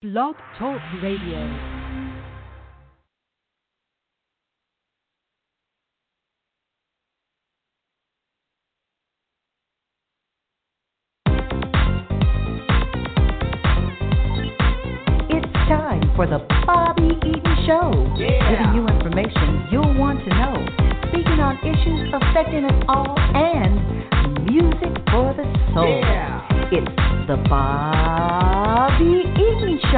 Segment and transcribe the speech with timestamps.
[0.00, 1.42] Blog Talk Radio.
[15.28, 17.90] It's time for the Bobby Eaton Show.
[18.16, 20.64] Giving you information you'll want to know.
[21.08, 25.42] Speaking on issues affecting us all and music for the
[25.74, 26.02] soul.
[26.70, 26.86] It's
[27.26, 27.97] the Bobby Eaton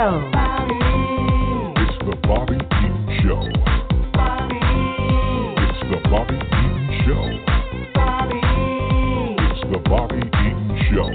[0.00, 0.30] Show.
[1.76, 3.42] It's the Bobby Eaton Show.
[5.60, 7.24] It's the Bobby Eaton Show.
[9.44, 11.10] It's the Bobby Eaton Show.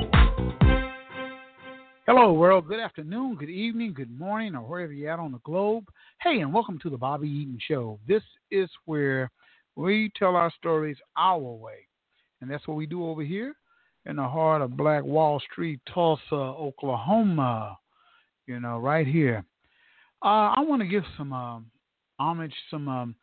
[2.06, 2.68] Hello, world.
[2.68, 5.86] Good afternoon, good evening, good morning, or wherever you're at on the globe.
[6.22, 8.00] Hey, and welcome to the Bobby Eaton Show.
[8.08, 9.32] This is where
[9.76, 11.88] we tell our stories our way.
[12.40, 13.56] And that's what we do over here
[14.06, 17.80] in the heart of Black Wall Street, Tulsa, Oklahoma.
[18.48, 19.44] You know, right here.
[20.24, 21.66] Uh, I want to give some um,
[22.20, 23.16] homage, some um,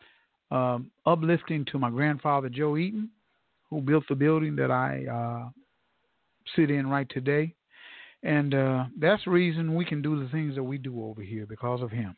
[0.50, 3.10] um, uplifting to my grandfather, Joe Eaton,
[3.70, 5.50] who built the building that I uh,
[6.54, 7.54] sit in right today.
[8.22, 11.46] And uh, that's the reason we can do the things that we do over here
[11.46, 12.16] because of him.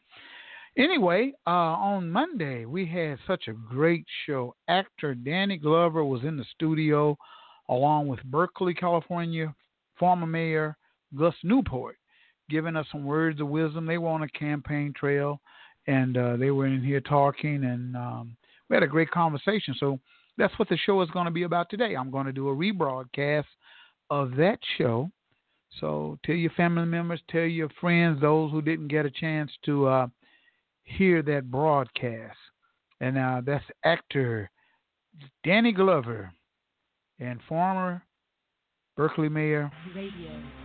[0.76, 4.54] Anyway, uh, on Monday, we had such a great show.
[4.68, 7.16] Actor Danny Glover was in the studio
[7.68, 9.54] along with Berkeley, California
[9.98, 10.76] former mayor
[11.16, 11.96] Gus Newport,
[12.50, 13.86] giving us some words of wisdom.
[13.86, 15.40] They were on a campaign trail,
[15.86, 18.36] and uh, they were in here talking, and um,
[18.68, 19.74] we had a great conversation.
[19.78, 19.98] So
[20.36, 21.94] that's what the show is going to be about today.
[21.94, 23.44] I'm going to do a rebroadcast
[24.10, 25.10] of that show.
[25.80, 29.86] So tell your family members, tell your friends, those who didn't get a chance to
[29.86, 30.06] uh,
[30.84, 32.38] hear that broadcast.
[33.00, 34.50] And uh, that's actor
[35.44, 36.32] Danny Glover
[37.18, 38.02] and former
[38.96, 40.63] Berkeley Mayor Radio.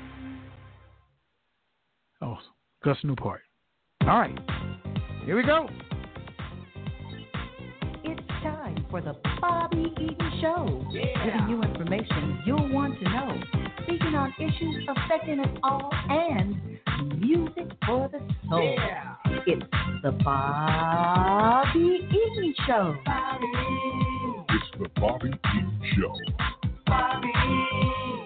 [2.22, 2.38] Oh,
[2.84, 3.42] Gus Newport.
[4.02, 4.38] All right,
[5.26, 5.70] here we go.
[8.04, 10.86] It's time for the Bobby Eaton Show.
[10.92, 13.42] Giving you information you'll want to know.
[13.84, 16.56] Speaking on issues affecting us all and
[17.20, 18.20] music for the
[18.50, 18.78] soul.
[19.46, 19.66] It's
[20.04, 22.96] the Bobby Eaton Show.
[24.50, 26.14] It's the Bobby Eaton Show.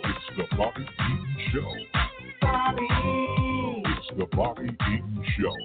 [0.06, 1.72] It's the Bobby Eaton Show.
[1.76, 3.23] It's
[4.18, 5.56] the Bobby Eaton Show.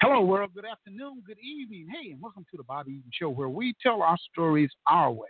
[0.00, 0.50] Hello, world.
[0.54, 1.88] Good afternoon, good evening.
[1.90, 5.26] Hey, and welcome to the Bobby Eaton Show, where we tell our stories our way.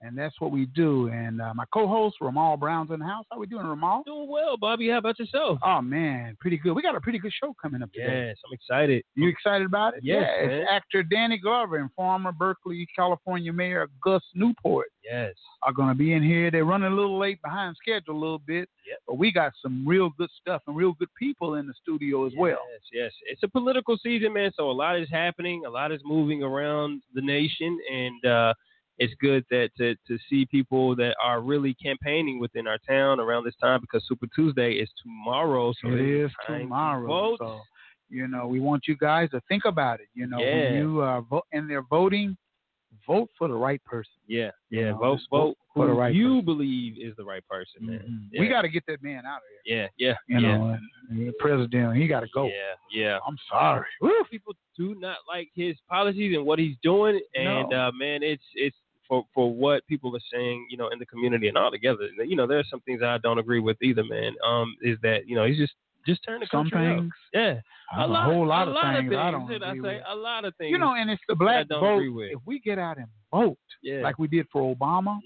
[0.00, 1.08] And that's what we do.
[1.08, 3.24] And uh, my co-host, Ramal Brown's in the house.
[3.32, 4.04] How we doing, Ramal?
[4.06, 4.88] Doing well, Bobby.
[4.88, 5.58] How about yourself?
[5.64, 6.74] Oh, man, pretty good.
[6.74, 8.28] We got a pretty good show coming up today.
[8.28, 9.02] Yes, I'm excited.
[9.16, 10.04] You excited about it?
[10.04, 15.34] Yes, it's actor Danny Glover and former Berkeley, California Mayor Gus Newport Yes.
[15.64, 16.50] are going to be in here.
[16.52, 18.98] They're running a little late behind schedule a little bit, Yep.
[19.08, 22.32] but we got some real good stuff and real good people in the studio as
[22.36, 22.58] well.
[22.72, 23.12] Yes, yes.
[23.26, 24.52] It's a political season, man.
[24.54, 25.64] So a lot is happening.
[25.66, 28.54] A lot is moving around the nation, and uh,
[28.98, 33.44] it's good that to to see people that are really campaigning within our town around
[33.44, 35.72] this time because Super Tuesday is tomorrow.
[35.82, 37.36] So it's is time to tomorrow.
[37.38, 37.60] So,
[38.10, 40.08] you know, we want you guys to think about it.
[40.14, 40.54] You know, Yeah.
[40.72, 42.36] when you are vo- and they're voting,
[43.06, 44.12] vote for the right person.
[44.26, 44.90] Yeah, You yeah.
[44.90, 46.44] know, vote, vote for the right you person.
[46.46, 48.00] believe is the right person, man.
[48.00, 48.28] Mhm.
[48.32, 48.40] Yeah.
[48.40, 49.76] We got to get that man out of here.
[49.76, 50.56] Yeah, yeah, You yeah.
[50.58, 50.78] know,
[51.10, 52.46] the president, he got to go.
[52.48, 53.18] Yeah, yeah.
[53.26, 53.86] I'm sorry.
[54.00, 57.88] Woo, people do not like his policies and what he's doing, and No.
[57.88, 58.76] uh, man, it's it's
[59.08, 62.08] for for what people are saying, you know, in the community and all together.
[62.26, 64.34] You know, there are some things I don't agree with either, man.
[64.46, 65.72] Um, is that you know he's just
[66.06, 66.98] just turn the Some country up.
[67.00, 67.60] things, Yeah,
[67.96, 70.04] a, whole lot of things, I don't should I agree say with.
[70.08, 70.70] a lot of things.
[70.70, 71.94] You know, and it's the I black don't vote.
[71.96, 72.30] agree with.
[72.32, 75.18] If we get out and vote, yeah, like we did for Obama,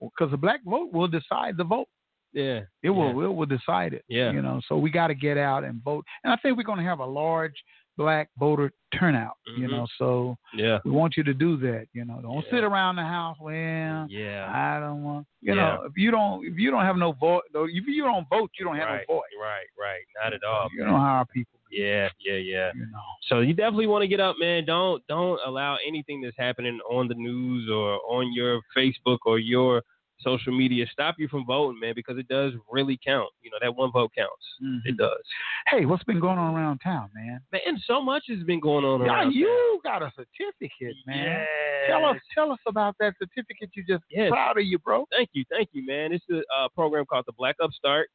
[0.00, 1.88] because the black vote will decide the vote.
[2.32, 3.24] yeah, It will, Yeah.
[3.26, 4.04] it will decide it.
[4.08, 4.32] Yeah.
[4.32, 6.04] You know, so we got to get out and vote.
[6.24, 7.54] And I think we're going to have a large
[7.96, 9.36] black voter turnout.
[9.56, 9.70] You Mhm.
[9.70, 11.86] know, so yeah, we want you to do that.
[11.92, 12.50] You know, don't Yeah.
[12.50, 13.38] sit around the house.
[13.40, 14.50] Well, yeah.
[14.52, 15.26] I don't want.
[15.40, 15.62] You Yeah.
[15.76, 18.50] know, if you don't, if you don't have no vote, though, if you don't vote,
[18.58, 19.30] you don't have right, no voice.
[19.40, 20.02] right, right.
[20.22, 20.68] Not at all.
[20.72, 20.92] You man.
[20.92, 21.58] know how our people.
[21.70, 22.70] Yeah, yeah, yeah.
[22.74, 23.00] You know.
[23.22, 24.64] So you definitely want to get up, man.
[24.66, 29.82] Don't don't allow anything that's happening on the news or on your Facebook or your
[30.22, 33.28] social media stop you from voting, man, because it does really count.
[33.42, 34.44] You know, that one vote counts.
[34.62, 34.80] Mhm.
[34.84, 35.22] It does.
[35.68, 37.40] Hey, what's been going on around town, man?
[37.52, 39.32] Man, so much has been going on Yeah, around.
[39.32, 41.26] you got a certificate, man.
[41.26, 41.48] Yes.
[41.88, 43.70] Tell us, tell us about that certificate.
[43.74, 44.30] You just Yes.
[44.30, 45.06] proud of you, bro.
[45.10, 46.12] Thank you, thank you, man.
[46.12, 48.08] It's a uh, program called the Black Upstart,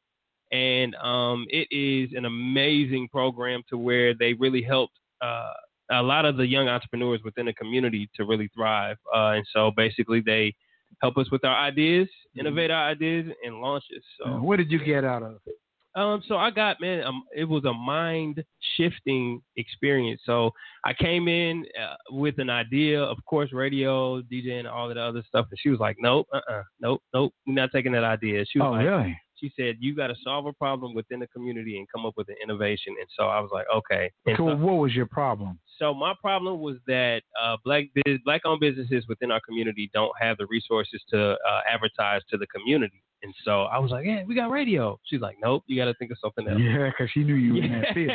[0.50, 5.52] and um, it is an amazing program to where they really helped uh,
[5.90, 8.96] a lot of the young entrepreneurs within the community to really thrive.
[9.14, 10.54] Uh, and so basically, they
[11.02, 12.08] help us with our ideas,
[12.38, 14.04] innovate our ideas, and launches.
[14.24, 15.54] Uh, So what did you get out of it?
[15.94, 18.44] Um, so I got man, um, it was a mind
[18.76, 20.20] shifting experience.
[20.24, 20.52] So
[20.84, 25.00] I came in uh, with an idea, of course, radio, DJ, and all of the
[25.02, 28.04] other stuff, and she was like, "Nope, uh, uh nope, nope, we're not taking that
[28.04, 29.20] idea." She was Oh, like, really?
[29.40, 32.28] She said, "You got to solve a problem within the community and come up with
[32.28, 35.58] an innovation." And so I was like, "Okay." And So so, what was your problem?
[35.78, 40.12] so my problem was that uh, black biz, black owned businesses within our community don't
[40.20, 43.02] have the resources to uh, advertise to the community.
[43.22, 45.94] And so I was like, "Yeah, we got radio." She's like, "Nope, you got to
[45.94, 48.12] think of something else." Yeah, because she knew you were in that field.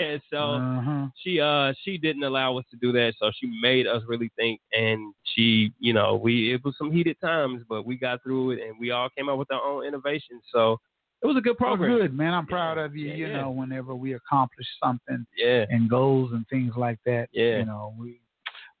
[0.00, 0.16] yeah.
[0.32, 1.06] So Uh-huh.
[1.22, 4.60] she uh she didn't allow us to do that, so she made us really think,
[4.72, 8.60] and she you know we it was some heated times, but we got through it,
[8.66, 10.42] and we all came up with our own innovations.
[10.52, 10.78] So
[11.22, 12.32] it was a good Oh, good, man.
[12.34, 13.08] I'm proud of you.
[13.10, 13.42] Yeah, you yeah.
[13.42, 17.58] know, whenever we accomplish something Yeah, and goals and things like that, Yeah.
[17.58, 18.20] you know, we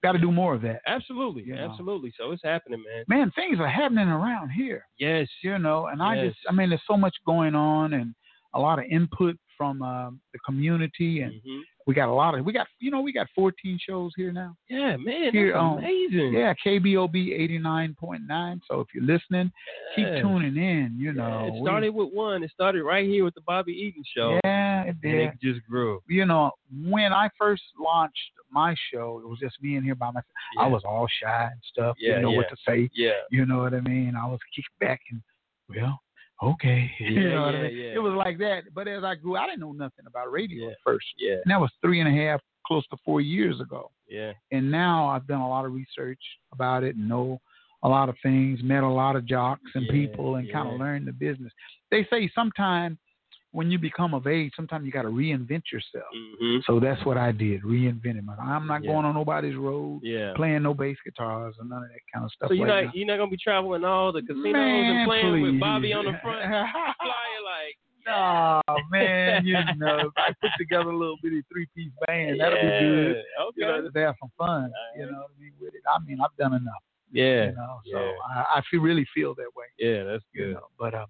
[0.02, 0.80] got to do more of that.
[0.86, 1.68] absolutely, You know.
[1.70, 2.12] absolutely.
[2.18, 3.04] So it's happening, man.
[3.08, 6.82] Man, things are happening around here, Yes, you know, and I just, I mean, there's
[6.86, 8.14] so much going on and
[8.54, 11.60] a lot of input from um, the community, and Mhm.
[11.86, 14.56] we got a lot of, we got, you know, we got 14 shows here now.
[14.70, 16.32] yeah, man, Here, that's um, amazing.
[16.32, 18.60] Yeah, KBOB 89.9.
[18.66, 19.52] So if you're listening,
[19.94, 20.96] keep tuning in.
[20.98, 22.42] You know, Yeah, it We- started with one.
[22.42, 25.14] It started right here with the Bobby Eaton show, yeah, it and did.
[25.28, 26.00] it just grew.
[26.08, 26.52] you know,
[26.82, 30.24] when I first launched my show, it was just me in here by myself.
[30.58, 31.96] I was all shy and stuff.
[32.00, 32.88] Yeah, didn't know what to say.
[32.94, 34.14] Yeah, You know what I mean?
[34.16, 35.20] I was kicked back and,
[35.68, 36.00] well,
[36.42, 36.90] okay.
[37.00, 37.76] you Yeah, know what I yeah, mean?
[37.76, 37.94] yeah.
[37.94, 38.62] It was like that.
[38.74, 40.70] But as I grew, I didn't know nothing about radio Yeah.
[40.72, 41.06] at first.
[41.18, 43.90] yeah, And that was three and a half, close to four years ago.
[44.08, 44.32] yeah.
[44.52, 46.20] And now I've done a lot of research
[46.52, 47.40] about it and know
[47.82, 50.78] a lot of things, met a lot of jocks and Yeah, people and kind of
[50.78, 51.52] learned the business.
[51.90, 52.98] They say sometimes
[53.52, 56.04] when you become of age, sometimes you got to reinvent yourself.
[56.14, 58.46] hmm So that's what I did, reinvented myself.
[58.46, 58.92] I'm not Yeah.
[58.92, 60.32] going on nobody's road, Yeah.
[60.36, 62.48] playing no bass guitars or none of that kind of stuff.
[62.48, 65.42] So you're right not you're not gonna be traveling all the casinos Man, and playing
[65.42, 65.58] with.
[65.60, 67.76] Bobby on the front, flying like.
[68.08, 68.60] Oh
[68.90, 72.80] man, you know, I put together a little bitty three piece band, that'll yeah.
[72.80, 73.16] be good.
[73.16, 73.24] Okay.
[73.56, 74.72] You know, just have some fun.
[74.96, 75.82] You know what I mean with it.
[75.86, 76.82] I mean, I've done enough.
[77.12, 77.46] Yeah.
[77.46, 78.12] You know, so yeah.
[78.36, 79.66] I, I feel really feel that way.
[79.78, 80.54] Yeah, that's you good.
[80.54, 80.66] know.
[80.78, 81.06] But um,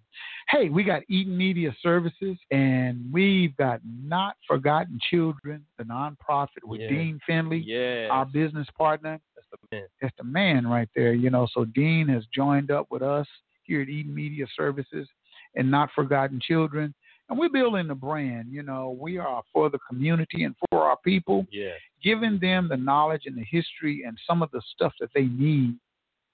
[0.48, 6.80] hey, we got Eaton Media Services, and we've got Not Forgotten Children, the nonprofit with
[6.80, 6.88] Yeah.
[6.88, 8.08] Dean Finley, Yeah.
[8.10, 9.20] our business partner.
[9.34, 9.86] that's the man.
[10.00, 11.12] That's the man right there.
[11.12, 13.26] You know, so Dean has joined up with us
[13.64, 15.08] here at Eaton Media Services
[15.56, 16.94] and Not Forgotten Children.
[17.28, 18.48] And we're building the brand.
[18.50, 21.74] You know, we are for the community and for our people, Yeah.
[22.02, 25.76] giving them the knowledge and the history and some of the stuff that they need,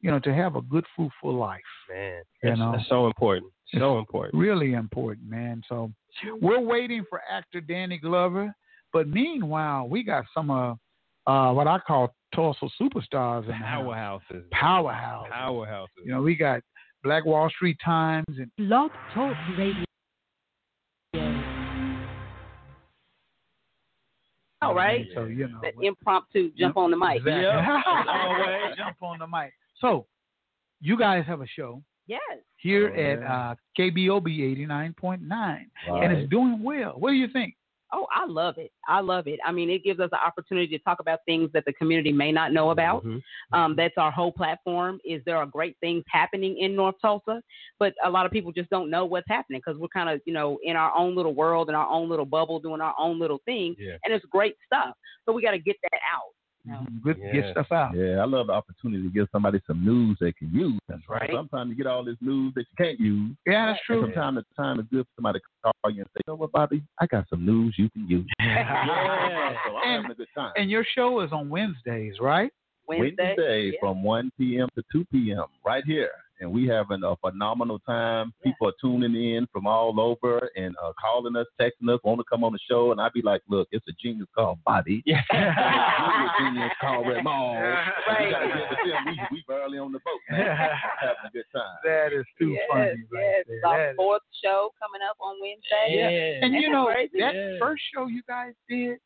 [0.06, 1.60] you know, to have a good, fruitful life.
[1.90, 2.22] Man.
[2.40, 2.72] You That's, know.
[2.76, 3.52] that's so important.
[3.76, 4.40] So important.
[4.40, 5.62] Really important, man.
[5.68, 5.90] So
[6.40, 8.54] we're waiting for actor Danny Glover.
[8.92, 10.74] But meanwhile, we got some uh,
[11.26, 14.22] uh what I call Tulsa superstars in the house.
[14.32, 14.50] Powerhouses.
[14.52, 15.26] Powerhouse.
[15.34, 16.04] Powerhouses.
[16.04, 16.60] You know, we got
[17.02, 19.82] Black Wall Street Times and Blog Talk Radio.
[24.62, 25.04] All right.
[25.16, 27.16] So you know, That impromptu jump on the mic.
[27.16, 27.42] Exactly.
[27.42, 28.76] Yep, as always.
[28.76, 29.52] jump on the mic.
[29.81, 30.06] So
[30.81, 32.20] you guys have a show Yes.
[32.58, 36.94] here Oh, at uh, KBOB eighty nine point nine, and it's doing well.
[36.99, 37.55] What do you think?
[37.93, 38.73] Oh, I love it.
[38.88, 39.38] I love it.
[39.44, 42.32] I mean, it gives us an opportunity to talk about things that the community may
[42.32, 43.05] not know about.
[43.05, 43.23] Mhm.
[43.52, 45.00] Um, that's our whole platform.
[45.05, 47.40] Is there are great things happening in North Tulsa,
[47.78, 50.32] but a lot of people just don't know what's happening because we're kind of you
[50.32, 53.38] know in our own little world, in our own little bubble, doing our own little
[53.44, 53.96] thing, Yeah.
[54.05, 54.95] and it's great stuff.
[55.25, 56.33] So we got to get that out.
[56.66, 56.78] You know?
[56.80, 57.02] Mhm.
[57.02, 57.32] Good, Yeah.
[57.32, 57.94] get stuff out.
[57.94, 60.78] Yeah, I love the opportunity to give somebody some news they can use.
[60.88, 61.30] That's right.
[61.32, 63.37] Sometimes you get all this news that you can't use.
[63.46, 64.02] Yeah, that's And true.
[64.02, 66.35] from time to time, it's good for somebody to call you and say, you know
[66.37, 68.26] what, Bobby, I got some news you can use.
[68.40, 69.54] Yeah.
[69.64, 70.52] So I'm And- having a good time.
[70.56, 72.52] And your show is on Wednesdays, right?
[72.88, 73.70] Wednesday.
[73.73, 73.78] yeah.
[73.80, 74.68] from 1 p.m.
[74.76, 75.44] to 2 p.m.
[75.64, 76.11] right here.
[76.40, 78.33] And we having a phenomenal time.
[78.45, 78.52] Yeah.
[78.52, 82.25] People are tuning in from all over and uh, calling us, texting us, want to
[82.31, 82.93] come on the show.
[82.93, 85.02] And I'd be like, look, it's a genius called Bobby.
[85.07, 85.23] Yeah.
[85.33, 87.57] It's a genius called Ramon.
[87.57, 88.26] Right.
[88.26, 89.05] We got to get with them.
[89.07, 90.47] We, we barely on the boat, man.
[90.47, 91.76] having a good time.
[91.85, 92.97] That is too yes, funny, yes.
[93.12, 95.97] right It's our That is- fourth show coming up on Wednesday.
[96.40, 96.45] Yeah.
[96.47, 97.19] And you know that crazy?
[97.21, 97.57] that Yeah.
[97.61, 98.99] first show you guys did,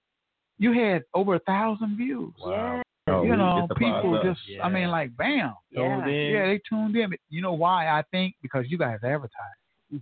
[0.58, 2.32] you had over a thousand views.
[2.44, 2.82] Yeah.
[3.10, 4.22] Oh, you know, get the buzz people up.
[4.24, 5.54] just, I mean, like, bam.
[5.74, 6.32] Tuned in.
[6.32, 7.10] Yeah, they tuned in.
[7.10, 7.88] But you know why?
[7.88, 9.30] I think because you guys advertise.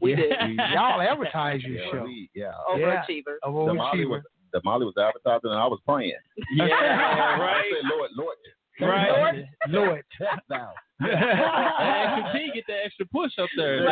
[0.00, 0.30] We did.
[0.74, 2.04] Y'all advertise your Yeah, show.
[2.04, 2.52] we- yeah.
[2.70, 3.38] Overachievers.
[3.42, 4.08] Of The Molly overachiever.
[4.10, 4.22] was
[4.54, 6.12] Damali was advertising and I was playing.
[6.54, 7.64] Yeah, I right.
[7.70, 8.36] said, Lord, Lord,
[8.80, 9.46] Right.
[9.68, 10.04] Lord.
[10.18, 10.70] test thou.
[11.00, 13.82] That extra get that extra push up there.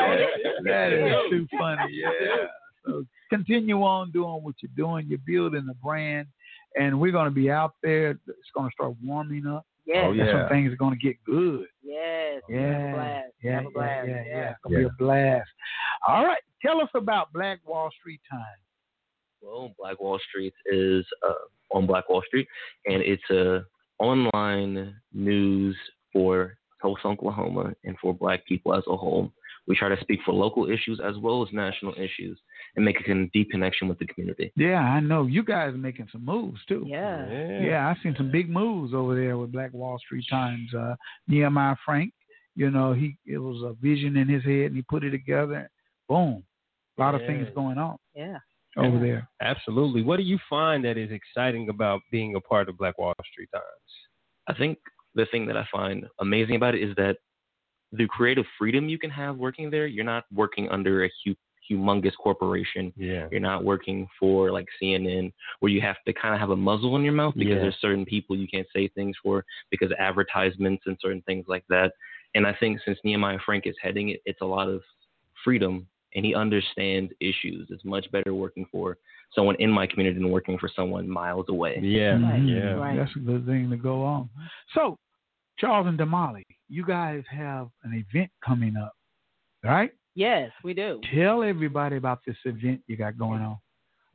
[0.65, 1.93] that is too funny.
[1.93, 2.47] Yeah.
[2.87, 5.07] So continue on doing what you're doing.
[5.09, 6.29] You're building the brand,
[6.77, 8.11] and we're going to be out there.
[8.11, 9.67] It's going to start warming up.
[9.87, 10.05] Yes.
[10.07, 10.33] Oh, And yeah.
[10.43, 11.67] some things are going to get good.
[11.83, 12.43] Yes.
[12.49, 12.61] Yeah.
[12.61, 13.33] Have a blast.
[13.43, 14.09] Yeah, Have a blast.
[14.09, 14.37] yeah, yeah, yeah.
[14.37, 14.51] Yeah.
[14.51, 15.49] It's going to be a blast.
[16.09, 16.41] All right.
[16.63, 18.43] Tell us about Black Wall Street Times.
[19.43, 22.49] Well, Black Wall Street is uh, on Black Wall Street,
[22.87, 23.65] and it's a
[24.01, 25.77] online news
[26.13, 29.33] for Tulsa, Oklahoma, and for Black people as a whole.
[29.69, 32.39] We try to speak for local issues as well as national issues,
[32.77, 34.53] and make a deep connection with the community.
[34.55, 36.85] Yeah, I know you guys are making some moves too.
[36.87, 37.27] Yeah.
[37.61, 40.73] Yeah, I've seen some big moves over there with Black Wall Street Times.
[40.75, 40.95] Uh,
[41.27, 42.13] Nehemiah Frank,
[42.55, 45.69] you know, he it was a vision in his head and he put it together.
[46.09, 46.45] Boom,
[46.99, 48.39] a lot of things going on Yeah.
[48.77, 49.29] over there.
[49.41, 50.03] Absolutely.
[50.03, 53.49] What do you find that is exciting about being a part of Black Wall Street
[53.53, 53.65] Times?
[54.49, 54.79] I think
[55.15, 57.17] the thing that I find amazing about it is that
[57.93, 61.35] the creative freedom you can have working there, you're not working under a hu-
[61.71, 62.93] humongous corporation.
[62.97, 63.29] Yeah.
[63.31, 66.97] You're not working for like CNN where you have to kind of have a muzzle
[66.97, 67.61] in your mouth because Yeah.
[67.63, 71.65] there's certain people you can't say things for because of advertisements and certain things like
[71.69, 71.93] that.
[72.35, 74.83] And I think since Nehemiah Frank is heading it, it's a lot of
[75.45, 77.69] freedom and he understands issues.
[77.71, 78.97] It's much better working for
[79.35, 81.79] someone in my community than working for someone miles away.
[81.83, 82.17] Yeah.
[82.17, 82.49] Mhm.
[82.49, 82.73] Yeah.
[82.73, 82.97] Right.
[82.97, 84.31] That's a good thing to go on.
[84.75, 84.99] So,
[85.59, 88.93] Charles and Damali, you guys have an event coming up,
[89.65, 89.91] right?
[90.17, 91.01] Yes, we do.
[91.15, 93.59] Tell everybody about this event you got going on.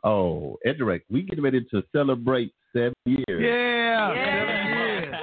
[0.04, 3.24] Oh, EduRec, we get ready to celebrate seven years.
[3.30, 4.42] Yeah, Yeah.
[4.42, 5.16] seven years.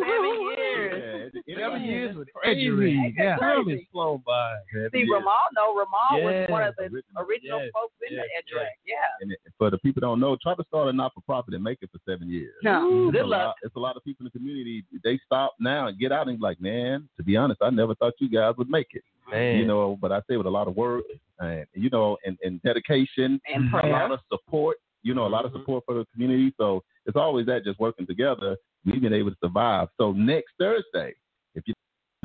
[0.00, 1.32] Seven years.
[1.46, 1.90] Yeah, Seven yeah.
[2.04, 3.14] Years with Crazy.
[3.16, 3.36] Yeah.
[3.36, 4.54] Time has flown by.
[4.92, 5.08] See, years.
[5.12, 7.22] Ramal, no, Ramal was one of the Original.
[7.22, 8.66] original Yes, folks in yes, the EduRec.
[8.86, 8.94] Yeah.
[9.20, 11.54] And it- for the people that don't know, try to start a not for profit
[11.54, 12.54] and make it for seven years.
[12.62, 13.46] No, It's good a luck.
[13.46, 14.84] lot- it's a lot of people in the community.
[15.02, 17.94] They stop now and get out and be like, man, to be honest, I never
[17.94, 19.02] thought you guys would make it.
[19.30, 19.58] Man.
[19.58, 21.04] You know, but I say with a lot of work
[21.38, 24.76] and you know, and, and dedication, And a lot of support.
[25.02, 25.60] You know, a lot of mm-hmm.
[25.60, 26.52] support for the community.
[26.56, 28.56] So it's always that just working together.
[28.86, 29.88] We've been able to survive.
[29.98, 31.14] So next Thursday,
[31.54, 31.74] if you're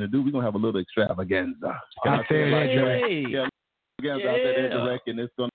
[0.00, 1.80] to do, we're gonna have a little extravaganza.
[2.06, 3.00] Out there at Edgerly.
[3.00, 3.24] Hey.
[3.28, 3.46] Yeah,
[3.98, 5.12] extravaganza out there at Yeah.
[5.12, 5.50] And it's gonna.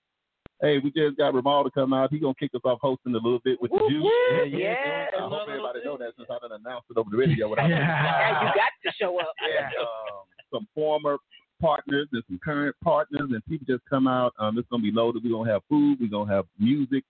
[0.62, 2.10] Hey, we just got Ramal to come out.
[2.10, 4.02] He's gonna kick us off hosting a little bit with the juice.
[4.02, 4.44] woo.
[4.46, 5.06] Yeah.
[5.16, 7.48] I hope everybody know that since I done announced it over the radio.
[7.48, 9.32] Without Yeah, you got to show up.
[9.42, 11.18] and, um, some former
[11.60, 14.32] partners and some current partners and people just come out.
[14.38, 15.24] Um, it's gonna be loaded.
[15.24, 15.98] We're gonna have food.
[16.00, 17.04] We're gonna have music.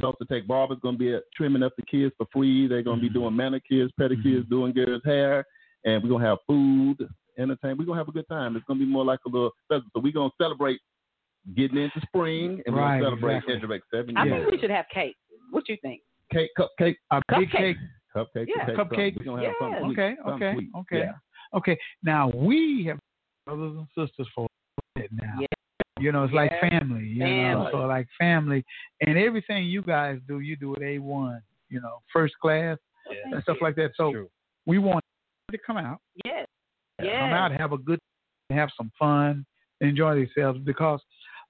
[0.00, 2.66] Tulsa Tech Barber's gonna be uh, trimming up the kids for free.
[2.66, 5.44] They're gonna be doing manicures, pedicures, doing girls' hair,
[5.84, 6.96] and we're gonna have food,
[7.38, 7.78] entertainment.
[7.80, 8.56] We're gonna have a good time.
[8.56, 9.90] It's gonna be more like a little festival.
[9.94, 10.80] So we're gonna celebrate
[11.56, 13.56] getting into spring and we're Right, gonna celebrate exactly.
[13.68, 15.16] EduRec seven I think we should have cake.
[15.50, 16.02] What you think?
[16.32, 17.76] Cake, cupcake, A big cake.
[18.14, 18.66] cupcake, Yeah.
[18.66, 18.76] cupcake.
[18.76, 19.18] Cupcake.
[19.18, 19.66] We're gonna have Yeah.
[19.66, 19.98] something sweet.
[19.98, 20.70] Okay, something okay, sweet.
[20.76, 20.98] okay.
[20.98, 21.12] Yeah.
[21.54, 21.78] Okay.
[22.02, 22.98] Now we have
[23.46, 24.46] brothers and sisters for
[24.96, 25.38] it now.
[25.40, 25.46] Yeah.
[25.98, 27.06] You know, it's like family.
[27.06, 27.70] You know, Family.
[27.72, 28.64] so like family,
[29.06, 31.42] and everything you guys do, you do it a one.
[31.68, 32.78] You know, first class
[33.10, 33.16] Yeah.
[33.32, 33.92] and stuff like that.
[33.96, 34.30] So True.
[34.66, 35.04] we want
[35.50, 36.46] to come out, Yes.
[37.00, 37.98] come out, have a good,
[38.50, 39.44] have some fun,
[39.80, 40.58] enjoy themselves.
[40.60, 41.00] Because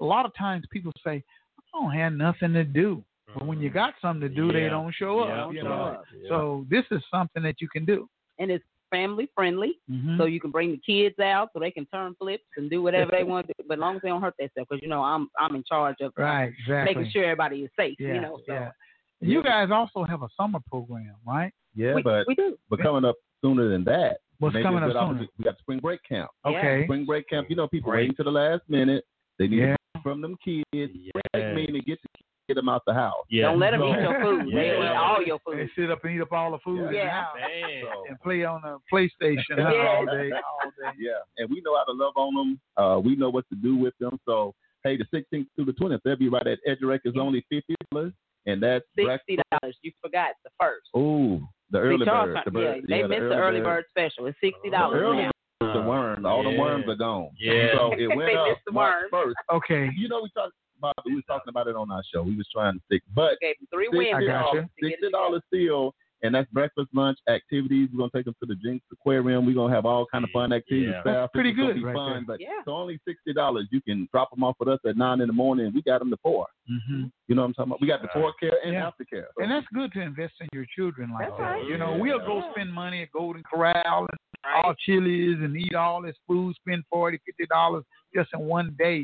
[0.00, 1.22] a lot of times people say,
[1.58, 3.04] "I don't have nothing to do,"
[3.34, 5.44] but when you got something to do, they don't show Yeah.
[5.44, 5.52] up.
[5.52, 6.04] You Show know, up.
[6.28, 8.08] so this is something that you can do.
[8.38, 9.78] And it's family friendly.
[9.88, 10.16] Mhm.
[10.18, 13.12] So you can bring the kids out so they can turn flips and do whatever
[13.12, 15.02] they want to do, but as long as they don't hurt themselves, because you know
[15.04, 16.94] I'm I'm in charge of right, exactly.
[16.96, 17.96] making sure everybody is safe.
[18.00, 18.72] Yeah, you know, so yeah.
[19.20, 21.52] You guys also have a summer program, right?
[21.74, 22.58] Yeah, we, but we do.
[22.68, 24.18] but coming up sooner than that.
[24.38, 25.28] What's maybe coming a up good sooner?
[25.38, 26.30] We got spring break camp.
[26.44, 26.50] Yeah.
[26.58, 26.84] Okay.
[26.84, 27.48] Spring break camp.
[27.50, 28.02] You know, people Great.
[28.02, 29.04] waiting to the last minute.
[29.38, 29.76] They need Yeah.
[29.96, 30.64] to from them kids.
[30.72, 31.54] Break Yes.
[31.54, 32.08] meaning get the,
[32.48, 33.24] get them out the house.
[33.28, 33.46] Yeah.
[33.46, 34.46] Don't let them eat your food.
[34.52, 35.58] They'll eat all your food.
[35.58, 37.82] They sit up and eat up all the food in the house Man.
[37.84, 39.64] So, and play on the PlayStation Yeah.
[39.88, 40.96] all day, all day.
[40.98, 42.60] yeah, and we know how to love on them.
[42.76, 44.18] Uh, we know what to do with them.
[44.24, 44.54] So
[44.84, 47.00] hey, the 16th through the 20th, they'll be right at EduRec.
[47.04, 48.14] is only fifty dollars,
[48.46, 49.76] and that's Sixty dollars.
[49.82, 50.88] You forgot the first.
[50.96, 52.36] Ooh, the early bird.
[52.44, 52.84] The bird.
[52.88, 54.26] yeah, they yeah, missed the early bird special.
[54.26, 55.30] It's sixty dollars now.
[55.60, 56.24] bird, the worms.
[56.26, 57.30] All the worms are gone.
[57.38, 57.68] Yeah.
[57.74, 59.24] So it went They up missed the March worms.
[59.26, 59.36] first.
[59.52, 59.90] Okay.
[59.96, 62.22] You know, we talked about we was talking about it on our show.
[62.22, 64.14] We was trying to stick, but Gave them three Sixty wins.
[64.16, 64.60] I got you.
[64.60, 67.88] to get it Sixty dollars still, and that's breakfast, lunch, activities.
[67.92, 69.46] We're gonna take them to the Jenks Aquarium.
[69.46, 70.90] We're gonna have all kind of fun activities.
[70.92, 71.00] Yeah.
[71.02, 71.14] Staff.
[71.14, 72.22] That's pretty It's good be right fun, there.
[72.26, 72.62] but Yeah.
[72.64, 73.66] so only sixty dollars.
[73.70, 75.72] You can drop them off with us at nine in the morning.
[75.74, 76.46] We got them to four.
[76.68, 77.80] hmm You know what I'm talking about?
[77.80, 78.86] We got before care and Yeah.
[78.86, 79.28] after care.
[79.36, 81.44] So And that's good to invest in your children like That's that.
[81.44, 81.64] right.
[81.66, 82.00] You know, Yeah.
[82.02, 83.74] we'll go spend money at Golden Corral
[84.10, 84.64] and Right.
[84.64, 87.84] all Chili's and eat all this food, spend forty, fifty dollars
[88.14, 88.98] just in one day.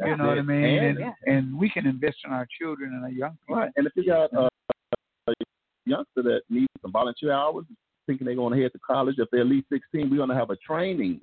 [0.00, 0.64] You That's know what I mean?
[0.64, 1.12] And- And, Yeah.
[1.34, 3.56] and we can invest in our children and our young people.
[3.56, 3.72] Right.
[3.76, 4.48] And if you got uh,
[5.26, 5.32] a
[5.88, 7.64] youngster that needs some volunteer hours,
[8.06, 10.34] thinking they're going to head to college, if they're at least 16, we're going to
[10.34, 11.20] have a training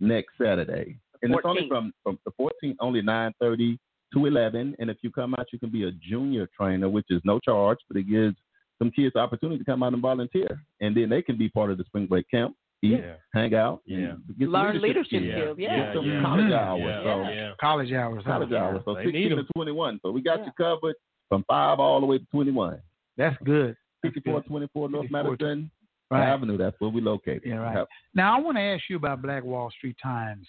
[0.00, 0.98] next Saturday.
[1.22, 3.76] And it's only from, from the 14th, only 9.30
[4.14, 4.76] to 11.
[4.78, 7.78] And if you come out, you can be a junior trainer, which is no charge,
[7.88, 8.36] but it gives
[8.78, 10.60] some kids the opportunity to come out and volunteer.
[10.80, 12.54] And then they can be part of the spring break camp.
[12.80, 13.14] eat, Yeah.
[13.34, 14.12] hang out, Yeah.
[14.38, 15.32] Learn leadership Yeah.
[15.34, 15.58] skills.
[15.58, 15.76] Yeah.
[15.86, 16.22] Get some Yeah.
[16.22, 16.60] college Yeah.
[16.68, 16.80] hours.
[16.80, 17.02] Yeah.
[17.02, 17.52] So yeah.
[17.60, 18.22] College hours.
[18.24, 18.30] huh?
[18.32, 18.82] college hours.
[18.84, 19.98] So They 16 to 21.
[20.00, 20.44] So we got Yeah.
[20.46, 20.94] you covered
[21.28, 22.80] from five all the way to 21.
[23.16, 23.74] That's good.
[24.02, 25.70] That's 5424 North Madison
[26.10, 26.26] Right.
[26.26, 26.56] Avenue.
[26.56, 27.42] That's where we located.
[27.44, 27.76] Yeah, right.
[27.76, 27.88] Yep.
[28.14, 30.46] Now I want to ask you about Black Wall Street Times.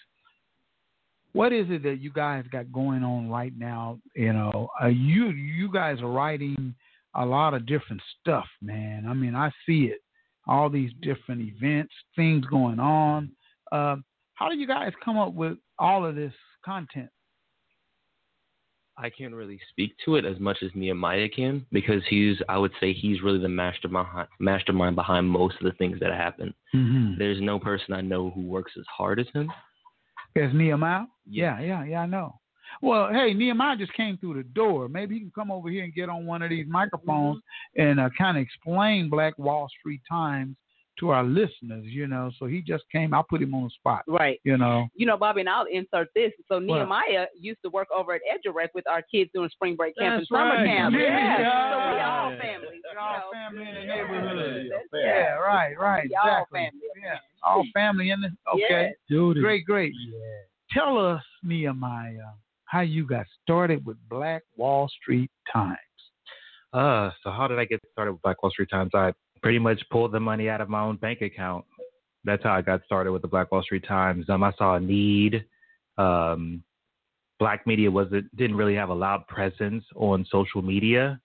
[1.32, 3.98] What is it that you guys got going on right now?
[4.16, 6.74] You know, uh, you you guys are writing
[7.14, 9.04] a lot of different stuff, man.
[9.06, 10.00] I mean, I see it.
[10.46, 13.30] All these different events, things going on.
[13.70, 13.96] Uh,
[14.34, 16.32] how do you guys come up with all of this
[16.64, 17.10] content?
[19.02, 22.72] I can't really speak to it as much as Nehemiah can because he's, I would
[22.80, 26.52] say, he's really the mastermind, mastermind behind most of the things that happen.
[26.74, 27.14] Mm-hmm.
[27.18, 29.50] There's no person I know who works as hard as him.
[30.36, 31.06] As Nehemiah?
[31.28, 31.60] Yeah.
[31.60, 32.38] Yeah, yeah, I know.
[32.82, 34.88] Well, hey, Nehemiah just came through the door.
[34.88, 37.40] Maybe he can come over here and get on one of these microphones
[37.76, 40.56] and uh, kind of explain Black Wall Street Times
[41.00, 42.30] to our listeners, you know.
[42.38, 43.12] So he just came.
[43.14, 44.40] I put him on the spot, Right.
[44.44, 44.86] you know.
[44.94, 46.32] You know, Bobby, and I'll insert this.
[46.48, 50.12] So Nehemiah used to work over at EduRec with our kids doing spring break camp
[50.12, 50.66] and That's summer right.
[50.66, 50.94] camp.
[50.94, 51.40] Yeah, Yeah.
[51.40, 51.70] yeah.
[51.72, 52.80] So we all family.
[52.92, 54.70] We're all family in the neighborhood.
[54.70, 56.60] That's- Yeah, right, right, We all exactly.
[56.60, 56.80] family.
[57.02, 58.30] Yeah, all family in the.
[58.54, 58.94] Okay,
[59.40, 59.94] great, great.
[60.72, 62.32] Tell us, Nehemiah,
[62.66, 65.76] how you got started with Black Wall Street Times.
[66.72, 68.92] Uh, so how did I get started with Black Wall Street Times?
[68.94, 71.64] I pretty much pulled the money out of my own bank account.
[72.24, 74.28] That's how I got started with the Black Wall Street Times.
[74.28, 75.44] Um, I saw a need.
[75.96, 76.62] Um,
[77.38, 81.18] black media wasn't didn't really have a loud presence on social media,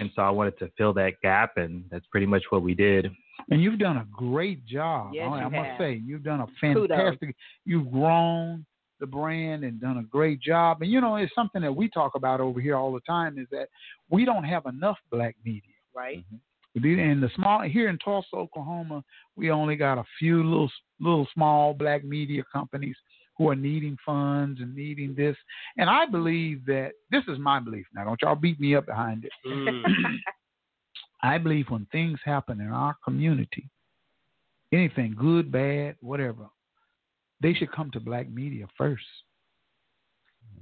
[0.00, 3.10] and so I wanted to fill that gap, and that's pretty much what we did.
[3.50, 5.12] And you've done a great job.
[5.14, 6.74] Yes, I, I you must say, you've done a fantastic.
[6.74, 6.96] Kudos.
[6.96, 7.36] fantastic.
[7.64, 8.66] You've grown
[9.00, 10.82] the brand and done a great job.
[10.82, 13.46] And you know, it's something that we talk about over here all the time is
[13.50, 13.68] that
[14.10, 15.62] we don't have enough black media.
[15.94, 16.24] Right.
[16.76, 19.02] In the small here in Tulsa, Oklahoma,
[19.36, 22.96] we only got a few little little small black media companies
[23.36, 25.36] who are needing funds and needing this.
[25.78, 27.86] And I believe that this is my belief.
[27.94, 29.32] Now, don't y'all beat me up behind it.
[29.46, 29.82] Mm.
[31.22, 33.68] I believe when things happen in our community,
[34.72, 36.48] anything good, bad, whatever,
[37.40, 39.04] they should come to black media first.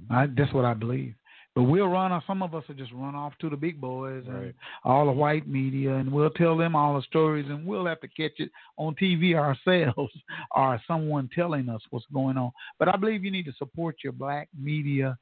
[0.09, 1.15] I, that's what I believe.
[1.59, 2.23] But we'll run off.
[2.25, 4.55] Some of us will just run off to the big boys and Right.
[4.85, 8.07] all the white media, and we'll tell them all the stories, and we'll have to
[8.07, 10.13] catch it on TV ourselves
[10.55, 12.51] or someone telling us what's going on.
[12.77, 15.17] But I believe you need to support your black media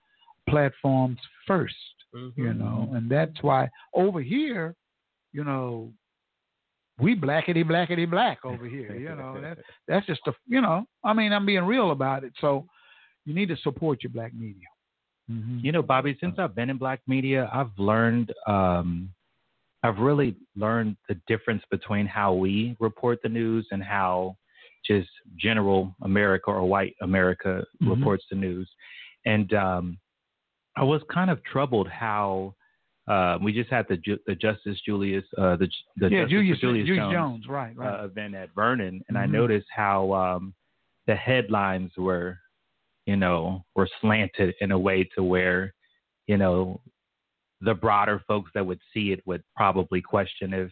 [0.47, 1.17] platforms
[1.49, 1.71] 1st
[2.15, 2.41] Mm-hmm.
[2.41, 4.75] you know, and that's why over here,
[5.33, 5.91] you know,
[6.99, 8.95] we blackety blackety black over here.
[8.95, 10.85] You know, that's that's just a you know.
[11.03, 12.31] I mean, I'm being real about it.
[12.39, 12.65] So
[13.25, 14.67] you need to support your black media.
[15.29, 15.59] Mm-hmm.
[15.61, 19.09] You know, Bobby, since I've been in black media, I've learned, um,
[19.83, 24.37] I've really learned the difference between how we report the news and how
[24.85, 27.89] just general America or white America Mhm.
[27.89, 28.69] reports the news.
[29.25, 29.97] And um,
[30.77, 32.53] I was kind of troubled how
[33.09, 36.59] uh, we just had the, Ju- the Justice Julius, uh, the, the yeah, Justice Julius,
[36.59, 37.47] Julius, Julius Jones, Jones.
[37.47, 37.99] right, right.
[38.01, 39.31] uh, event at Vernon, and I Mhm.
[39.31, 40.53] noticed how um,
[41.05, 42.37] the headlines were,
[43.07, 45.73] you know, were slanted in a way to where,
[46.27, 46.81] you know,
[47.61, 50.69] the broader folks that would see it would probably question if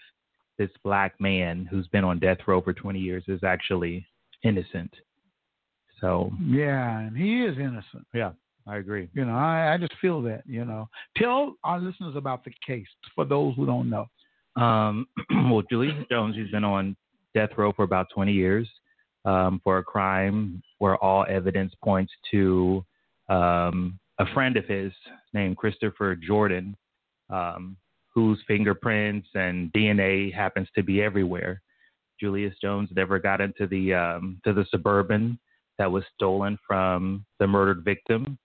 [0.60, 4.06] this black man who's been on death row for 20 years is actually
[4.44, 4.94] innocent.
[6.02, 8.06] So yeah, and he is innocent.
[8.14, 8.32] yeah,
[8.68, 9.10] I agree.
[9.14, 10.44] You know, I, I just feel that.
[10.46, 14.06] You know, tell our listeners about the case for those who don't know.
[14.62, 15.08] Um,
[15.50, 16.98] well, Julius Jones, he's been on
[17.34, 18.68] death row for about 20 years
[19.24, 22.86] um, for a crime where all evidence points to
[23.30, 24.92] um, a friend of his
[25.34, 26.76] named Christopher Jordan,
[27.30, 27.78] um,
[28.14, 31.62] whose fingerprints and DNA happens to be everywhere.
[32.20, 35.38] Julius Jones never got into the um, to the suburban
[35.78, 38.38] that was stolen from the murdered victim,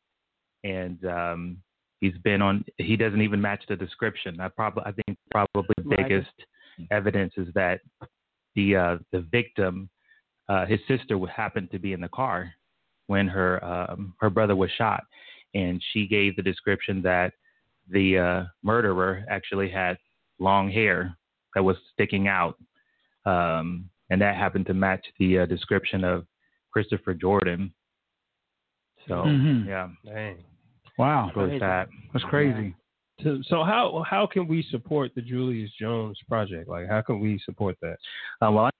[0.64, 1.62] and um,
[2.01, 2.64] he's been on.
[2.79, 4.40] He doesn't even match the description.
[4.40, 6.09] I probably I think probably the Right.
[6.09, 6.33] biggest
[6.90, 7.81] evidence is that
[8.55, 9.88] the uh, the victim,
[10.50, 12.52] uh, his sister, happened to be in the car
[13.06, 15.04] when her um, her brother was shot,
[15.54, 17.32] and she gave the description that
[17.88, 19.96] the uh, murderer actually had
[20.40, 21.16] long hair
[21.54, 22.56] that was sticking out,
[23.26, 26.26] um, and that happened to match the uh, description of
[26.72, 27.72] Christopher Jordan.
[29.06, 29.66] So Mhm.
[29.66, 30.44] yeah, Dang.
[30.98, 31.88] Wow, it's really sad.
[32.12, 32.74] that's crazy.
[33.22, 36.68] So, so how how can we support the Julius Jones project?
[36.68, 37.98] Like, how can we support that?
[38.42, 38.70] Uh, well,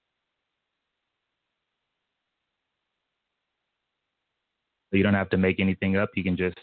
[4.93, 6.11] you don't have to make anything up.
[6.15, 6.59] You can just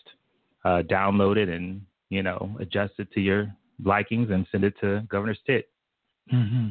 [0.66, 5.04] uh, download it and you know adjust it to your likings and send it to
[5.10, 5.70] Governor Stitt.
[6.30, 6.70] hmm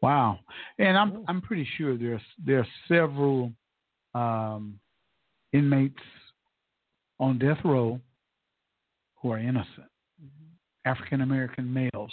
[0.00, 0.40] Wow.
[0.78, 3.52] And I'm I'm pretty sure there's there are several
[4.14, 4.78] um,
[5.52, 6.02] inmates
[7.20, 8.00] on death row
[9.16, 9.86] who are innocent.
[10.84, 12.12] African American males.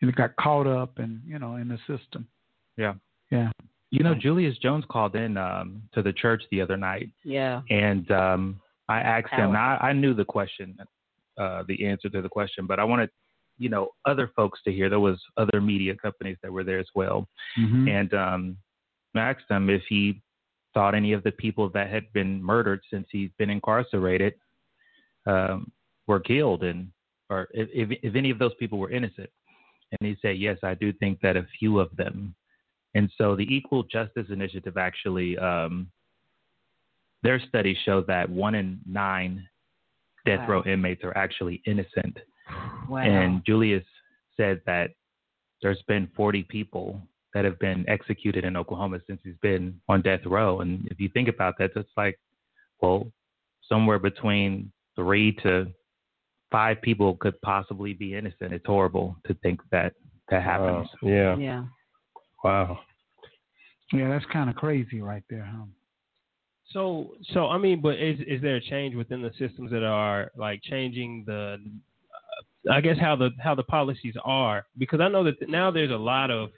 [0.00, 2.26] And got caught up and you know in the system.
[2.76, 2.94] Yeah.
[3.30, 3.50] Yeah.
[3.90, 7.62] You know, Julius Jones called in um, to the church the other night, Yeah.
[7.70, 9.52] and um, I asked him.
[9.56, 10.76] I, I knew the question,
[11.38, 13.08] uh, the answer to the question, but I wanted,
[13.58, 14.88] you know, other folks to hear.
[14.90, 17.88] There was other media companies that were there as well, Mhm.
[17.88, 18.56] and um,
[19.14, 20.20] I asked him if he
[20.74, 24.34] thought any of the people that had been murdered since he's been incarcerated
[25.26, 25.72] um,
[26.06, 26.88] were killed, and
[27.30, 29.30] or if, if if any of those people were innocent.
[29.92, 32.34] And he said, yes, I do think that a few of them.
[32.94, 35.90] And so the Equal Justice Initiative actually, um,
[37.22, 39.46] their studies show that one in nine
[40.24, 40.54] death Wow.
[40.54, 42.18] row inmates are actually innocent.
[42.88, 42.98] Wow.
[42.98, 43.84] And Julius
[44.36, 44.90] said that
[45.62, 47.00] there's been 40 people
[47.34, 50.60] that have been executed in Oklahoma since he's been on death row.
[50.60, 52.18] And if you think about that, that's like,
[52.80, 53.10] well,
[53.68, 55.66] somewhere between three to
[56.50, 58.52] five people could possibly be innocent.
[58.52, 59.94] It's horrible to think that
[60.30, 60.88] that happens.
[61.02, 61.10] Wow.
[61.10, 61.36] Yeah.
[61.36, 61.64] yeah.
[62.44, 62.80] Wow.
[63.92, 65.64] Yeah, that's kind of crazy right there, huh?
[66.72, 70.30] So, so I mean, but is is there a change within the systems that are
[70.36, 74.66] like changing the, uh, I guess how the how the policies are?
[74.76, 76.50] Because I know that now there's a lot of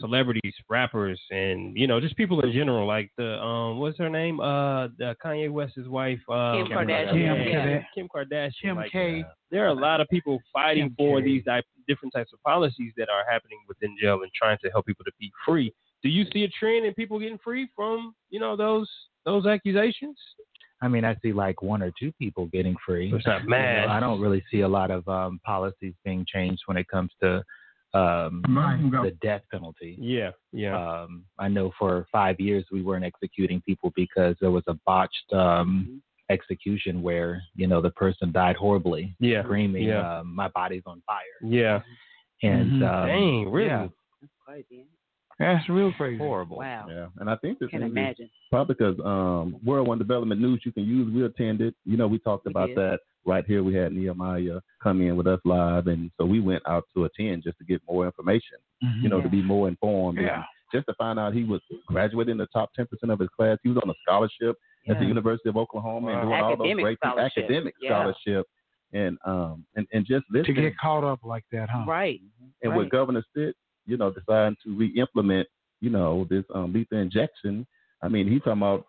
[0.00, 2.86] celebrities, rappers, and you know just people in general.
[2.86, 4.40] Like the um, what's her name?
[4.40, 6.20] Uh, the Kanye West's wife.
[6.28, 7.10] Uh, Kim Kardashian.
[7.10, 7.84] Kim Yeah, Kardashian.
[7.94, 8.52] Kim Kardashian.
[8.62, 9.24] Kim like, K.
[9.50, 11.24] there are a lot of people fighting Kim for K.
[11.24, 14.86] these type, different types of policies that are happening within jail and trying to help
[14.86, 15.72] people to be free.
[16.02, 18.90] Do you see a trend in people getting free from you know those
[19.24, 20.16] those accusations?
[20.80, 23.12] I mean, I see like one or two people getting free.
[23.12, 23.86] It's not You know.
[23.88, 27.42] I don't really see a lot of um, policies being changed when it comes to
[27.94, 28.42] um,
[29.02, 29.96] the death penalty.
[29.98, 34.64] Yeah, yeah, Um, I know for five years we weren't executing people because there was
[34.68, 40.18] a botched um, execution where you know the person died horribly, yeah, screaming, yeah.
[40.20, 41.80] um, "My body's on fire!" yeah.
[42.42, 42.88] And Mhm.
[42.88, 43.66] um, Dang, really?
[43.68, 43.88] yeah,
[44.20, 44.86] That's crazy.
[45.40, 46.18] That's real crazy.
[46.18, 46.58] horrible.
[46.58, 46.86] Wow.
[46.88, 48.28] Yeah, and I think this Can is imagine.
[48.50, 51.12] probably because um, World One Development News you can use.
[51.12, 51.74] We attended.
[51.84, 52.76] You know, we talked We about did.
[52.76, 53.62] that right here.
[53.62, 57.44] We had Nehemiah come in with us live, and so we went out to attend
[57.44, 58.58] just to get more information.
[58.82, 59.02] Mhm.
[59.02, 60.18] You know, to be more informed.
[60.18, 60.36] Yeah.
[60.36, 63.58] And just to find out he was graduating the top ten percent of his class.
[63.62, 64.56] He was on a scholarship
[64.88, 66.54] at the University of Oklahoma and Wow.
[66.56, 67.44] doing all those great scholarship.
[67.44, 67.88] Academic Yeah.
[67.90, 68.46] scholarship.
[68.94, 71.84] And um and, and just to get caught up like that, huh?
[71.86, 72.20] Right.
[72.62, 72.78] and Right.
[72.78, 73.54] with Governor Stitt,
[73.86, 75.46] you know, deciding to re-implement,
[75.80, 77.66] you know, this um, lethal injection.
[78.02, 78.86] I mean, he's talking about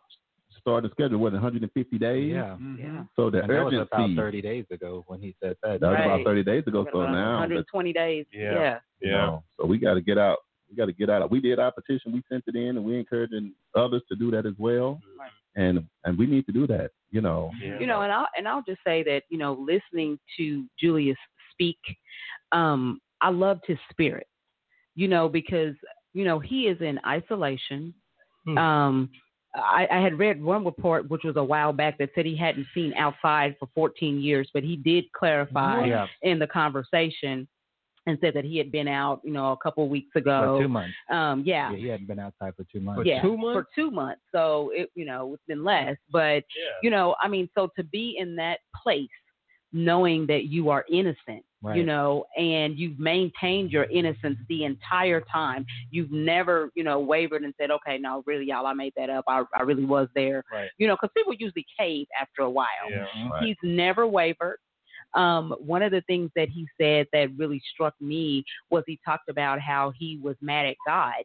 [0.70, 2.32] starting the schedule what 150 days.
[2.34, 2.78] Yeah, Mhm.
[2.80, 3.04] Yeah.
[3.16, 5.80] So the and that was urgency about 30 days ago when he said that.
[5.82, 6.86] that was about 30 days ago.
[6.92, 8.26] So about now, the- 120 days.
[8.32, 8.54] Yeah.
[8.54, 8.80] Yeah.
[9.02, 10.40] you know, so we got to get out.
[10.70, 11.32] We got to get out.
[11.32, 12.12] We did our petition.
[12.12, 15.02] We sent it in, and we encouraging others to do that as well.
[15.18, 15.32] Right.
[15.56, 16.92] And and we need to do that.
[17.12, 17.52] You know.
[17.60, 21.18] You know, and I'll and I'll just say that you know, listening to Julius
[21.52, 21.80] speak,
[22.52, 24.28] um, I loved his spirit.
[24.96, 25.76] You know, because
[26.14, 27.94] you know he is in isolation.
[28.46, 28.58] Hmm.
[28.58, 29.10] Um,
[29.56, 32.68] I, I had read one report, which was a while back, that said he hadn't
[32.74, 37.48] seen outside for 14 years, but he did clarify Yeah, in the conversation
[38.06, 40.56] and said that he had been out, you know, a couple of weeks ago.
[40.58, 40.96] for two months.
[41.10, 43.02] Um, yeah, Yeah, he hadn't been outside for two months.
[43.02, 43.54] For yeah, two months?
[43.54, 44.22] for two months.
[44.32, 46.70] So it, you know, it's been less, but Yeah.
[46.84, 49.08] you know, I mean, so to be in that place,
[49.72, 51.44] knowing that you are innocent,
[51.76, 55.66] you know, and you've maintained your innocence the entire time.
[55.92, 59.26] You've never, you know, wavered and said, okay, no, really, y'all, I made that up.
[59.28, 60.44] I, I really was there.
[60.52, 60.70] Right.
[60.78, 62.68] You know, because people usually cave after a while.
[62.90, 63.06] Yeah.
[63.30, 63.44] Right.
[63.44, 64.58] He's never wavered.
[65.16, 69.28] Um, one of the things that he said that really struck me was he talked
[69.28, 71.24] about how he was mad at God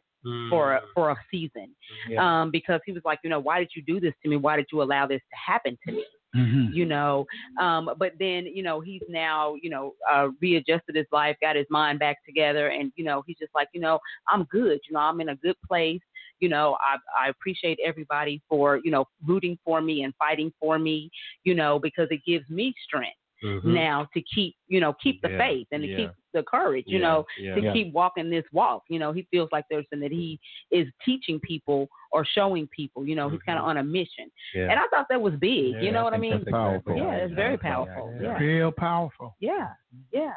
[0.49, 1.69] for a, for a season
[2.09, 2.41] Yeah.
[2.41, 4.37] um, because he was like, you know, why did you do this to me?
[4.37, 6.03] Why did you allow this to happen to me?
[6.35, 6.73] Mhm.
[6.73, 7.25] You know,
[7.59, 11.67] um, but then you know he's now you know uh, readjusted his life, got his
[11.69, 14.79] mind back together, and you know he's just like, you know, I'm good.
[14.87, 16.01] You know, I'm in a good place.
[16.39, 20.77] You know, I I appreciate everybody for you know rooting for me and fighting for
[20.77, 21.09] me.
[21.43, 23.63] You know, because it gives me strength Mhm.
[23.65, 25.97] now to keep you know keep the Yeah, faith and to yeah.
[25.97, 26.85] keep the courage.
[26.87, 27.55] You Yeah, know, yeah.
[27.55, 27.73] to Yeah.
[27.73, 28.83] keep walking this walk.
[28.89, 30.39] You know, he feels like there's something that he
[30.71, 33.05] is teaching people or showing people.
[33.07, 34.59] You know, he's kind of on a mission, Mm-hmm.
[34.59, 34.71] Yeah.
[34.71, 35.73] and I thought that was big.
[35.73, 36.39] Yeah, you know I what I mean?
[36.39, 36.97] that's Powerful.
[36.97, 37.23] Yeah, right.
[37.23, 38.17] it's very Yeah, powerful.
[38.21, 38.27] yeah.
[38.27, 39.35] Yeah, Real powerful.
[39.39, 39.69] yeah,
[40.11, 40.33] yeah.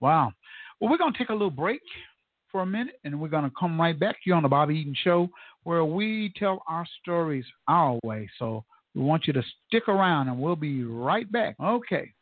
[0.00, 0.32] Wow.
[0.80, 1.82] Well, we're going to take a little break
[2.50, 4.94] for a minute and we're going to come right back here on the Bobby Eaton
[5.04, 5.28] Show
[5.64, 8.28] where we tell our stories our way.
[8.38, 11.56] So we want you to stick around and we'll be right back.
[11.62, 12.12] Okay.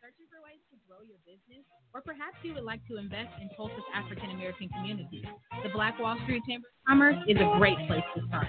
[0.00, 1.64] Searching for ways to grow your business?
[1.92, 5.24] Or perhaps you would like to invest in Tulsa's African American community.
[5.62, 8.48] The Black Wall Street Chamber of Commerce is a great place to start.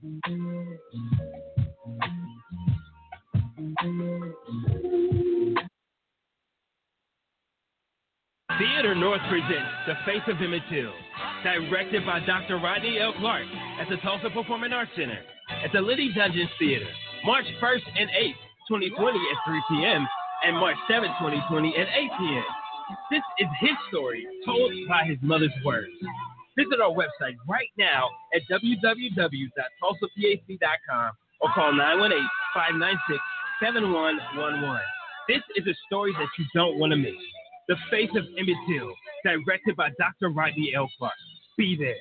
[0.00, 0.14] Theater
[8.94, 10.90] North presents The Face of Emmett Till,
[11.44, 12.56] directed by Dr.
[12.56, 13.12] Rodney L.
[13.18, 13.44] Clark
[13.78, 15.18] at the Tulsa Performing Arts Center
[15.62, 16.88] at the Liddy Doenges Theater,
[17.26, 20.08] March 1st and 8th, 2020 at 3 p.m.
[20.46, 22.44] and March 7th, 2020 at 8 p.m.
[23.10, 25.92] This is his story told by his mother's words.
[26.60, 31.72] Visit our website right now at www.tulsapac.com or call
[33.62, 34.80] 918-596-7111.
[35.26, 37.14] This is a story that you don't want to miss.
[37.68, 38.92] The Face of Emmett Till,
[39.24, 40.28] directed by Dr.
[40.28, 40.90] Rodney L.
[40.98, 41.14] Clark.
[41.56, 41.96] Be there.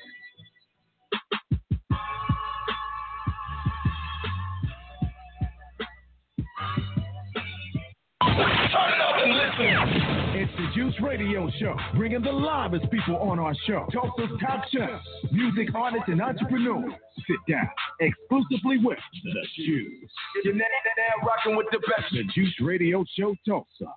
[9.21, 9.98] It's the
[10.75, 13.87] Juice Radio Show, bringing the livest people on our show.
[13.91, 16.91] Tulsa's top chefs, music artists, and entrepreneurs.
[17.27, 17.67] Sit down
[17.99, 20.11] exclusively with the Juice.
[20.43, 20.65] You're now,
[20.97, 22.11] now rocking with the best.
[22.11, 23.93] The Juice Radio Show Tulsa.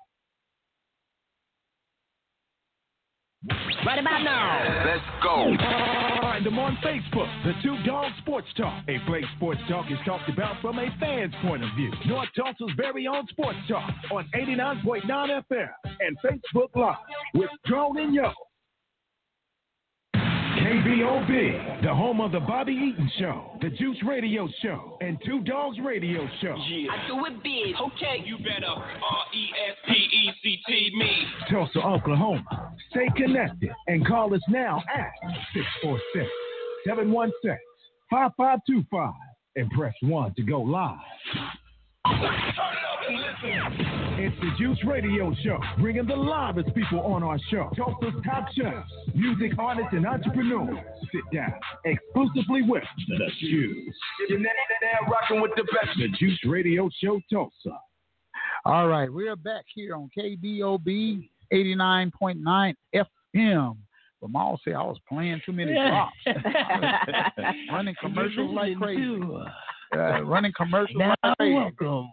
[3.85, 4.85] Right about now.
[4.87, 6.22] Let's go.
[6.43, 8.83] Find them on Facebook, The Two Dogs Sports Talk.
[8.89, 11.93] A play sports talk is talked about from a fan's point of view.
[12.07, 15.69] North Tulsa's very own sports talk on 89.9 FM
[16.01, 16.97] and Facebook Live
[17.35, 18.33] with Drone and Yo.
[20.63, 25.77] KBOB, the home of the Bobby Eaton Show, the Juice Radio Show, and Two Dogs
[25.85, 26.55] Radio Show.
[26.55, 27.75] I do it big.
[27.81, 28.23] Okay.
[28.25, 31.11] You better R E S P E C T me.
[31.51, 32.45] Tulsa, Oklahoma.
[32.91, 35.11] Stay connected and call us now at
[35.53, 36.31] 646
[36.87, 37.59] 716
[38.09, 39.15] 5525
[39.57, 40.97] and press 1 to go live.
[44.25, 47.71] It's the Juice Radio Show, bringing the livest people on our show.
[47.77, 50.79] Tulsa's top chefs, music artists, and entrepreneurs.
[51.13, 51.53] Sit down
[51.85, 53.95] exclusively with the Juice.
[54.29, 54.51] You're now,
[54.83, 55.99] now rocking with the best.
[55.99, 57.79] The Juice Radio Show Tulsa.
[58.65, 63.77] All right, we're back here on KBOB 89.9 FM.
[64.21, 66.13] But Maul said I was playing too many drops.
[67.73, 69.21] running commercials like crazy.
[69.95, 71.55] Uh, running commercials Now like crazy.
[71.55, 72.11] welcome.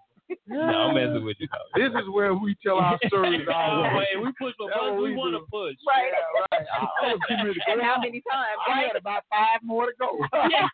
[0.48, 1.48] No, I'm messing with you.
[1.76, 3.48] This is where we tell our stories.
[3.52, 4.06] all Well, way.
[4.13, 5.76] hey, we push the That's buttons we we want to push.
[5.88, 6.12] Right.
[6.12, 6.68] Yeah, right.
[7.02, 8.58] I was getting ready to go And how many times?
[8.68, 8.88] I Right.
[8.88, 10.20] had about five more to go.
[10.34, 10.65] that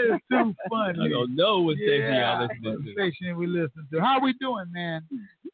[0.00, 0.98] is too funny.
[1.00, 2.92] I don't know what station Yeah, y'all listening to.
[2.92, 4.00] station we listen to.
[4.00, 5.02] How we doing, man?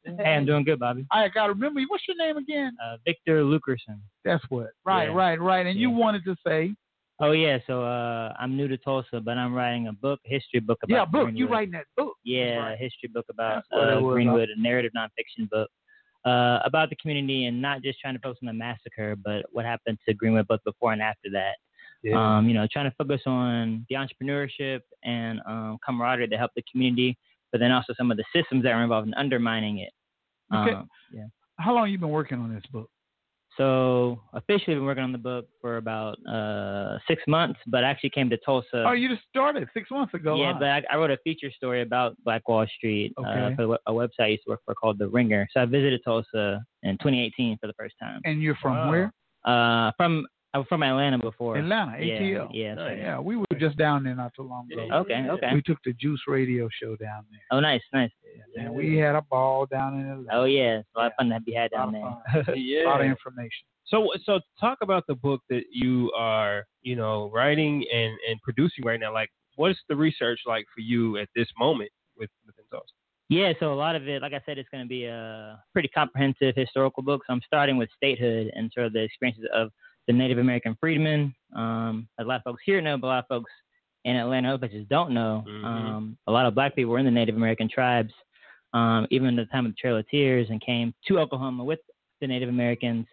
[0.04, 1.06] Hey, I'm doing good, Bobby.
[1.10, 1.80] I got to remember.
[1.88, 2.76] What's your name again?
[2.84, 4.00] Uh, Victor Luckerson.
[4.24, 4.70] That's what.
[4.84, 5.14] Right, Yeah.
[5.14, 5.64] right, right.
[5.66, 6.74] And you wanted to say,
[7.22, 10.78] Oh yeah, so uh, I'm new to Tulsa, but I'm writing a book, history book
[10.82, 11.30] about yeah, book.
[11.32, 12.14] You writing that book?
[12.24, 12.72] Yeah, Right.
[12.72, 14.00] a history book about That's what it uh.
[14.00, 15.70] Greenwood, a narrative nonfiction book
[16.24, 19.64] uh, about the community and not just trying to focus on the massacre, but what
[19.64, 21.54] happened to Greenwood both before and after that.
[22.02, 22.38] Yeah.
[22.38, 26.64] Um, you know, trying to focus on the entrepreneurship and um, camaraderie that helped the
[26.70, 27.16] community,
[27.52, 29.92] but then also some of the systems that were involved in undermining it.
[30.52, 30.74] Okay.
[30.74, 31.26] Um, yeah.
[31.60, 32.90] How long you been working on this book?
[33.58, 38.10] So officially, been working on the book for about uh, six months, but I actually
[38.10, 38.84] came to Tulsa.
[38.86, 40.36] oh, you just started six months ago.
[40.36, 40.58] yeah, huh?
[40.60, 44.08] but I, I wrote a feature story about Black Wall Street uh, for a website
[44.20, 45.46] I used to work for called The Ringer.
[45.52, 48.20] So I visited Tulsa in 2018 for the first time.
[48.24, 48.90] and you're from Wow.
[48.90, 49.12] where?
[49.44, 51.56] Uh, from I was from Atlanta before.
[51.56, 52.48] Atlanta, Yeah, ATL.
[52.52, 53.18] yeah, so- yeah.
[53.18, 54.86] We were just down there not too long ago.
[54.96, 55.50] Okay, okay.
[55.54, 58.10] We took the Juice Radio show down there, Oh, nice, nice.
[58.56, 60.28] And we had a ball down in Atlanta.
[60.32, 62.44] Oh yeah, it's a lot of fun to be had down there.
[62.54, 63.64] A lot of information.
[63.86, 68.84] So, so talk about the book that you are, you know, writing and, and producing
[68.84, 69.12] right now.
[69.12, 72.92] Like, what's the research like for you at this moment with within Tulsa?
[73.28, 75.88] Yeah, so a lot of it, like I said, it's going to be a pretty
[75.88, 77.22] comprehensive historical book.
[77.26, 79.70] So I'm starting with statehood and sort of the experiences of
[80.06, 81.34] the Native American freedmen.
[81.54, 83.50] Um, a lot of folks here know, but a lot of folks
[84.04, 85.44] in Atlanta, other places don't know.
[85.46, 85.64] Mhm.
[85.64, 88.12] Um, a lot of black people were in the Native American tribes,
[88.72, 91.80] um, even at the time of the Trail of Tears, and came to Oklahoma with
[92.20, 93.06] the Native Americans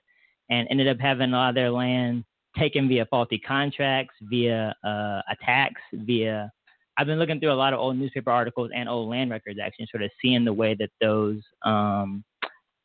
[0.49, 2.23] and ended up having a lot of their land
[2.57, 6.51] taken via faulty contracts, via uh, attacks, via.
[6.97, 9.87] I've been looking through a lot of old newspaper articles and old land records, actually,
[9.89, 12.23] sort of seeing the way that those um,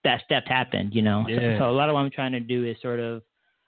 [0.04, 0.94] that steps happened.
[0.94, 3.22] You know, So- so, a lot of what I'm trying to do is sort of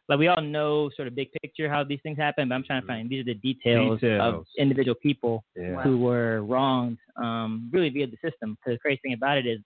[0.08, 2.82] like we all know sort of big picture how these things happen, but I'm trying
[2.82, 5.82] to find these are the details, of individual people Yeah.
[5.82, 8.56] who were wronged, um, really via the system.
[8.56, 9.60] Because the crazy thing about it is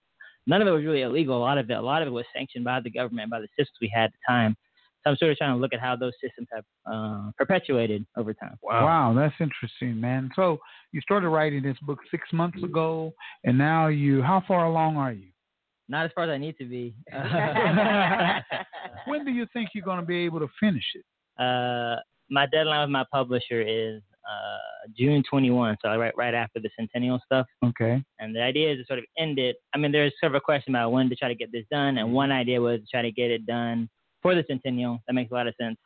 [0.46, 1.36] none of it was really illegal.
[1.36, 3.48] A lot of it, a lot of it was sanctioned by the government, by the
[3.58, 4.56] systems we had at the time.
[5.02, 8.34] So I'm sort of trying to look at how those systems have uh, perpetuated over
[8.34, 8.56] time.
[8.62, 9.14] Wow.
[9.14, 10.30] that's interesting, man.
[10.36, 10.58] So
[10.92, 14.20] you started writing this book six months ago, and now you.
[14.22, 15.29] How far along are you?
[15.90, 16.94] Not as far as I need to be.
[19.06, 21.04] when do you think you're going to be able to finish it?
[21.42, 21.96] Uh,
[22.30, 24.00] my deadline with my publisher is
[24.30, 27.46] uh, June 21, so right right after the centennial stuff.
[27.64, 28.00] Okay.
[28.20, 29.56] And the idea is to sort of end it.
[29.74, 32.30] I mean, there's several questions about when to try to get this done, and one
[32.30, 33.88] idea was to try to get it done
[34.22, 35.00] for the centennial.
[35.08, 35.76] That makes a lot of sense,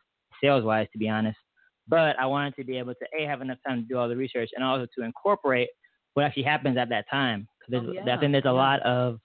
[0.43, 1.39] sales wise, to be honest.
[1.89, 4.17] But I wanted to be able to a have enough time to do all the
[4.17, 5.69] research, and also to incorporate
[6.13, 7.49] what actually happens at that time.
[7.67, 8.51] Because Oh, I think there's a Yeah.
[8.51, 9.21] lot of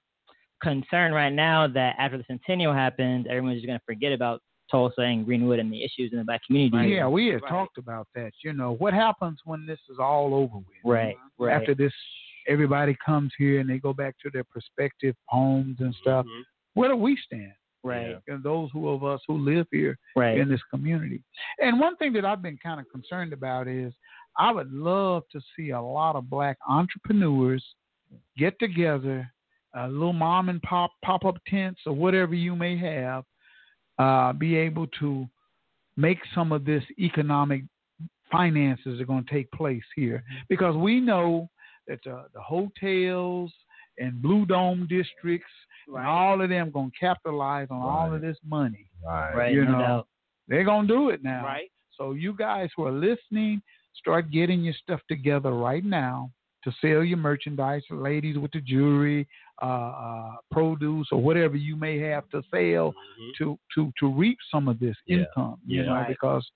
[0.62, 5.02] concern right now that after the centennial happens, everyone's just going to forget about Tulsa
[5.02, 6.90] and Greenwood and the issues in the black community.
[6.90, 8.32] Yeah, we had talked about that.
[8.44, 10.66] You know, what happens when this is all over with?
[10.86, 11.60] Right, right.
[11.60, 11.94] After this,
[12.48, 16.26] everybody comes here and they go back to their prospective homes and stuff.
[16.26, 16.42] Mm-hmm.
[16.76, 17.54] Where do we stand?
[17.84, 18.18] Right.
[18.28, 20.38] And those who of us who live here Right.
[20.38, 21.24] in this community.
[21.60, 23.94] And one thing that I've been kind of concerned about is
[24.38, 27.64] I would love to see a lot of black entrepreneurs
[28.38, 29.32] get together,
[29.76, 33.24] a little mom and pop pop up tents or whatever you may have,
[33.98, 35.28] uh, be able to
[35.98, 37.64] make some of this economic
[38.32, 41.50] finances are going to take place here because we know
[41.88, 43.52] that uh, the hotels
[43.98, 45.52] and blue dome districts
[45.88, 48.86] and all of them going to capitalize on all of this money.
[49.06, 49.36] Right.
[49.36, 50.08] Right, You no know, doubt.
[50.48, 51.44] they're going to do it now.
[51.44, 51.72] Right.
[51.98, 53.62] So you guys who are listening,
[53.96, 56.32] start getting your stuff together right now
[56.64, 59.28] to sell your merchandise, ladies with the jewelry,
[59.62, 62.94] uh, uh, produce, or whatever you may have to sell
[63.38, 65.18] to to to reap some of this Yeah.
[65.18, 65.60] income.
[65.66, 65.88] You Yeah.
[65.88, 66.08] know, Right.
[66.08, 66.50] because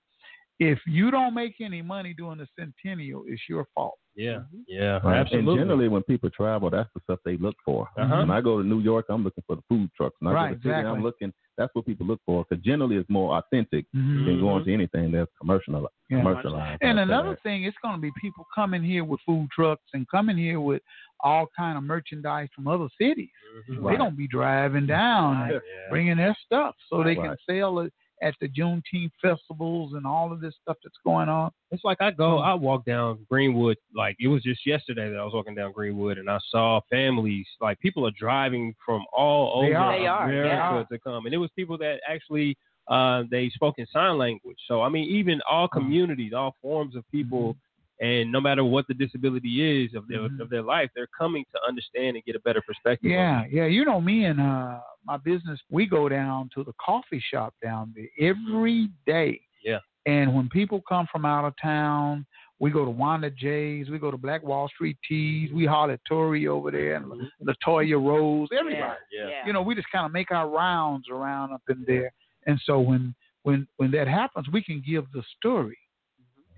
[0.60, 3.94] if you don't make any money during the centennial, it's your fault.
[4.16, 5.16] Yeah, yeah, Right.
[5.18, 5.54] absolutely.
[5.54, 7.88] And generally, when people travel, that's the stuff they look for.
[7.98, 8.18] Uh-huh.
[8.18, 10.14] When I go to New York, I'm looking for the food trucks.
[10.20, 10.96] When I Right, go to Sydney, exactly.
[10.98, 11.32] I'm looking.
[11.58, 14.24] That's what people look for because generally it's more authentic Mhm.
[14.26, 16.18] than going to anything that's commercial, Yeah.
[16.18, 16.78] commercialized.
[16.82, 17.42] And another that.
[17.42, 20.82] thing, it's going to be people coming here with food trucks and coming here with
[21.20, 23.30] all kind of merchandise from other cities.
[23.68, 23.98] They're Right.
[23.98, 25.60] going to be driving down and Yeah.
[25.90, 27.38] bringing their stuff so they can Right.
[27.50, 27.92] sell it
[28.24, 31.50] at the Juneteenth festivals and all of this stuff that's going on.
[31.70, 33.76] It's like I go, I walk down Greenwood.
[33.94, 37.46] Like it was just yesterday that I was walking down Greenwood, and I saw families.
[37.60, 39.68] Like people are driving from all over.
[39.68, 40.96] They are, America yeah.
[40.96, 42.56] to come, and it was people that actually
[42.88, 44.58] uh, they spoke in sign language.
[44.66, 45.78] So I mean, even all Mm-hmm.
[45.78, 47.56] communities, all forms of people,
[48.00, 50.40] and no matter what the disability is of their Mhm.
[50.40, 53.10] of their life, they're coming to understand and get a better perspective.
[53.10, 53.66] Yeah, yeah.
[53.66, 57.94] You know, me and uh, my business, we go down to the coffee shop down
[57.94, 59.40] there every day.
[59.62, 59.78] Yeah.
[60.06, 62.26] And when people come from out of town,
[62.58, 66.00] we go to Wanda J's, we go to Black Wall Street Teas, we holler at
[66.06, 67.06] Tori over there and
[67.42, 68.98] Latoya Rose, everybody.
[69.12, 69.28] Yeah.
[69.28, 69.46] Yeah.
[69.46, 72.12] You know, we just kind of make our rounds around up in there.
[72.46, 75.78] And so when when when that happens, we can give the story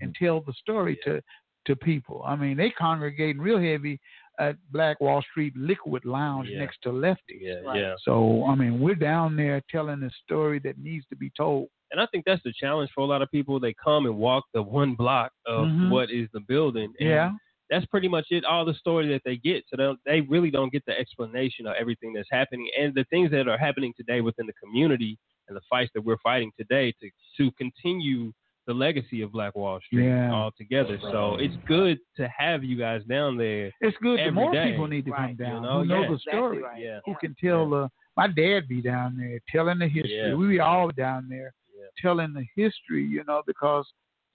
[0.01, 1.21] and tell the story to
[1.67, 2.23] to people.
[2.25, 3.99] I mean, they congregating real heavy
[4.39, 6.61] at Black Wall Street Liquid Lounge Yeah.
[6.61, 7.39] next to Lefty.
[7.41, 7.81] Yeah, Right.
[7.81, 7.95] yeah.
[8.03, 11.69] So I mean, we're down there telling a story that needs to be told.
[11.91, 13.59] And I think that's the challenge for a lot of people.
[13.59, 15.91] They come and walk the one block of Mhm.
[15.91, 16.93] what is the building.
[17.01, 17.33] And Yeah.
[17.69, 18.45] That's pretty much it.
[18.45, 21.67] All the story that they get, so they don't- they really don't get the explanation
[21.67, 25.57] of everything that's happening and the things that are happening today within the community and
[25.57, 28.33] the fights that we're fighting today to to continue
[28.67, 30.33] the legacy of Black Wall Street Yeah.
[30.33, 30.99] all together.
[31.01, 33.71] So it's good to have you guys down there.
[33.81, 34.19] It's good.
[34.19, 34.71] that Every more day.
[34.71, 35.37] people need to come Right.
[35.37, 36.09] down You know, who know yeah.
[36.11, 36.83] the story, Exactly right.
[36.83, 37.01] Yeah.
[37.05, 37.89] who can tell the.
[38.17, 40.17] My dad be down there telling the history.
[40.17, 40.35] Yeah.
[40.35, 41.85] We be all down there Yeah.
[42.01, 43.87] telling the history, you know, because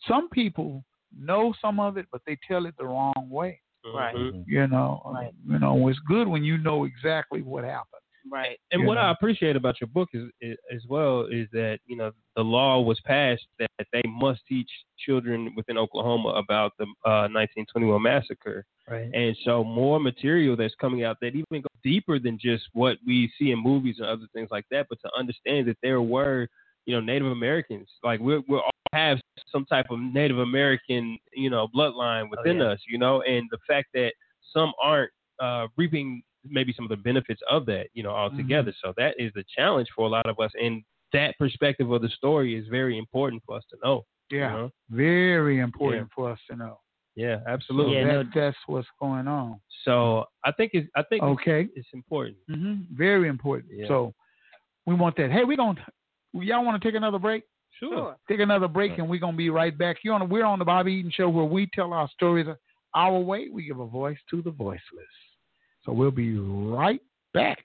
[0.08, 0.84] some people
[1.18, 3.60] know some of it, but they tell it the wrong way.
[3.94, 4.16] Right.
[4.16, 4.44] Mhm.
[4.48, 5.34] You know, Right.
[5.46, 8.01] you know, it's good when you know exactly what happened.
[8.30, 8.60] Right.
[8.72, 9.02] And You what know?
[9.02, 12.80] I appreciate about your book is, is as well is that you know the law
[12.82, 14.70] was passed that they must teach
[15.06, 19.10] children within Oklahoma about the uh, 1921 massacre, Right.
[19.14, 23.32] and so more material that's coming out that even goes deeper than just what we
[23.40, 26.48] see in movies and other things like that, but to understand that there were
[26.86, 29.20] you know Native Americans like we're we all have
[29.52, 32.70] some type of Native American you know bloodline within yeah.
[32.72, 34.14] us, you know, and the fact that
[34.54, 38.74] some aren't uh, reaping maybe some of the benefits of that, you know, altogether.
[38.84, 40.84] So that is the challenge for a lot of us, and
[41.14, 44.06] that perspective of the story is very important for us to know.
[44.30, 44.52] you Yeah.
[44.54, 44.72] know?
[44.90, 46.80] Very important for us to know.
[47.16, 47.96] Yeah, absolutely.
[47.96, 49.60] So Yeah, that, that's what's going on.
[49.84, 51.64] So I think it's I think Okay.
[51.64, 52.38] it's, it's important.
[52.48, 53.72] hmm Very important.
[53.74, 53.88] Yeah.
[53.90, 54.14] So
[54.86, 55.32] we want that.
[55.32, 55.86] Hey, we're gonna
[56.34, 57.44] y'all want to take another break?
[57.80, 58.16] Sure.
[58.30, 59.98] Take another break, and we're gonna be right back.
[60.04, 60.30] You on?
[60.30, 62.48] We're on the Bobby Eaton Show, where we tell our stories
[62.94, 63.50] our way.
[63.52, 65.16] We give a voice to the voiceless.
[65.86, 67.02] So we'll be right
[67.34, 67.64] back.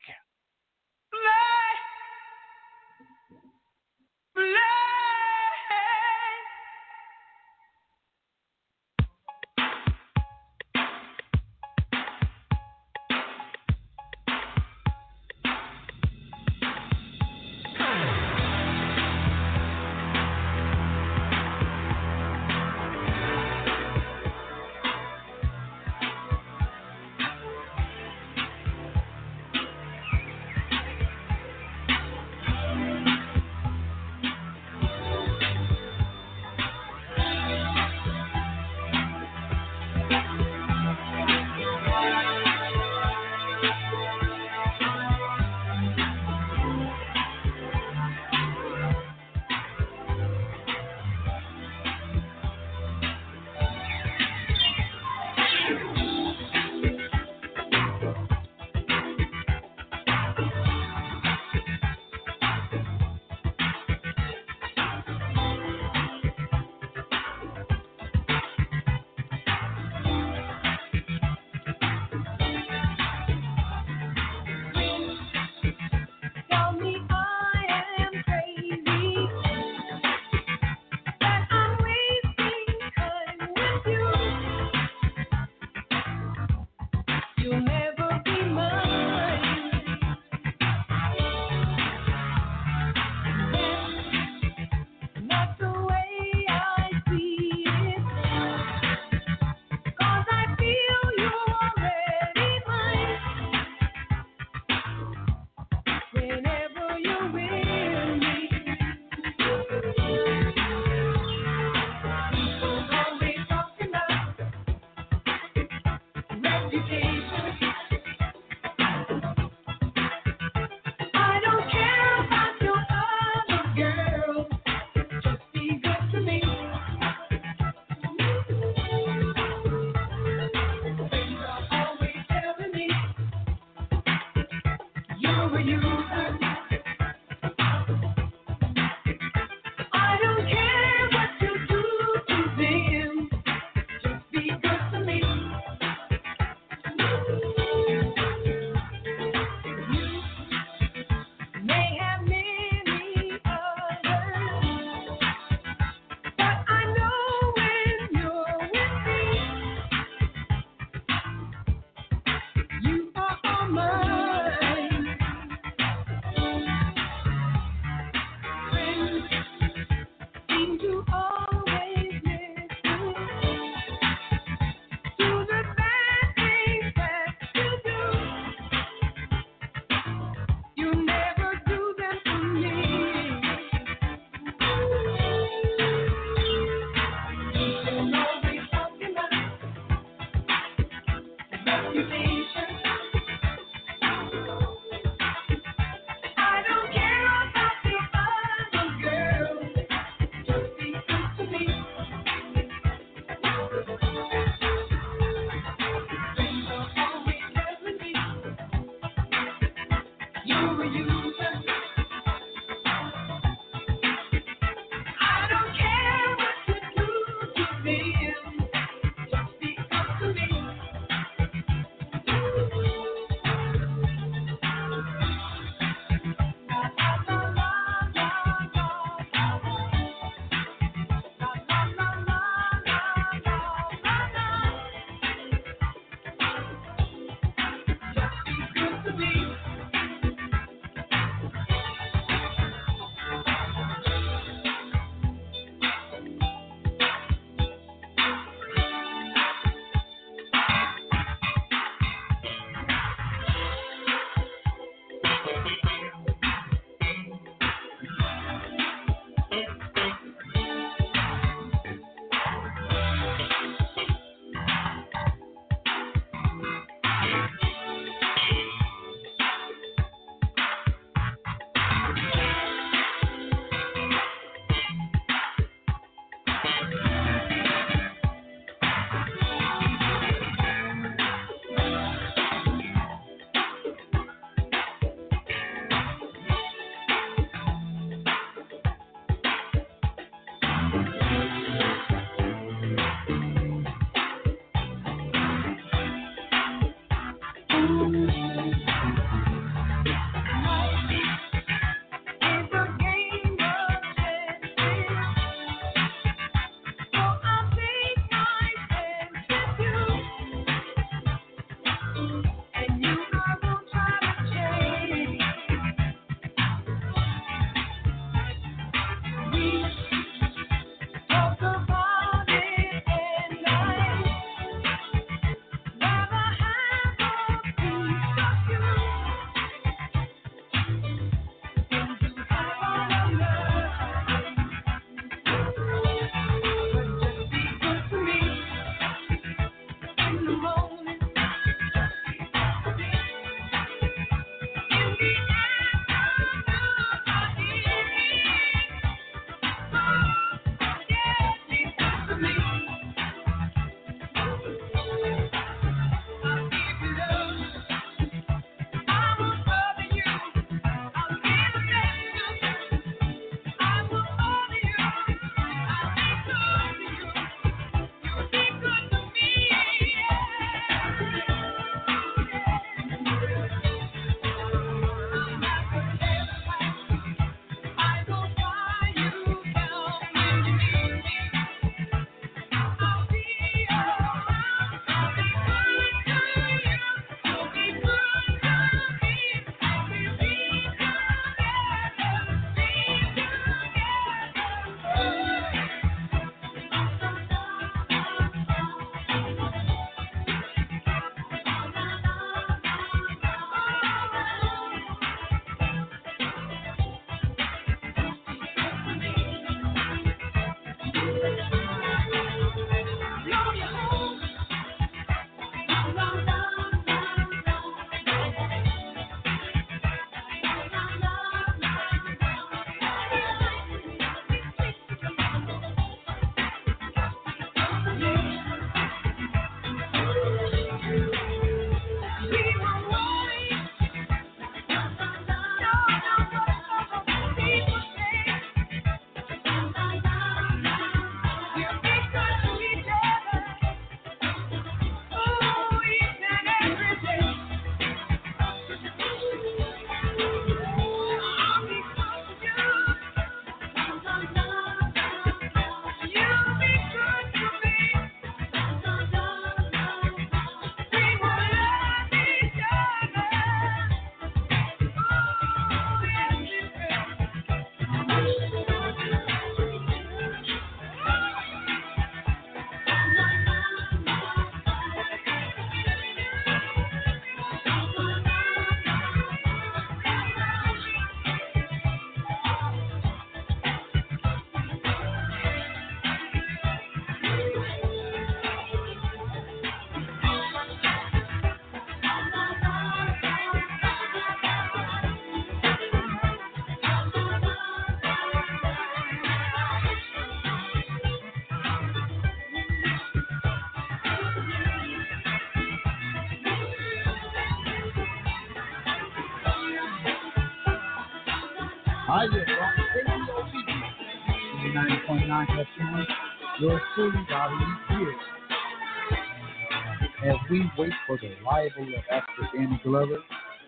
[520.98, 523.38] Wait for the arrival of actor Danny Glover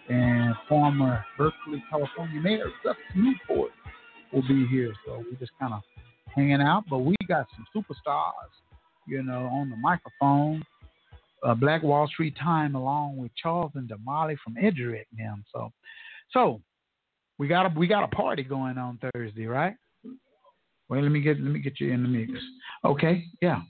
[0.08, 3.72] and former Berkeley, California Mayor Gus Newport
[4.32, 4.92] will be here.
[5.04, 5.82] So we're just kind of
[6.34, 8.52] hanging out, but we got some superstars,
[9.06, 10.64] you know, on the microphone.
[11.42, 15.36] Uh, Black Wall Street Time, along with Charles and Damali from EduRec now.
[15.52, 15.70] So,
[16.32, 16.60] so
[17.38, 19.74] we got a we got a party going on Thursday, right?
[20.88, 22.32] Well, let me get let me get you in the mix.
[22.84, 23.60] Okay, yeah.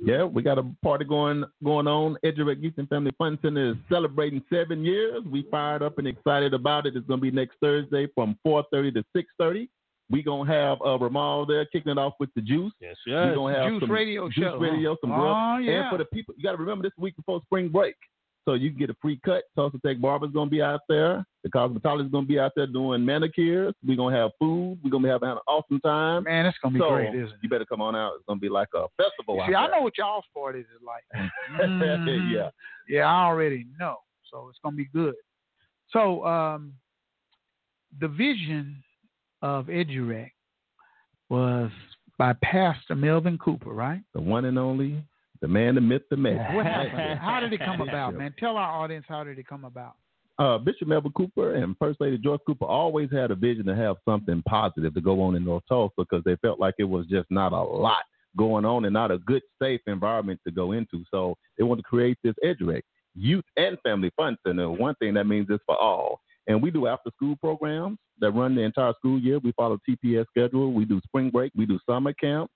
[0.00, 2.16] Yeah, we got a party going going on.
[2.24, 5.22] EduRec Youth and Family Fun Center is celebrating seven years.
[5.30, 6.96] We fired up and excited about it.
[6.96, 9.68] It's going to be next Thursday from 4:30 to 6:30.
[10.08, 12.72] We gonna have uh, Ramal there kicking it off with the juice.
[12.80, 14.96] Yes, We're gonna have Juice some radio juice show, radio, huh?
[15.00, 15.80] some Oh, yeah.
[15.80, 17.96] And for the people, you got to remember this week before spring break,
[18.46, 19.44] so you can get a free cut.
[19.54, 21.26] Tulsa Tech Barber's gonna be out there.
[21.42, 23.74] The cosmetologist is gonna be out there doing manicures.
[23.86, 24.78] We're gonna have food.
[24.82, 26.22] We're gonna be having an awesome time.
[26.24, 27.38] Man, it's gonna be So, great, isn't it?
[27.42, 28.14] You better come on out.
[28.14, 29.42] It's gonna be like a festival.
[29.46, 31.04] See, I know what y'all's parties is like.
[31.60, 32.32] Mhm.
[32.32, 32.50] yeah.
[32.88, 33.96] Yeah, I already know.
[34.30, 35.14] So it's gonna be good.
[35.90, 36.72] So um,
[38.00, 38.82] the vision
[39.42, 40.30] of EduRec
[41.28, 41.70] was
[42.18, 44.00] by Pastor Melvin Cooper, right?
[44.14, 45.02] The one and only,
[45.40, 46.54] the man, the myth, the man.
[46.54, 47.18] What happened?
[47.18, 48.34] How did it come about, man?
[48.38, 49.94] Tell our audience how did it come about?
[50.38, 53.96] uh, Bishop Melvin Cooper and First Lady Joyce Cooper always had a vision to have
[54.04, 57.30] something positive to go on in North Tulsa because they felt like it was just
[57.30, 58.02] not a lot
[58.36, 61.04] going on and not a good, safe environment to go into.
[61.10, 62.82] So they wanted to create this EDUREC,
[63.14, 64.70] Youth and Family Fun Center.
[64.70, 66.20] One thing that means it's for all.
[66.46, 69.38] And we do after school programs that run the entire school year.
[69.38, 70.72] We follow TPS schedule.
[70.72, 71.50] We do spring break.
[71.56, 72.50] We do summer camp.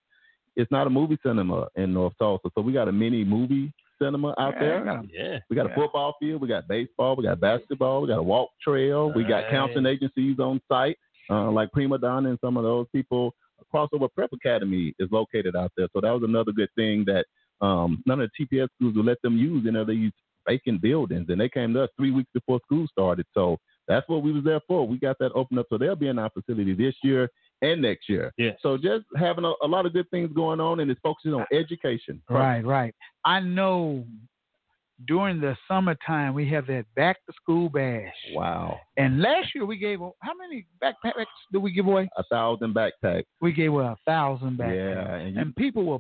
[0.57, 2.49] It's not a movie cinema in North Tulsa.
[2.55, 4.79] So we got a mini movie cinema out Yeah, there.
[4.81, 5.39] we got a- Yeah.
[5.51, 8.51] We got a football field, we got baseball, we got basketball, we got a walk
[8.63, 9.51] trail, we got Right.
[9.51, 10.99] counseling agencies on site,
[11.29, 13.35] uh, like Prima Donna and some of those people.
[13.73, 17.27] Crossover Prep Academy is located out there, so that was another good thing that
[17.63, 19.63] um, none of the TPS schools would let them use.
[19.67, 20.15] You know, they use
[20.49, 23.27] vacant buildings, and they came to us three weeks before school started.
[23.35, 24.87] So that's what we was there for.
[24.89, 27.29] We got that opened up, so they'll be in our facility this year
[27.63, 28.33] and next year.
[28.39, 28.53] Yeah.
[28.63, 31.45] So just having a, a lot of good things going on, and it's focusing on
[31.53, 32.23] education.
[32.29, 32.95] Right, right.
[33.25, 34.05] I know
[35.07, 38.13] during the summertime we have that back to school bash.
[38.35, 38.79] Wow.
[38.99, 42.09] And last year we gave how many backpacks did we give away?
[42.19, 43.25] A thousand backpacks.
[43.41, 44.95] We gave away a thousand backpacks.
[44.95, 45.99] Yeah, and you- and people were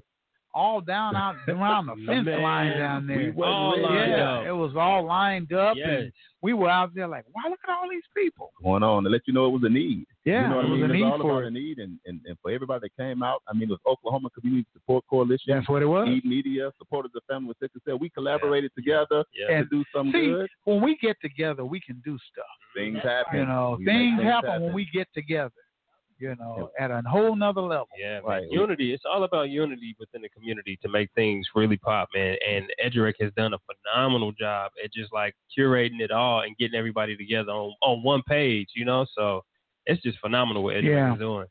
[0.54, 3.32] all down out around the fence Man, line down there.
[3.36, 4.46] we All lined yeah, up.
[4.46, 5.88] it was all lined up, Yes.
[5.88, 8.50] and we were out there like, wow, look at all these people.
[8.62, 10.06] going on to let you know it was a need.
[10.24, 10.82] Yeah, you know what it I was mean?
[10.82, 11.46] a It's need all for about it.
[11.46, 14.28] a need, and, and, and for everybody that came out, I mean, it was Oklahoma
[14.38, 15.54] Community Support Coalition.
[15.54, 16.08] That's what it was.
[16.08, 17.98] Eaton Media, Supporters of Family with Sickle Cell.
[17.98, 19.58] We collaborated together Yeah.
[19.58, 20.50] to do something See, good.
[20.64, 22.44] when we get together, we can do stuff.
[22.74, 23.40] Things happen.
[23.40, 25.52] You know, We make things happen when we get together.
[26.20, 27.88] You know, at a whole nother level.
[27.98, 28.46] Yeah, man.
[28.50, 28.92] Unity.
[28.92, 32.36] It's all about unity within the community to make things really pop, man.
[32.46, 36.78] And EduRec has done a phenomenal job at just like curating it all and getting
[36.78, 39.06] everybody together on on one page, you know.
[39.14, 39.42] So
[39.86, 41.12] it's just phenomenal what EduRec Yeah.
[41.14, 41.46] is doing.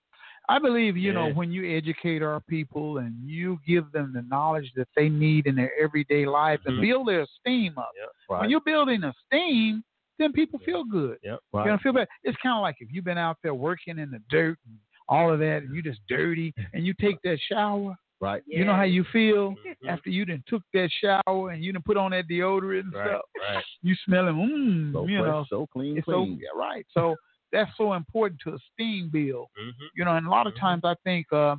[0.47, 4.71] I believe, you know, when you educate our people and you give them the knowledge
[4.75, 6.81] that they need in their everyday lives and Mhm.
[6.81, 7.91] build their esteem up.
[7.95, 8.09] Yep.
[8.29, 8.41] Right.
[8.41, 9.83] When you're building esteem,
[10.19, 11.17] then people feel good.
[11.23, 11.39] Yep.
[11.53, 12.07] You're gonna feel bad.
[12.23, 15.33] It's kind of like if you've been out there working in the dirt and all
[15.33, 17.95] of that, and you just dirty, and you take that shower.
[18.21, 18.43] Right.
[18.45, 19.87] You know how you feel Mhm.
[19.87, 23.07] after you done took that shower and you done put on that deodorant and Right.
[23.07, 23.21] stuff.
[23.39, 23.63] Right.
[23.81, 25.45] You smelling, mmm, So you fresh, know.
[25.49, 26.85] so clean, It's so yeah, right.
[26.91, 27.15] So
[27.53, 29.47] that's so important to esteem build.
[29.57, 29.73] Mhm.
[29.95, 30.55] You know, and a lot Mm-hmm.
[30.55, 31.55] of times I think uh,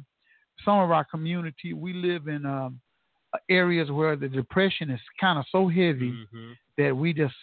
[0.65, 2.79] some of our community we live in um,
[3.49, 6.57] areas where the depression is kind of so heavy Mhm.
[6.77, 7.35] that we just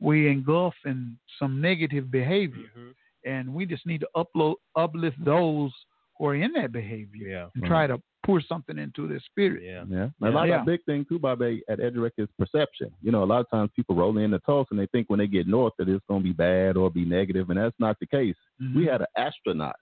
[0.00, 2.94] we engulf in some negative behavior, Mhm.
[3.24, 5.72] and we just need to upload uplift those
[6.18, 7.48] who are in that behavior Yeah.
[7.54, 9.62] and try to pour something into their spirit.
[9.62, 9.84] Yeah.
[9.88, 10.10] Yeah.
[10.20, 10.60] A lot Yeah.
[10.60, 12.92] of big thing too, Bobby, at EduRec is perception.
[13.02, 15.18] You know, a lot of times people roll in the Tulsa and they think when
[15.18, 17.98] they get north that it's going to be bad or be negative, and that's not
[17.98, 18.36] the case.
[18.74, 19.76] We had an astronaut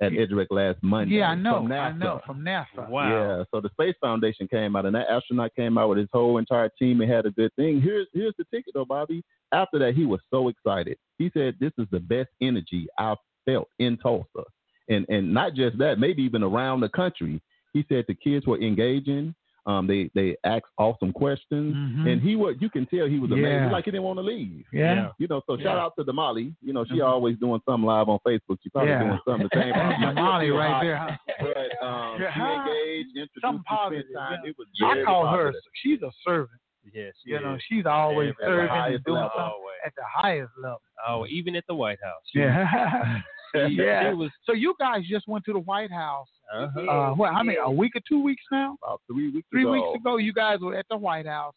[0.00, 1.16] at EduRec last Monday.
[1.16, 1.98] Yeah, I know, From I NASA.
[1.98, 2.88] know from NASA.
[2.88, 3.08] Wow.
[3.38, 6.38] Yeah, so the Space Foundation came out, and that astronaut came out with his whole
[6.38, 7.80] entire team and had a good thing.
[7.80, 9.22] Here's here's the ticket, though, Bobby.
[9.52, 10.96] After that, he was so excited.
[11.18, 14.44] He said, "This is the best energy I've felt in Tulsa,
[14.88, 17.40] and and not just that, maybe even around the country."
[17.72, 19.34] He said the kids were engaging.
[19.68, 22.10] Um, they they asked awesome questions, Mhm.
[22.10, 23.70] and he was you can tell he was amazed, Yeah.
[23.70, 24.64] like he didn't want to leave.
[24.72, 25.10] Yeah.
[25.18, 25.82] You know, so shout Yeah.
[25.84, 26.54] out to Damali.
[26.62, 27.06] You know, she Mhm.
[27.06, 28.56] always doing something live on Facebook.
[28.62, 29.04] She probably Yeah.
[29.04, 29.74] doing something the same.
[30.16, 31.16] Damali right there, huh?
[31.54, 34.40] But um, she engaged, introduced, Something positive, time.
[34.42, 34.50] yeah.
[34.50, 35.52] It was I very call her.
[35.74, 36.60] She's a servant.
[36.94, 39.30] Yes, she You know, she's always At the serving and doing level.
[39.36, 39.78] something Always.
[39.84, 40.80] at the highest level.
[41.06, 42.24] Oh, even at the White House.
[42.34, 43.20] Yeah.
[43.54, 44.10] she- yeah.
[44.10, 44.30] She was.
[44.44, 46.28] So you guys just went to the White House.
[46.54, 46.80] Uh-huh.
[46.80, 47.32] Uh, what?
[47.32, 47.58] How many?
[47.62, 48.76] A week or two weeks now?
[48.82, 49.72] About three weeks Three ago.
[49.72, 51.54] weeks ago, you guys were at the White House.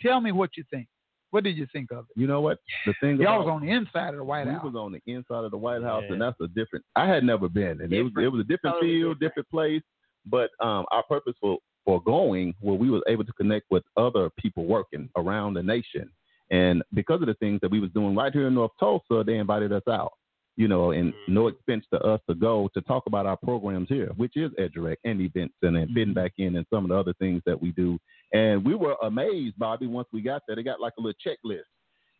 [0.00, 0.86] Tell me what you think.
[1.30, 2.18] What did you think of it?
[2.20, 2.58] You know what?
[2.86, 4.62] The thing Y'all about, was on the inside of the White we House.
[4.64, 6.12] We was on the inside of the White House, Yeah.
[6.14, 6.84] and that's a different.
[6.96, 9.20] I had never been, and it was it was a different Totally feel, different.
[9.20, 9.82] different place.
[10.24, 14.30] But um, our purpose for for going, where we was able to connect with other
[14.38, 16.08] people working around the nation,
[16.50, 19.36] and because of the things that we was doing right here in North Tulsa, they
[19.36, 20.12] invited us out.
[20.58, 21.34] You know, and Mm-hmm.
[21.34, 24.96] no expense to us to go to talk about our programs here, which is EduRec
[25.04, 27.70] and events and then fitting back in and some of the other things that we
[27.72, 27.98] do.
[28.32, 30.56] And we were amazed, Bobby, once we got there.
[30.56, 31.62] They got like a little checklist.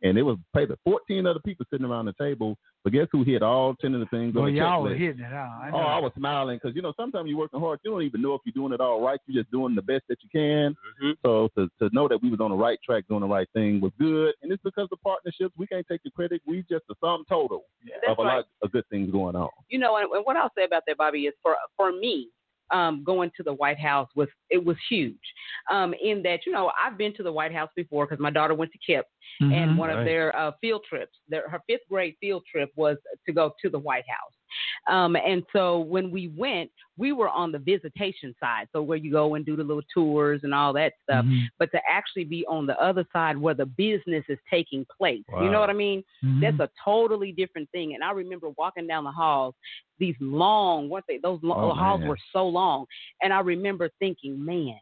[0.02, 2.56] And it was maybe 14 other people sitting around the table.
[2.88, 5.20] But guess who hit all 10 of the things Well, on the y'all were hitting
[5.20, 5.60] it out.
[5.62, 5.76] I know.
[5.76, 7.80] Oh, I was smiling because you know sometimes you're working hard.
[7.84, 9.20] You don't even know if you're doing it all right.
[9.26, 10.72] You're just doing the best that you can.
[10.72, 11.10] Mm-hmm.
[11.22, 13.82] So to, to know that we was on the right track, doing the right thing
[13.82, 14.32] was good.
[14.40, 15.52] And it's because of partnerships.
[15.58, 16.40] We can't take the credit.
[16.46, 18.36] We just the sum total That's of a right.
[18.36, 19.50] lot of good things going on.
[19.68, 22.30] you know, and, and what I'll say about that, Bobby, is for for me,
[22.70, 25.16] um, going to the White House was it was huge.
[25.70, 28.54] Um, in that, you know, I've been to the White House before because my daughter
[28.54, 29.04] went to KIPP,
[29.42, 29.52] Mhm.
[29.52, 32.96] and one of their uh, field trips, their, her fifth grade field trip was
[33.26, 34.32] to go to the White House.
[34.88, 39.12] Um, and so when we went, we were on the visitation side, so where you
[39.12, 41.24] go and do the little tours and all that stuff.
[41.24, 41.46] Mhm.
[41.58, 45.50] But to actually be on the other side where the business is taking place, you
[45.50, 46.02] know what I mean?
[46.24, 46.40] Mhm.
[46.40, 47.94] That's a totally different thing.
[47.94, 49.54] And I remember walking down the halls,
[49.98, 52.08] these long, what they those long, Oh, halls man.
[52.08, 52.86] were so long,
[53.22, 54.78] and I remember thinking, man.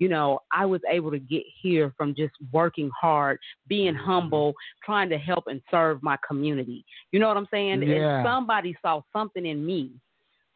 [0.00, 3.38] You know, I was able to get here from just working hard,
[3.68, 4.04] being Mm-hmm.
[4.04, 6.84] humble, trying to help and serve my community.
[7.12, 7.82] You know what I'm saying?
[7.82, 7.96] Yeah.
[8.22, 9.92] And somebody saw something in me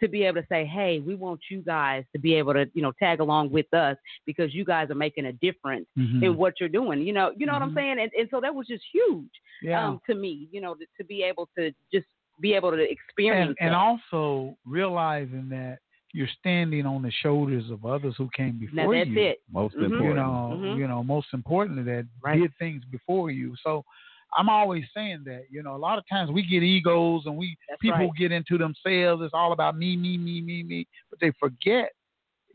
[0.01, 2.82] to be able to say, "Hey, we want you guys to be able to, you
[2.82, 6.22] know, tag along with us because you guys are making a difference Mhm.
[6.22, 7.74] in what you're doing." You know, you know what I'm Mhm.
[7.74, 7.99] saying?
[8.01, 9.30] And and so that was just huge
[9.62, 9.86] Yeah.
[9.86, 10.49] um, to me.
[10.51, 12.07] You know, to, to be able to just
[12.40, 15.78] be able to experience and, and also realizing that
[16.14, 19.20] you're standing on the shoulders of others who came before Now before that's you.
[19.20, 19.42] it.
[19.52, 19.80] Most Mhm.
[19.80, 20.16] You important.
[20.16, 20.76] know, Mhm.
[20.78, 22.40] you know, most importantly that Right.
[22.40, 23.56] did things before you.
[23.56, 23.84] So
[24.36, 27.56] I'm always saying that, you know, a lot of times we get egos and we
[27.68, 28.16] That's people right.
[28.16, 29.22] get into themselves.
[29.22, 30.86] It's all about me, me, me, me, me.
[31.10, 31.92] But they forget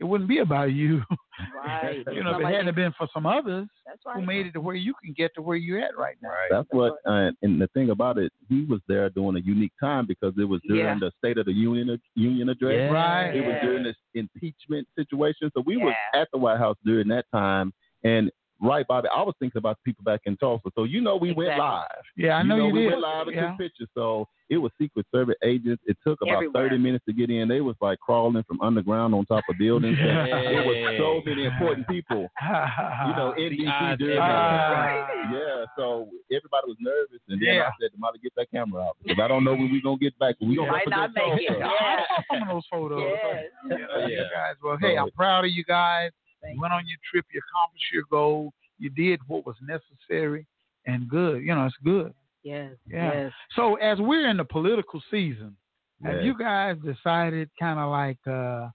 [0.00, 1.02] it wouldn't be about you.
[1.56, 2.04] Right.
[2.12, 4.74] you know, if it hadn't been for some others That's who made it to where
[4.74, 6.28] you can get to where you're at right now.
[6.28, 6.48] Right.
[6.50, 10.04] That's what, uh, and the thing about it, he was there during a unique time
[10.06, 10.98] because it was during Yeah.
[11.00, 12.74] the State of the Union Union address.
[12.76, 12.90] Yeah.
[12.90, 13.34] Right.
[13.34, 15.50] It was during this impeachment situation.
[15.54, 16.20] So we was Yeah.
[16.20, 17.72] at the White House during that time,
[18.04, 18.30] and
[18.60, 20.70] right, Bobby, I was thinking about the people back in Tulsa.
[20.74, 21.86] So you know we went live.
[22.16, 22.88] Yeah, I know know you we did.
[22.90, 23.48] went live and Yeah.
[23.50, 23.88] took pictures.
[23.94, 25.82] So it was Secret Service agents.
[25.86, 26.68] It took about Everywhere.
[26.68, 27.48] 30 minutes to get in.
[27.48, 29.96] They was like crawling from underground on top of buildings.
[30.00, 32.28] And it was so many important people.
[32.42, 34.18] You know, NBC odds during everywhere.
[34.18, 35.06] that.
[35.32, 37.68] Yeah, so everybody was nervous, and then Yeah.
[37.68, 40.18] I said Damali, "Get that camera out because I don't know when we're gonna get
[40.18, 40.34] back.
[40.40, 41.60] We gonna Might not represent make it.
[41.60, 41.68] Tulsa." Yeah.
[41.70, 43.02] I saw some of those photos.
[43.02, 43.44] Yes.
[43.64, 44.22] You, know, you Yeah.
[44.34, 46.10] guys, well, hey, I'm proud of you guys.
[46.44, 50.46] You went on your trip, you accomplished your goal, you did what was necessary,
[50.86, 51.42] and good.
[51.42, 52.12] You know, it's good.
[52.42, 52.72] Yes.
[52.90, 53.12] Yeah.
[53.12, 53.32] Yes.
[53.54, 55.56] So as we're in the political season,
[56.02, 58.68] have you guys decided kind of like uh,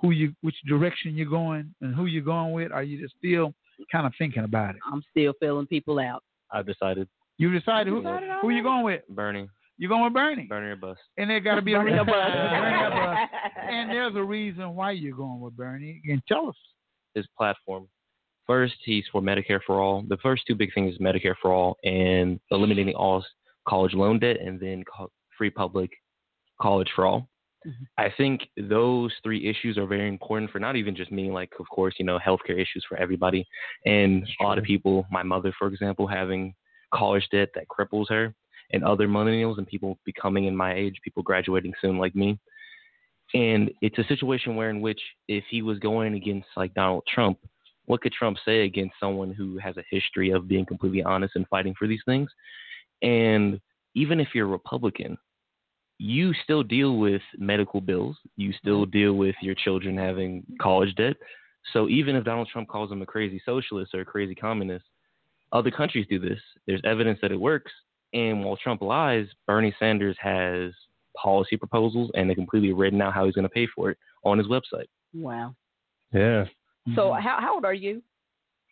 [0.00, 2.70] who you, which direction you're going, and who you're going with?
[2.70, 3.52] Are you just still
[3.90, 4.80] kind of thinking about it?
[4.92, 6.22] I'm still filling people out.
[6.52, 9.02] I've decided You decided who, decided who you going with?
[9.08, 9.48] Bernie,
[9.78, 10.44] You going with Bernie?
[10.44, 11.00] Bernie or bust.
[11.18, 12.06] And there got to be a reason.
[12.06, 13.32] Bernie or bust.
[13.68, 16.00] And there's a reason why you're going with Bernie.
[16.08, 16.56] And tell us.
[17.14, 17.88] His platform.
[18.46, 20.04] First, he's for Medicare for all.
[20.08, 23.24] The first two big things is Medicare for all and eliminating all
[23.68, 24.84] college loan debt, and then
[25.38, 25.90] free public
[26.60, 27.28] college for all.
[27.66, 27.84] Mm-hmm.
[27.96, 31.66] I think those three issues are very important for not even just me, like of
[31.68, 33.46] course, you know, healthcare issues for everybody,
[33.86, 35.06] and a lot of people.
[35.10, 36.54] My mother, for example, having
[36.92, 38.34] college debt that cripples her,
[38.72, 42.38] and other millennials and people becoming in my age, people graduating soon like me.
[43.34, 47.38] And it's a situation where in which if he was going against like Donald Trump,
[47.86, 51.48] what could Trump say against someone who has a history of being completely honest and
[51.48, 52.30] fighting for these things?
[53.02, 53.60] And
[53.94, 55.16] even if you're a Republican,
[55.98, 58.16] you still deal with medical bills.
[58.36, 58.90] You still mm-hmm.
[58.90, 61.16] deal with your children having college debt.
[61.72, 64.84] So even if Donald Trump calls them a crazy socialist or a crazy communist,
[65.52, 66.40] other countries do this.
[66.66, 67.70] There's evidence that it works.
[68.12, 70.72] And while Trump lies, Bernie Sanders has
[71.20, 74.38] policy proposals and they completely written out how he's going to pay for it on
[74.38, 74.86] his website.
[75.14, 75.54] Wow.
[76.12, 76.44] Yeah.
[76.94, 78.02] So how how old are you?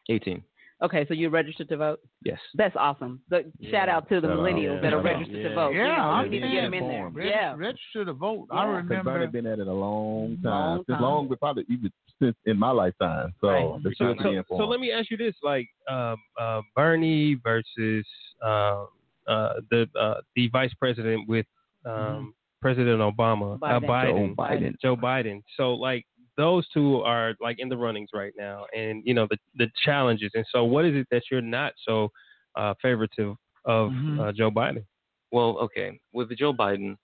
[0.09, 0.43] 18.
[0.82, 2.01] Okay, so you're registered to vote.
[2.24, 2.38] Yes.
[2.55, 3.20] That's awesome.
[3.28, 4.38] The, shout out to the Shout out.
[4.38, 4.80] millennials Yeah.
[4.80, 5.18] that are Shout out.
[5.18, 5.70] registered to vote.
[5.74, 7.09] Yeah, you know, I'm we need to get them in there.
[7.11, 7.55] Reg- Yeah.
[7.55, 8.47] Register to vote.
[8.51, 8.76] I Yeah.
[8.80, 9.12] Because remember.
[9.12, 11.03] Bernie been at it a long time, Long since time.
[11.03, 13.34] long, probably even since in my lifetime.
[13.43, 13.82] So Right.
[13.84, 14.61] they So, should be so, informed.
[14.62, 18.07] so let me ask you this: like um, uh, Bernie versus
[18.43, 18.88] um,
[19.26, 21.45] uh, the uh, the vice president with
[21.85, 24.35] um, President Obama, Uh, Biden.
[24.37, 24.74] Biden, Joe Biden.
[24.83, 25.43] Joe Biden.
[25.57, 26.05] So like
[26.37, 30.31] those two are like in the runnings right now, and you know the the challenges.
[30.35, 32.11] And so, what is it that you're not so
[32.57, 34.20] uh, favoritive of Mhm.
[34.20, 34.85] uh, Joe Biden?
[35.33, 35.99] Well, okay.
[36.12, 36.97] With Joe Biden,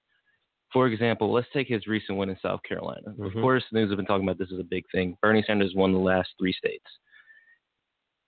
[0.73, 3.11] for example, let's take his recent win in South Carolina.
[3.11, 3.41] Of Mhm.
[3.43, 5.17] course, the news have been talking about this as a big thing.
[5.23, 6.87] Bernie Sanders won the last three states.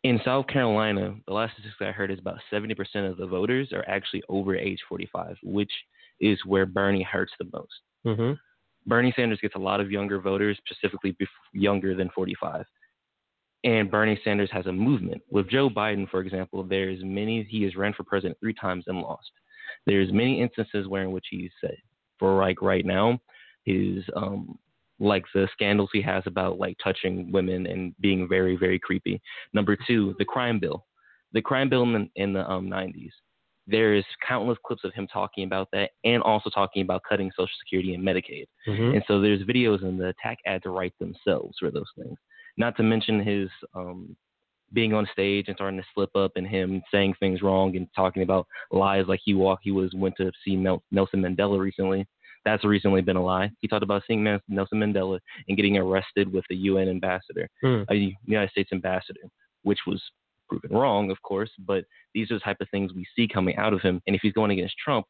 [0.04, 3.84] In South Carolina, the last statistics I heard is about 70% of the voters are
[3.88, 5.72] actually over age 45, which
[6.20, 7.80] is where Bernie hurts the most.
[8.06, 8.32] Mm-hmm.
[8.86, 12.64] Bernie Sanders gets a lot of younger voters, specifically bef- younger than 45.
[13.64, 15.20] And Bernie Sanders has a movement.
[15.30, 19.00] With Joe Biden, for example, there's many, he has ran for president three times and
[19.00, 19.30] lost.
[19.86, 21.76] There's many instances where in which he's said,
[22.18, 23.18] for like right now,
[23.64, 24.58] his, um,
[25.00, 29.20] like the scandals he has about like touching women and being very, very creepy.
[29.52, 30.86] Number two, the crime bill.
[31.32, 33.10] The crime bill in the, in the um, 90s.
[33.70, 37.92] There's countless clips of him talking about that and also talking about cutting Social Security
[37.94, 38.46] and Medicaid.
[38.66, 38.94] Mhm.
[38.94, 42.18] And so there's videos and the attack ads write themselves for those things.
[42.56, 44.16] Not to mention his um,
[44.72, 48.22] being on stage and starting to slip up and him saying things wrong and talking
[48.22, 52.06] about lies like he walked, he was went to see Mel- Nelson Mandela recently.
[52.44, 53.50] That's recently been a lie.
[53.60, 57.82] He talked about seeing Nelson Mandela and getting arrested with a UN ambassador, Hmm.
[57.90, 59.20] a United States ambassador,
[59.62, 60.02] which was
[60.48, 61.50] proven wrong, of course.
[61.58, 61.84] But
[62.14, 64.00] these are the type of things we see coming out of him.
[64.06, 65.06] And if he's going against Trump,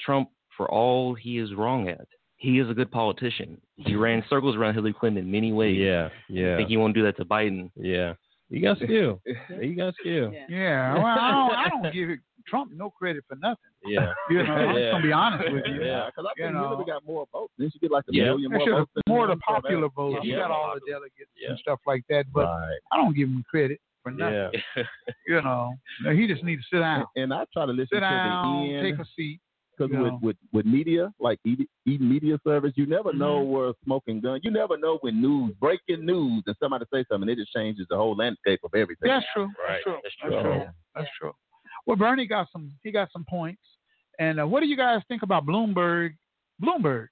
[0.00, 3.60] Trump, for all he is wrong at, he is a good politician.
[3.76, 5.78] He ran circles around Hillary Clinton in many ways.
[5.78, 6.54] Yeah, yeah.
[6.54, 7.70] I think he won't do that to Biden.
[7.76, 8.14] Yeah.
[8.48, 9.20] You got skill.
[9.60, 10.32] you got skill.
[10.48, 12.18] Yeah, well, I don't, I don't give
[12.48, 13.56] Trump no credit for nothing.
[13.82, 14.12] Yeah.
[14.28, 14.82] You know, I'm Yeah.
[14.82, 15.82] just gonna be honest with you.
[15.82, 16.04] Yeah.
[16.06, 16.68] because I You think know.
[16.68, 17.50] Hillary got more votes.
[17.58, 18.24] Didn't she get like a Yeah.
[18.24, 18.90] million more votes?
[18.94, 19.38] than more the him?
[19.46, 20.18] So that- popular votes.
[20.22, 20.36] He Yeah.
[20.40, 21.50] got all the delegates Yeah.
[21.50, 22.78] and stuff like that, but Right.
[22.92, 24.60] I don't give him credit for nothing.
[24.76, 24.82] Yeah.
[25.28, 25.72] You know,
[26.02, 28.66] No, he just needs to sit down, And I try to listen sit to down,
[28.68, 29.40] the end take a seat.
[29.78, 33.50] because with, with with media like Eaton Eaton Media Service, you never know Mm-hmm.
[33.52, 34.40] where smoking gun.
[34.42, 37.96] You never know when news breaking news and somebody say something, it just changes the
[37.96, 39.08] whole landscape of everything.
[39.08, 39.44] That's true.
[39.66, 39.80] Right.
[39.84, 39.96] That's true.
[40.02, 40.42] That's That's true.
[40.42, 40.64] true.
[40.94, 41.32] That's true.
[41.86, 42.72] Well, Bernie got some.
[42.82, 43.62] He got some points.
[44.18, 46.10] And uh, what do you guys think about Bloomberg?
[46.62, 47.06] Bloomberg.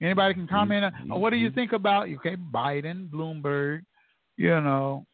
[0.00, 0.84] Anybody can comment.
[0.84, 3.80] on uh, what do you think about okay Biden, Bloomberg?
[4.36, 5.04] You know,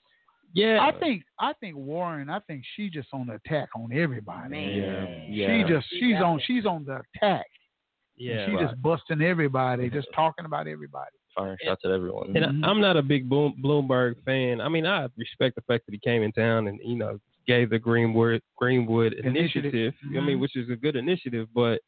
[0.54, 0.78] Yeah.
[0.80, 2.30] I think I think Warren.
[2.30, 4.56] I think she just on the attack on everybody.
[4.58, 5.06] yeah.
[5.26, 5.68] She Yeah.
[5.68, 7.46] just she's on she's on the attack.
[8.16, 8.46] yeah.
[8.46, 11.10] she just busting everybody, just talking about everybody.
[11.36, 12.28] Firing shots at everyone.
[12.36, 12.64] And Mm-hmm.
[12.64, 14.60] I, I'm not a big Bloom, Bloomberg fan.
[14.60, 17.70] I mean, I respect the fact that he came in town and you know gave
[17.70, 19.64] the Greenwood Greenwood Initiative.
[19.74, 19.94] initiative.
[20.04, 20.26] I Mhm.
[20.26, 21.80] mean, which is a good initiative, but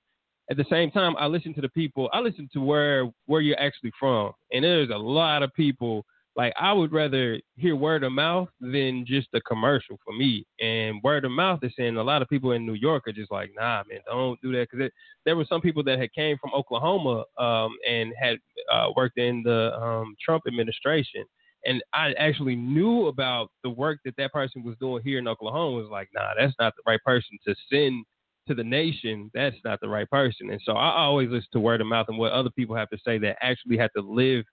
[0.50, 2.10] at the same time, I listen to the people.
[2.12, 6.04] I listen to where where you're actually from, and there's a lot of people.
[6.36, 10.46] Like I would rather hear word of mouth than just a commercial for me.
[10.60, 13.32] And word of mouth is saying a lot of people in New York are just
[13.32, 14.90] like, nah, man, don't do that because
[15.24, 18.38] there were some people that had came from Oklahoma um, and had
[18.72, 21.24] uh, worked in the um, Trump administration.
[21.64, 25.78] And I actually knew about the work that that person was doing here in Oklahoma.
[25.78, 28.04] Was like, nah, that's not the right person to send
[28.46, 29.30] to the nation.
[29.34, 30.50] That's not the right person.
[30.50, 32.98] And so I always listen to word of mouth and what other people have to
[33.04, 34.44] say that actually have to live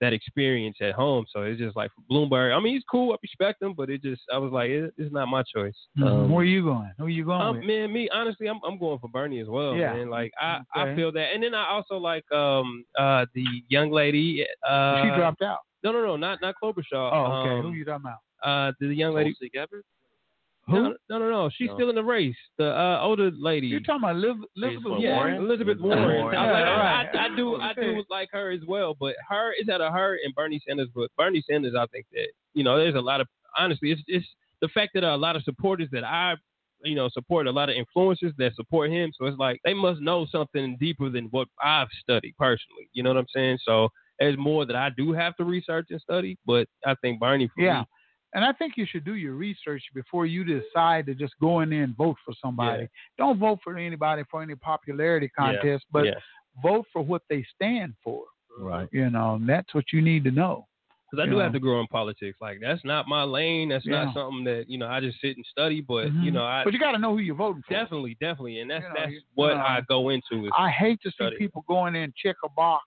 [0.00, 1.26] that experience at home.
[1.32, 2.56] So it's just like Bloomberg.
[2.56, 3.12] I mean, he's cool.
[3.12, 5.74] I respect him, but it just I was like, it, it's not my choice.
[5.98, 6.28] Mhm.
[6.30, 6.90] Where are you going?
[6.98, 7.64] Who are you going Um, with?
[7.66, 9.74] man, me honestly, I'm I'm going for Bernie as well.
[9.76, 9.92] Yeah.
[9.94, 10.10] man.
[10.10, 10.92] Like I, Okay.
[10.92, 14.46] I feel that, and then I also like um uh the young lady.
[14.68, 15.58] Uh, she dropped out.
[15.82, 17.10] No, no, no, not not Klobuchar.
[17.12, 17.54] Oh, okay.
[17.58, 18.18] Um, Who you talking about?
[18.42, 19.32] uh, the young lady.
[19.34, 19.82] Tulsi Gabbard?
[20.70, 21.50] No, no, no, no.
[21.56, 21.74] She's No.
[21.76, 22.36] still in the race.
[22.58, 23.66] The uh, older lady.
[23.68, 25.34] You're talking about Liv- Elizabeth Elizabeth yeah, Warren?
[25.36, 26.20] Elizabeth Elizabeth Warren.
[26.22, 26.36] Warren.
[26.38, 27.16] I, Yeah, like- right.
[27.20, 30.18] I, I do, I do like her as well, but her is out of her
[30.24, 30.88] and Bernie Sanders.
[30.94, 34.26] But Bernie Sanders, I think that you know, there's a lot of honestly, it's it's
[34.60, 36.34] the fact that a lot of supporters that I,
[36.84, 39.12] you know, support a lot of influencers that support him.
[39.18, 42.88] So it's like they must know something deeper than what I've studied personally.
[42.92, 43.58] You know what I'm saying?
[43.64, 47.48] So there's more that I do have to research and study, but I think Bernie
[47.54, 47.80] for Yeah.
[47.80, 47.86] me,
[48.34, 51.70] And I think you should do your research before you decide to just go in
[51.70, 52.86] there and vote for somebody.
[53.18, 55.44] Don't vote for anybody for any popularity Yeah.
[55.44, 56.14] contest, but Yeah.
[56.62, 58.24] vote for what they stand for.
[58.58, 58.88] Right.
[58.92, 60.66] You know, and that's what you need to know.
[61.10, 61.42] Because I do know.
[61.42, 62.38] have to grow in politics.
[62.40, 63.70] Like that's not my lane.
[63.70, 64.04] That's Yeah.
[64.04, 65.80] not something that you know I just sit and study.
[65.80, 66.22] But Mhm.
[66.22, 67.72] you know, I but you got to know who you're voting for.
[67.72, 70.46] definitely, definitely, and that's You know, that's what know, I go into.
[70.46, 71.36] Is I hate to see study.
[71.36, 72.84] people going in and check a box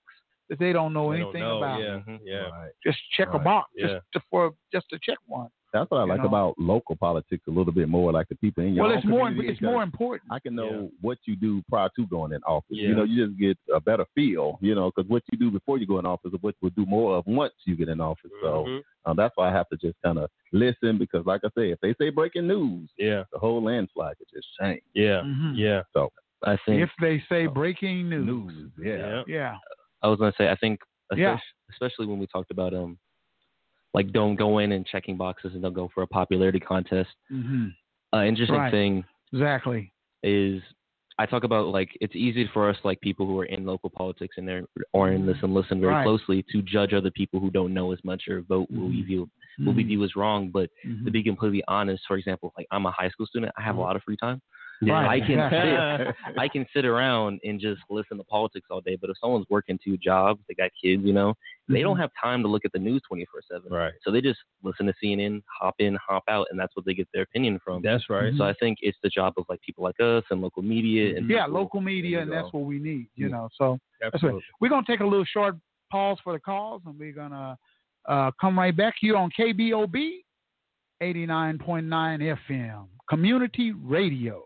[0.50, 1.80] that they don't know They don't anything know, about.
[1.82, 2.00] yeah.
[2.08, 2.20] Mhm.
[2.24, 2.50] yeah.
[2.50, 2.72] Right.
[2.86, 3.44] Just check a Right.
[3.44, 3.88] box Yeah.
[3.88, 5.50] just to, for just to check one.
[5.72, 6.28] That's what I like know?
[6.28, 9.08] about local politics a little bit more, like the people in your Well, own it's
[9.08, 10.32] more it's more important.
[10.32, 10.88] I can know Yeah.
[11.02, 12.68] what you do prior to going in office.
[12.78, 12.90] Yeah.
[12.90, 14.60] You know, you just get a better feel.
[14.62, 16.86] You know, because what you do before you go in office is what you'll do
[16.86, 18.30] more of once you get in office.
[18.44, 18.84] So Mhm.
[19.06, 21.80] um, that's why I have to just kind of listen because, like I say, if
[21.80, 24.84] they say breaking news, yeah, the whole landslide could just change.
[24.94, 25.54] yeah, Mhm.
[25.58, 25.82] yeah.
[25.94, 26.12] So
[26.44, 29.24] I think If they say breaking news, news, yeah.
[29.26, 29.58] yeah,
[30.04, 30.80] I was gonna say I think
[31.16, 31.38] Yeah.
[31.72, 32.98] especially, when we talked about um
[33.94, 37.10] like don't go in and checking boxes and don't go for a popularity contest.
[37.30, 37.68] hmm
[38.14, 38.72] Uh, interesting Right.
[38.72, 39.92] thing exactly.
[40.24, 40.62] is
[41.20, 44.36] I talk about like it's easy for us like people who are in local politics
[44.38, 46.04] and they're or in this and listen very Right.
[46.04, 49.06] closely to judge other people who don't know as much or vote what we Mhm.
[49.06, 49.30] view
[49.66, 50.50] what we view as wrong.
[50.50, 51.06] But Mhm.
[51.06, 53.82] to be completely honest, for example, like I'm a high school student, I have a
[53.82, 54.42] lot of free time.
[54.82, 55.08] Yeah.
[55.08, 55.50] I can
[56.28, 58.98] sit, I can sit around and just listen to politics all day.
[59.00, 61.74] But if someone's working two jobs, they got kids, you know, mm-hmm.
[61.74, 62.02] they don't mm-hmm.
[62.02, 63.72] have time to look at the news twenty four seven.
[63.72, 63.94] Right.
[64.04, 67.08] So they just listen to CNN, hop in, hop out, and that's what they get
[67.14, 67.82] their opinion from.
[67.82, 68.26] That's right.
[68.26, 68.38] Mm-hmm.
[68.38, 68.66] So I mm-hmm.
[68.66, 71.32] think it's the job of like people like us and local media and mm-hmm.
[71.32, 73.08] yeah, local media, and that's what we need.
[73.16, 74.38] You know, so Absolutely.
[74.38, 74.44] Right.
[74.60, 75.56] we're gonna take a little short
[75.92, 77.58] pause for the calls, and we're gonna
[78.08, 80.20] uh, come right back here on KBOB.
[81.02, 84.46] 89.9 FM, Community Radio.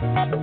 [0.00, 0.39] Thank you.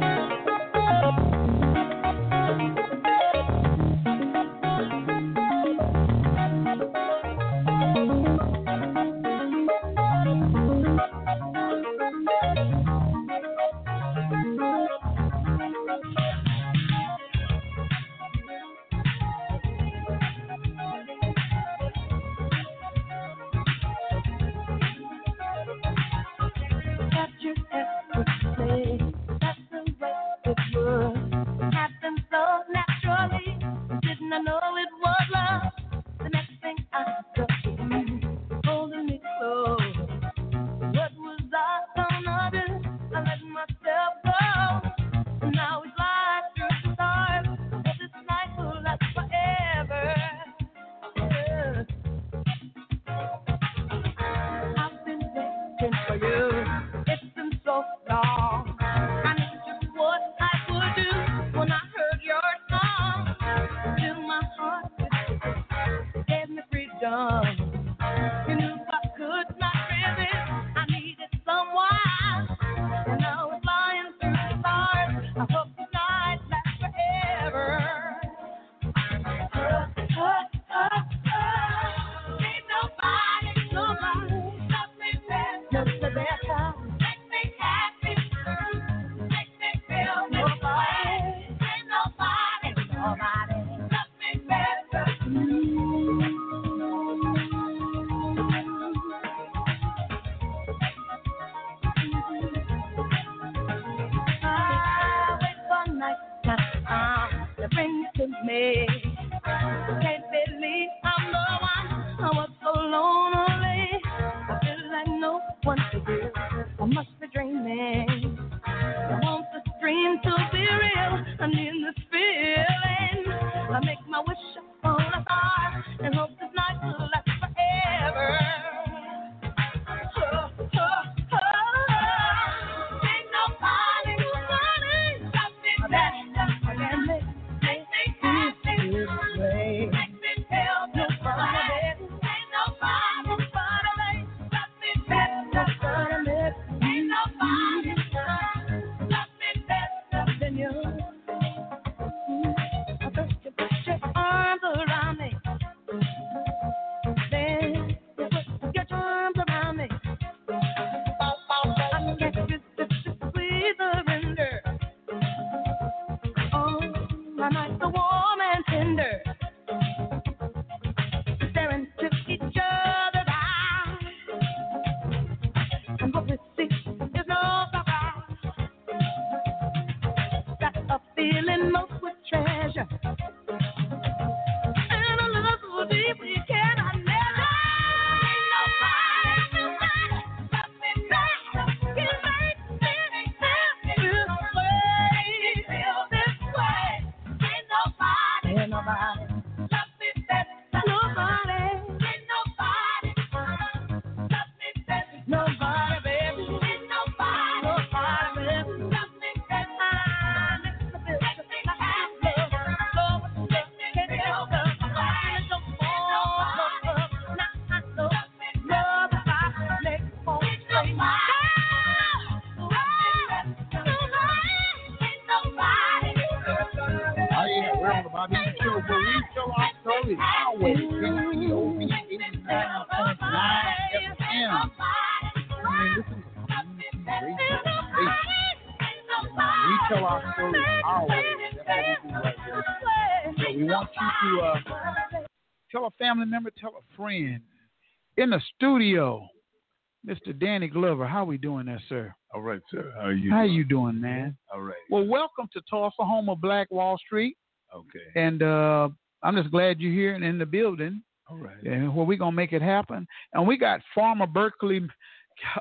[250.39, 251.07] Danny Glover.
[251.07, 252.13] How we doing there, sir?
[252.33, 252.93] All right, sir.
[252.95, 253.31] How are you?
[253.31, 253.53] How doing?
[253.53, 254.37] you doing, man?
[254.53, 254.75] All right.
[254.89, 257.37] Well, welcome to Tulsa, home of Black Wall Street.
[257.75, 257.99] Okay.
[258.15, 258.89] And uh,
[259.23, 261.01] I'm just glad you're here and in the building.
[261.29, 261.61] All right.
[261.63, 263.07] And well, we're gonna make it happen.
[263.33, 264.87] And we got former Berkeley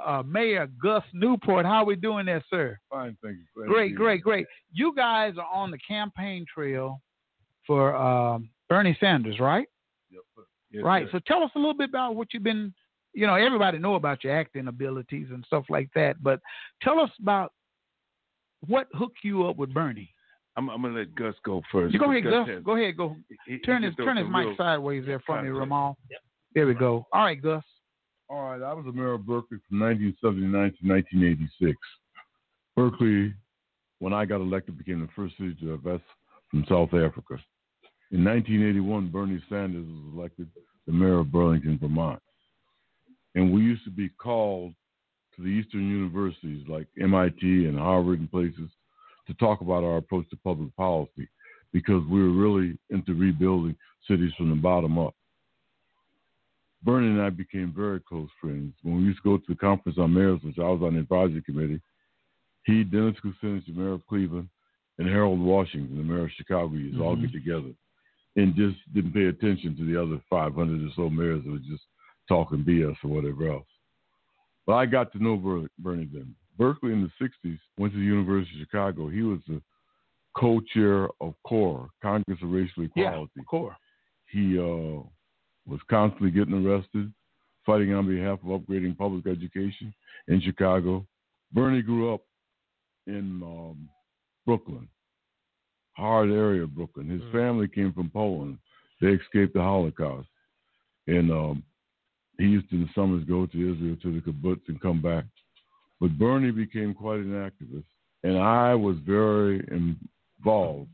[0.04, 1.66] uh, Mayor Gus Newport.
[1.66, 2.78] How we doing there, sir?
[2.90, 3.44] Fine, thank you.
[3.54, 4.46] Glad great, great, great.
[4.72, 7.00] You guys are on the campaign trail
[7.66, 9.66] for uh, Bernie Sanders, right?
[10.10, 10.22] Yep.
[10.70, 11.06] Yes, right.
[11.06, 11.18] Sir.
[11.18, 12.72] So tell us a little bit about what you've been
[13.16, 16.38] you know, everybody know about your acting abilities and stuff like that, but
[16.82, 17.50] tell us about
[18.68, 20.10] what hooked you up with Bernie.
[20.56, 21.94] I'm, I'm gonna let Gus go first.
[21.94, 22.54] You go ahead, because Gus.
[22.56, 23.16] has- Go ahead, go.
[23.46, 25.58] he- turn he his turn his mic sideways there for me, content.
[25.58, 25.96] Ramal.
[26.54, 27.06] There we go.
[27.12, 27.64] All right, Gus.
[28.28, 31.76] All right, I was a mayor of Berkeley from 1979 to 1986.
[32.76, 33.32] Berkeley,
[33.98, 36.04] when I got elected, became the first city to divest
[36.50, 37.38] from South Africa.
[38.10, 40.48] In 1981, Bernie Sanders was elected
[40.86, 42.20] the mayor of Burlington, Vermont.
[43.36, 44.74] And we used to be called
[45.36, 48.70] to the Eastern universities like MIT and Harvard and places
[49.26, 51.28] to talk about our approach to public policy
[51.72, 53.76] because we were really into rebuilding
[54.08, 55.14] cities from the bottom up.
[56.82, 58.72] Bernie and I became very close friends.
[58.82, 61.00] When we used to go to the conference on mayors, which I was on the
[61.00, 61.80] advisory committee,
[62.64, 64.48] he, Dennis Kucinich, the mayor of Cleveland,
[64.98, 67.22] and Harold Washington, the mayor of Chicago, used to all Mhm.
[67.22, 67.74] get together
[68.36, 71.84] and just didn't pay attention to the other 500 or so mayors that were just
[72.28, 73.66] talking BS or whatever else.
[74.66, 76.34] But I got to know Ber- Bernie then.
[76.58, 79.08] Berkeley in the 60s went to the University of Chicago.
[79.08, 79.60] He was the
[80.36, 83.30] co-chair of CORE, Congress of Racial Equality.
[83.36, 83.76] Yeah, core.
[84.30, 85.02] He uh,
[85.66, 87.12] was constantly getting arrested,
[87.64, 89.94] fighting on behalf of upgrading public education
[90.28, 91.06] in Chicago.
[91.52, 92.22] Bernie grew up
[93.06, 93.88] in um,
[94.44, 94.88] Brooklyn,
[95.96, 97.08] hard area of Brooklyn.
[97.08, 98.58] His family came from Poland.
[99.00, 100.28] They escaped the Holocaust,
[101.06, 101.62] and um,
[102.38, 105.24] he used to in the summers go to Israel to the kibbutz and come back.
[106.00, 107.84] But Bernie became quite an activist,
[108.22, 110.90] and I was very involved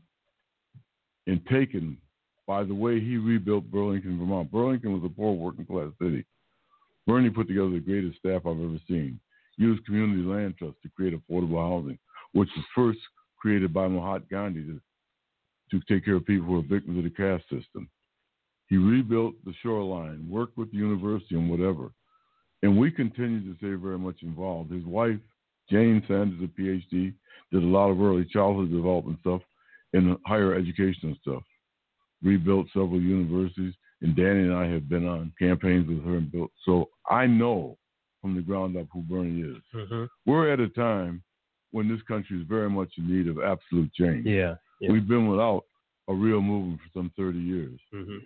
[1.27, 1.97] and taken
[2.45, 4.51] by the way he rebuilt Burlington, Vermont.
[4.51, 6.25] Burlington was a poor working class city.
[7.07, 9.19] Bernie put together the greatest staff I've ever seen.
[9.57, 11.97] Used community land trusts to create affordable housing,
[12.33, 12.99] which was first
[13.37, 14.79] created by Mahatma Gandhi to,
[15.71, 17.89] to take care of people who were victims of the caste system.
[18.73, 21.91] He rebuilt the shoreline, worked with the university and whatever.
[22.63, 24.71] And we continue to stay very much involved.
[24.71, 25.19] His wife,
[25.69, 27.13] Jane Sanders, a PhD,
[27.51, 29.41] did a lot of early childhood development stuff
[29.93, 31.43] and higher educational stuff.
[32.23, 36.49] Rebuilt several universities, and Danny and I have been on campaigns with her and built.
[36.65, 37.77] So I know
[38.23, 39.61] from the ground up who Bernie is.
[39.75, 40.05] Mm-hmm.
[40.25, 41.21] We're at a time
[41.73, 44.25] when this country is very much in need of absolute change.
[44.25, 44.55] Yeah.
[44.81, 44.91] yeah.
[44.91, 45.61] We've been without
[46.07, 47.79] a real movement for some 30 years.
[47.93, 48.17] Mm-hmm.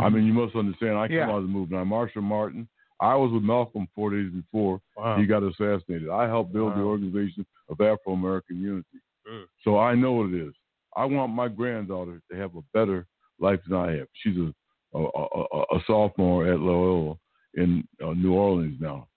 [0.00, 1.28] I mean, you must understand, I come Yeah.
[1.30, 1.80] out of the movement.
[1.80, 2.68] I'm Marshall Martin.
[3.00, 5.16] I was with Malcolm four days before Wow.
[5.18, 6.08] he got assassinated.
[6.08, 8.98] I helped build the Organization of Afro American Unity.
[9.28, 9.44] Mm.
[9.64, 10.54] So I know what it is.
[10.96, 13.06] I want my granddaughter to have a better
[13.40, 14.06] life than I have.
[14.14, 14.52] She's a
[14.94, 17.16] a, a, a- a sophomore at Loyola
[17.54, 19.08] in uh, New Orleans now.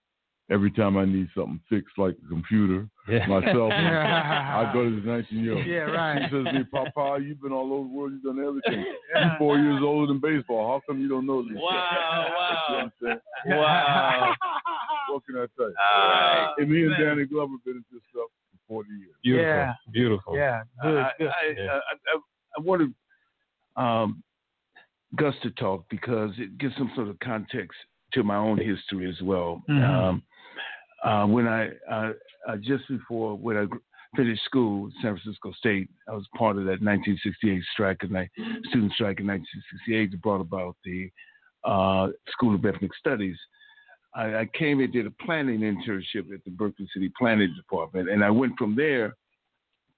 [0.51, 3.25] Every time I need something fixed, like a computer, Yeah.
[3.25, 5.65] my cell phone, I go to the 19 year old.
[5.65, 6.21] Yeah, right.
[6.29, 8.85] She says to me, Papa, you've been all over the world, you've done everything.
[9.15, 10.67] You're four years older than baseball.
[10.67, 11.53] How come you don't know this?
[11.55, 12.91] Wow, wow.
[13.45, 14.21] You know what I'm?
[14.21, 14.33] Wow.
[15.11, 15.75] What can I tell you?
[15.79, 16.93] Ah, and me and.
[16.99, 18.27] Danny Glover been at this stuff
[18.67, 19.15] for 40 years.
[19.23, 19.45] Beautiful.
[19.45, 19.73] Yeah.
[19.93, 20.35] Beautiful.
[20.35, 21.27] Yeah, good, I, good.
[21.27, 21.71] I, Yeah.
[21.71, 21.77] I,
[22.15, 22.19] I,
[22.57, 22.93] I wanted
[23.77, 24.23] um,
[25.15, 27.77] Gus to talk because it gives some sort of context
[28.13, 29.63] to my own history as well.
[29.69, 29.83] Mhm.
[29.83, 30.23] Um,
[31.05, 32.11] uh, when I uh,
[32.47, 33.65] uh, just before when I
[34.15, 38.29] finished school San Francisco State, I was part of that 1968 strike and I,
[38.69, 41.09] student strike in 1968 that brought about the
[41.63, 43.37] uh, School of Ethnic Studies.
[44.15, 48.23] I, I came and did a planning internship at the Berkeley City Planning Department, and
[48.23, 49.15] I went from there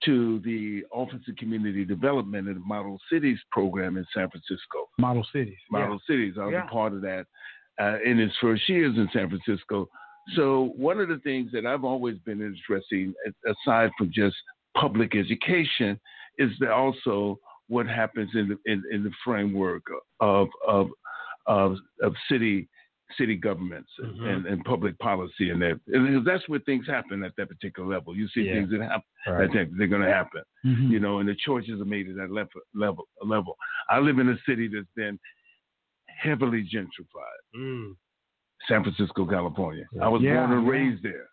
[0.05, 4.89] to the Office of Community Development and the Model Cities program in San Francisco.
[4.99, 5.57] Model cities.
[5.71, 6.35] Model Cities.
[6.39, 6.65] I was Yeah.
[6.65, 7.25] a part of that
[7.79, 9.89] uh, in its first years in San Francisco.
[10.35, 14.35] So one of the things that I've always been interested, in, aside from just
[14.75, 15.99] public education,
[16.37, 19.83] is that also what happens in the in, in the framework
[20.19, 20.87] of of
[21.47, 22.67] of, of city
[23.17, 24.27] city governments Mhm.
[24.27, 28.13] and, and public policy and that and that's where things happen at that particular level.
[28.15, 28.55] You see Yeah.
[28.55, 29.51] things that happen Right.
[29.51, 30.89] Think they're going to happen Mhm.
[30.89, 32.59] you know, and the choices are made at that level.
[32.73, 33.07] Level.
[33.21, 33.57] Level.
[33.89, 35.17] I live in a city that's been
[36.07, 37.41] heavily gentrified.
[37.55, 37.95] Mm.
[38.67, 39.85] San Francisco, California.
[40.01, 40.71] I was Yeah, born and yeah.
[40.71, 41.27] raised there.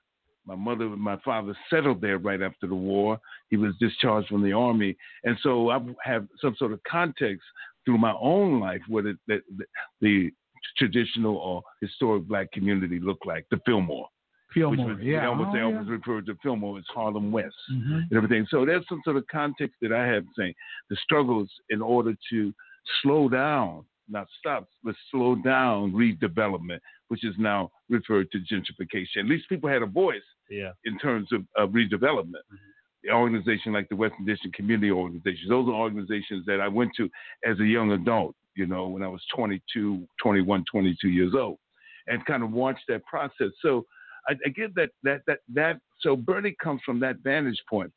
[0.46, 3.18] My mother and my father settled there right after the war.
[3.48, 4.94] He was discharged from the army,
[5.24, 7.42] and so I have some sort of context
[7.86, 9.64] through my own life what it, the, the,
[10.02, 10.30] the
[10.76, 13.46] traditional or historic black community looked like.
[13.50, 14.08] The Fillmore,
[14.52, 14.86] Fillmore.
[14.86, 15.20] which was, yeah.
[15.20, 15.62] they always, oh, yeah.
[15.64, 18.02] always refer to Fillmore as Harlem West Mhm.
[18.10, 18.46] and everything.
[18.50, 20.54] So there's some sort of context that I have saying
[20.90, 22.54] the struggles in order to
[23.02, 29.18] slow down not stop, but slow down redevelopment, which is now referred to gentrification.
[29.18, 30.72] At least people had a voice Yeah.
[30.84, 32.44] in terms of, of redevelopment.
[32.52, 32.70] Mm-hmm.
[33.04, 37.10] The organization like the Western District Community Organizations, those are organizations that I went to
[37.44, 41.58] as a young adult, you know, when I was 22, 21, 22 years old,
[42.06, 43.50] and kind of watched that process.
[43.60, 43.84] So
[44.26, 47.92] I, I give that, that, that, that, so Bernie comes from that vantage point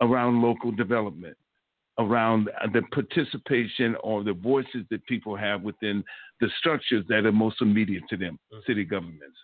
[0.00, 1.36] around local development,
[1.98, 6.04] around the participation or the voices that people have within
[6.40, 9.36] the structures that are most immediate to them, city governments.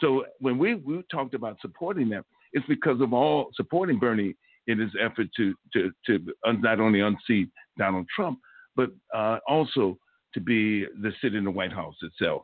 [0.00, 4.34] So when we, we talked about supporting them, it's because of all supporting Bernie
[4.66, 8.38] in his effort to to to not only unseat Donald Trump,
[8.76, 9.98] but uh, also
[10.34, 12.42] to be the sit in the White House itself.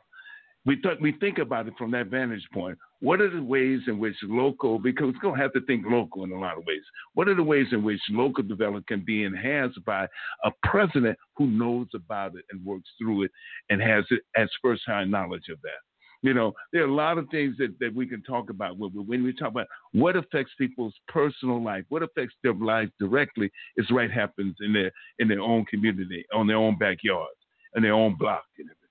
[0.67, 2.77] We we think about it from that vantage point.
[3.01, 6.25] What are the ways in which local, because we're going to have to think local
[6.25, 6.83] in a lot of ways.
[7.15, 10.09] What are the ways in which local development can be enhanced by
[10.45, 13.31] a president who knows about it and works through it
[13.71, 15.81] and has it as first-hand knowledge of that?
[16.23, 18.91] You know, there are a lot of things that, that we can talk about when,
[18.91, 23.87] when we talk about what affects people's personal life, what affects their life directly, is
[23.93, 24.91] right happens in their
[25.21, 27.39] in their own community, on their own backyards,
[27.77, 28.86] in their own block, and everything.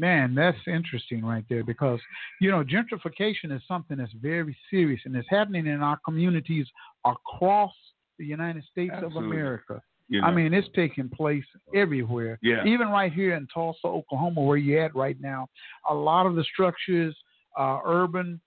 [0.00, 2.00] Man, that's interesting right there because,
[2.40, 6.66] you know, gentrification is something that's very serious and it's happening in our communities
[7.04, 7.72] across
[8.18, 9.82] the United States of America.
[10.08, 11.44] You I mean, it's taking place
[11.74, 12.38] everywhere.
[12.42, 12.64] Yeah.
[12.64, 15.48] Even right here in Tulsa, Oklahoma, where you're at right now,
[15.88, 17.14] a lot of the structures,
[17.58, 18.40] uh, urban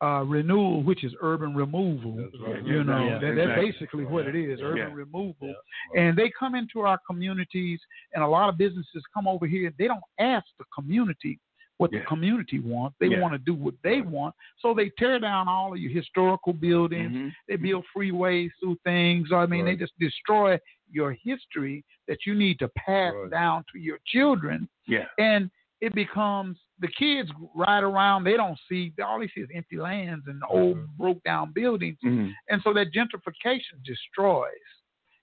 [0.00, 2.16] uh, renewal, which is urban removal.
[2.46, 2.64] right.
[2.64, 3.70] You know, Yeah, that, that's exactly.
[3.72, 4.94] basically what it is, urban Yeah.
[4.94, 5.54] removal.
[5.96, 7.80] And they come into our communities,
[8.14, 9.72] and a lot of businesses come over here.
[9.76, 11.40] They don't ask the community
[11.78, 12.96] what the community wants.
[12.98, 13.20] They Yeah.
[13.20, 14.34] want to do what they want.
[14.58, 17.12] So they tear down all of your historical buildings.
[17.12, 17.28] Mm-hmm.
[17.46, 19.32] They build freeways through things.
[19.32, 20.58] I mean, they just destroy
[20.90, 24.68] your history that you need to pass down to your children.
[24.88, 25.06] Yeah.
[25.18, 25.50] And
[25.80, 28.24] it becomes the kids ride around.
[28.24, 31.98] They don't see all they see is empty lands and old broke down buildings.
[32.04, 32.34] Mhm.
[32.48, 34.50] And so that gentrification destroys.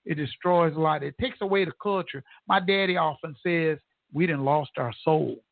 [0.04, 1.02] It destroys a lot.
[1.02, 2.22] It takes away the culture.
[2.46, 3.78] My daddy often says
[4.12, 5.42] we didn't lost our soul.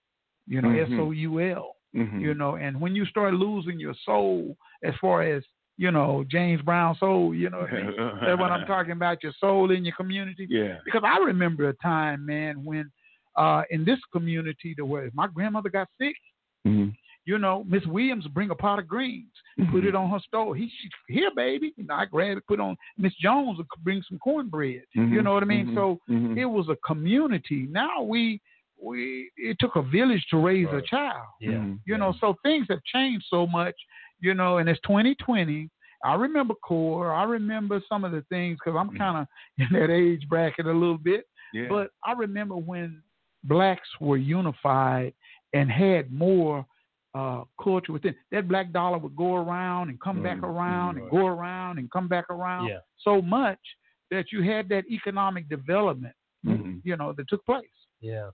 [0.46, 0.92] You know, Mhm.
[0.92, 1.76] S O U L.
[1.94, 2.20] Mhm.
[2.20, 5.44] You know, and when you start losing your soul, as far as
[5.76, 7.96] you know, James Brown soul, you know what I mean?
[7.96, 9.24] That's what I'm talking about.
[9.24, 10.46] Your soul in your community.
[10.48, 10.78] Yeah.
[10.84, 12.92] Because I remember a time, man, when
[13.36, 16.16] uh, in this community, the way my grandmother got sick,
[16.66, 16.94] Mhm.
[17.26, 19.32] you know, Miss Williams bring a pot of greens,
[19.70, 20.56] put it on her stove.
[20.56, 21.72] He, she, here, baby.
[21.76, 22.76] You know, I grab it, put on.
[22.98, 24.82] Miss Jones would bring some cornbread.
[24.94, 25.66] You Mhm, know what I mean?
[25.66, 26.36] mhm, So mhm.
[26.36, 27.66] it was a community.
[27.70, 28.40] Now we,
[28.82, 31.26] we, it took a village to raise a child.
[31.40, 31.78] Mhm.
[31.86, 33.74] You know, so things have changed so much.
[34.20, 35.68] You know, and it's 2020.
[36.04, 37.12] I remember core.
[37.14, 39.26] I remember some of the things because I'm kind of
[39.58, 41.26] in that age bracket a little bit.
[41.52, 41.68] Yeah.
[41.68, 43.02] But I remember when
[43.44, 45.12] blacks were unified
[45.52, 46.66] and had more
[47.14, 48.14] uh, culture within.
[48.32, 52.08] That black dollar would go around and come back around and go around and come
[52.08, 52.80] back around Yeah.
[52.98, 53.60] so much
[54.10, 56.14] that you had that economic development,
[56.44, 56.80] Mhm.
[56.84, 57.68] you know, that took place.
[58.00, 58.30] Yeah.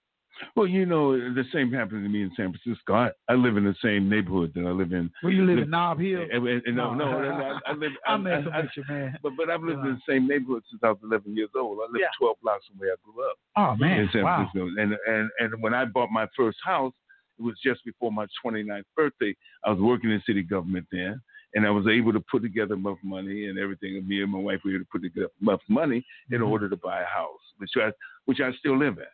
[0.57, 2.95] Well, you know, the same happened to me in San Francisco.
[2.95, 5.11] I, I live in the same neighborhood that I live in.
[5.21, 6.23] Where you live in Nob Hill?
[6.33, 7.21] And, and- and no, No.
[7.21, 7.29] no,
[7.67, 7.93] I, I live.
[8.07, 9.19] I'm I, messing I- with you, man.
[9.23, 11.79] But but I've lived in the same neighborhood since I was 11 years old.
[11.79, 12.09] I lived Yeah.
[12.19, 13.37] 12 blocks from where I grew up.
[13.57, 14.01] Oh, man.
[14.01, 14.49] in San Wow.
[14.53, 14.81] Francisco.
[14.83, 16.93] And and and when I bought my first house,
[17.39, 19.35] it was just before my 29th birthday.
[19.65, 21.21] I was working in city government then,
[21.55, 23.97] and I was able to put together enough money and everything.
[23.97, 26.49] And me and my wife were able to put together enough money in Mhm.
[26.49, 27.93] order to buy a house, which I
[28.27, 29.05] which I still live in.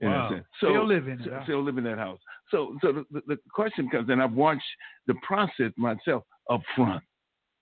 [0.00, 0.30] You know what I'm Wow.
[0.30, 0.44] saying?
[0.58, 1.40] Still live in it, so-?
[1.44, 2.20] Still live in that house.
[2.50, 4.62] So so the, the question comes, and I've watched
[5.06, 7.02] the process myself up front.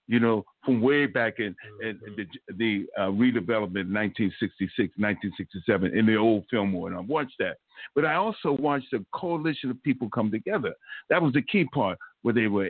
[0.07, 2.27] You know, from way back in, in the,
[2.59, 7.57] the uh, redevelopment in 1966, 1967 in the old Fillmore, and I've watched that.
[7.95, 10.75] But I also watched a coalition of people come together.
[11.09, 12.69] That was the key part, where they were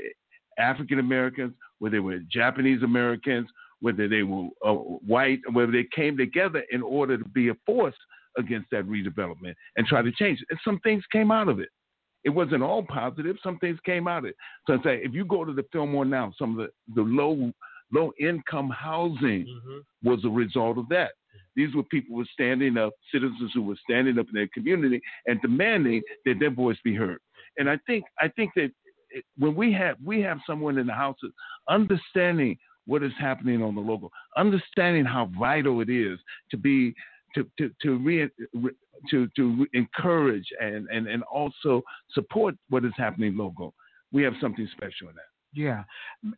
[0.58, 3.48] African Americans, whether they were Japanese Americans,
[3.80, 7.96] whether they were uh, white, whether they came together in order to be a force
[8.38, 10.46] against that redevelopment and try to change it.
[10.50, 11.68] And some things came out of it.
[12.24, 13.36] It wasn't all positive.
[13.42, 14.36] Some things came out of it.
[14.66, 17.52] So I say, if you go to the Fillmore now, some of the, the low
[17.92, 20.08] low income housing mm-hmm.
[20.08, 21.12] was a result of that.
[21.54, 25.00] These were people who were standing up, citizens who were standing up in their community
[25.26, 27.18] and demanding that their voice be heard.
[27.58, 28.70] And I think I think that
[29.38, 31.30] when we have we have someone in the houses
[31.68, 32.56] understanding
[32.86, 36.18] what is happening on the local, understanding how vital it is
[36.50, 36.94] to be
[37.34, 38.70] to to to re, re,
[39.10, 41.82] to to re- encourage and, and and also
[42.12, 43.74] support what is happening local.
[44.12, 45.30] We have something special in that.
[45.52, 45.84] Yeah.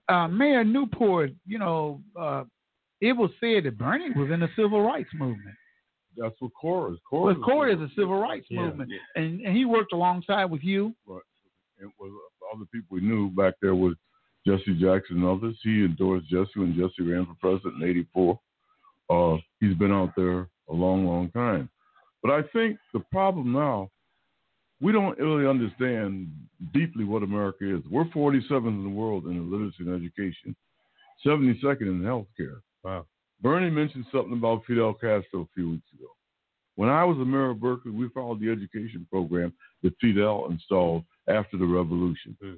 [0.08, 2.44] Uh, Mayor Newport, you know, uh,
[3.00, 5.54] it was said that Bernie was in the civil rights movement.
[6.16, 6.98] that's what CORE is.
[7.08, 8.62] CORE, But CORE is a civil rights Yeah.
[8.62, 10.94] movement, and and he worked alongside with you.
[11.06, 11.22] Right.
[11.78, 12.10] And was
[12.54, 13.94] other people we knew back there was
[14.46, 15.58] Jesse Jackson and others.
[15.62, 18.40] He endorsed Jesse when Jesse ran for president in '84.
[19.10, 21.68] Uh, he's been out there a long, long time.
[22.22, 23.90] But I think the problem now,
[24.80, 26.28] we don't really understand
[26.74, 27.82] deeply what America is.
[27.90, 30.54] We're 47th in the world in literacy and education,
[31.24, 32.60] 72nd in healthcare.
[32.82, 33.06] Wow.
[33.40, 36.08] Bernie mentioned something about Fidel Castro a few weeks ago.
[36.76, 39.52] When I was a mayor of Berkeley, we followed the education program
[39.82, 42.36] that Fidel installed after the revolution.
[42.40, 42.54] Hmm.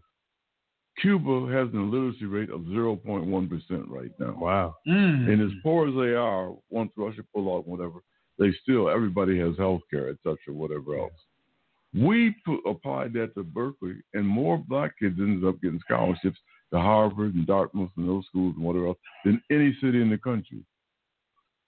[1.00, 4.36] Cuba has an illiteracy rate of 0.1% right now.
[4.38, 4.74] Wow.
[4.86, 5.28] Mm.
[5.28, 8.00] And as poor as they are, once Russia pull out, whatever,
[8.38, 11.12] they still, everybody has health care, et cetera, whatever else.
[11.94, 16.38] We put, applied that to Berkeley, and more black kids ended up getting scholarships
[16.72, 20.18] to Harvard and Dartmouth and those schools and whatever else than any city in the
[20.18, 20.62] country.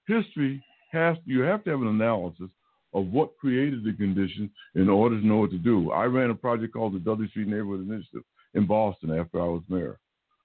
[0.07, 0.63] History
[0.93, 2.51] has you have to have an analysis
[2.93, 5.93] of what created the conditions in order to know what to do.
[5.93, 8.23] I ran a project called the Dudley Street Neighborhood Initiative
[8.55, 9.99] in Boston after I was mayor.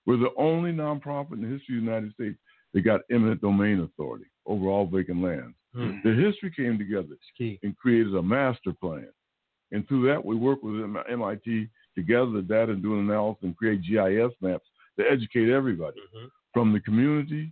[0.05, 2.37] We're the only nonprofit in the history of the United States
[2.73, 5.55] that got eminent domain authority over all vacant lands.
[5.73, 5.97] Hmm.
[6.03, 9.09] The history came together and created a master plan.
[9.71, 10.75] And through that, we work with
[11.09, 14.65] MIT to gather the data and do an analysis and create GIS maps
[14.99, 15.99] to educate everybody
[16.53, 17.51] from the community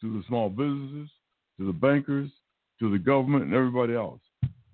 [0.00, 1.10] to the small businesses
[1.58, 2.30] to the bankers
[2.78, 4.20] to the government and everybody else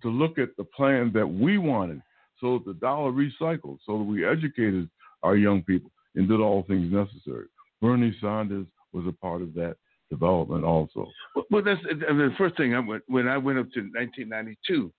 [0.03, 2.01] to look at the plan that we wanted
[2.41, 4.89] so that the dollar recycled, so that we educated
[5.23, 7.47] our young people and did all things necessary.
[7.81, 9.77] Bernie Sanders was a part of that
[10.11, 11.11] development also.
[11.51, 14.93] Well, that's I mean, the first thing I went when I went up to 1992.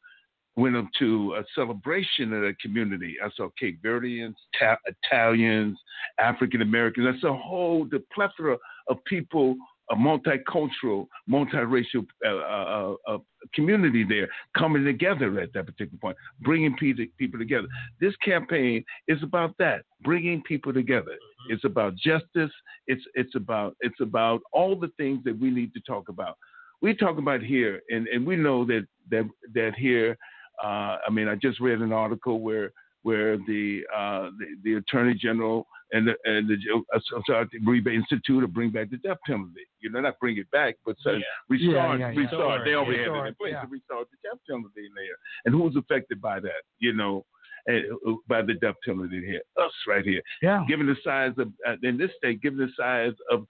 [0.56, 3.18] Went up to a celebration of the community.
[3.23, 5.77] I saw Cape Verdeans, ta- Italians,
[6.18, 7.22] African Americans.
[7.22, 8.57] Saw a whole the plethora
[8.88, 9.56] of people,
[9.91, 13.18] a multicultural, multiracial uh, uh, uh,
[13.53, 14.27] community there
[14.57, 17.68] coming together at that particular point, bringing people people together.
[18.01, 21.15] This campaign is about that, bringing people together.
[21.49, 22.51] It's about justice.
[22.88, 26.38] It's it's about it's about all the things that we need to talk about.
[26.81, 30.18] We talk about here, and, and we know that that that here.
[30.64, 32.72] Uh, I mean, I just read an article where
[33.07, 36.57] where the uh, the, the attorney general and the, and the
[36.93, 39.65] uh, sorry, the Rebate Institute to bring back the death penalty.
[39.79, 41.19] You know, not bring it back, but say, Yeah.
[41.47, 42.19] restart, Yeah, yeah, yeah.
[42.19, 42.61] restart.
[42.65, 43.61] They already Restart, had it in place yeah.
[43.61, 45.17] to restart the death penalty in there.
[45.45, 46.61] And who's affected by that?
[46.79, 47.25] You know,
[47.67, 49.41] and, uh, by the death penalty here?
[49.57, 50.21] Us right here.
[50.41, 50.65] Yeah.
[50.67, 53.45] Given the size of uh, in this state, given the size of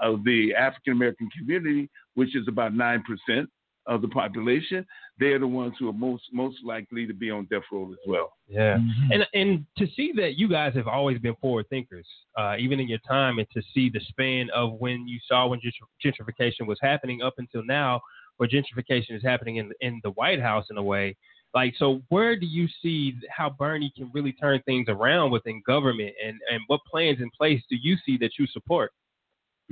[0.00, 3.50] of the African American community, which is about nine percent
[3.86, 4.86] of the population,
[5.18, 8.32] they're the ones who are most most likely to be on death row as well.
[8.48, 9.12] Yeah, Mm-hmm.
[9.12, 12.06] and and to see that you guys have always been forward thinkers,
[12.38, 15.60] uh, even in your time, and to see the span of when you saw when
[16.04, 18.00] gentrification was happening up until now,
[18.36, 21.16] where gentrification is happening in in the White House in a way.
[21.54, 26.14] Like, so where do you see how Bernie can really turn things around within government,
[26.24, 28.92] and and what plans in place do you see that you support?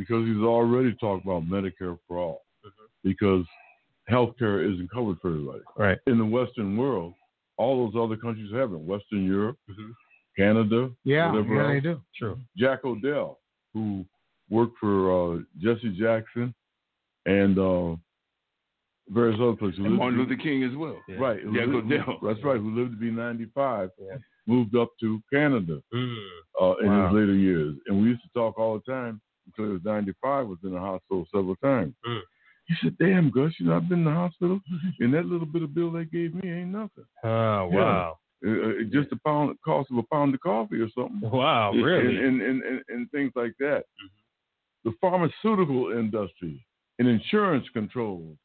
[0.01, 2.43] because he's already talked about Medicare for all.
[2.65, 3.09] Mm-hmm.
[3.09, 3.45] Because
[4.11, 5.61] health care isn't covered for everybody.
[5.79, 5.99] Right.
[6.07, 7.15] In the Western world,
[7.57, 8.79] all those other countries have it.
[8.81, 9.57] Western Europe,
[10.37, 11.09] Canada, Mm-hmm.
[11.11, 12.01] Yeah, whatever yeah, they do.
[12.17, 12.39] True.
[12.57, 13.39] Jack O'Dell,
[13.75, 14.05] who
[14.49, 14.95] worked for
[15.37, 16.55] uh, Jesse Jackson
[17.27, 17.97] and uh,
[19.09, 19.81] various other places.
[19.81, 20.97] And Martin Luther King as well.
[21.19, 21.41] Right.
[21.55, 22.19] Jack lived- O'Dell.
[22.23, 22.57] That's right.
[22.61, 24.17] Who lived to be 95, Yeah.
[24.47, 26.17] moved up to Canada Mm.
[26.61, 27.07] uh, in Wow.
[27.09, 27.77] his later years.
[27.87, 30.81] And we used to talk all the time until he was 95, was in the
[30.81, 31.95] hospital several times.
[32.07, 32.21] Mm.
[32.71, 34.61] He said, damn, Gus, you know, I've been in the hospital,
[35.01, 37.05] and that little bit of bill they gave me ain't nothing.
[37.25, 41.29] Oh wow, Uh, uh, just a pound, cost of a pound of coffee or something.
[41.31, 42.17] wow, really?
[42.17, 43.83] And, and, and, and, and things like that.
[44.85, 46.65] The pharmaceutical industry
[47.01, 48.37] and insurance controls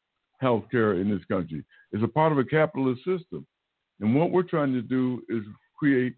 [0.42, 3.46] healthcare in this country is a part of a capitalist system.
[4.00, 5.42] And what we're trying to do is
[5.78, 6.16] create,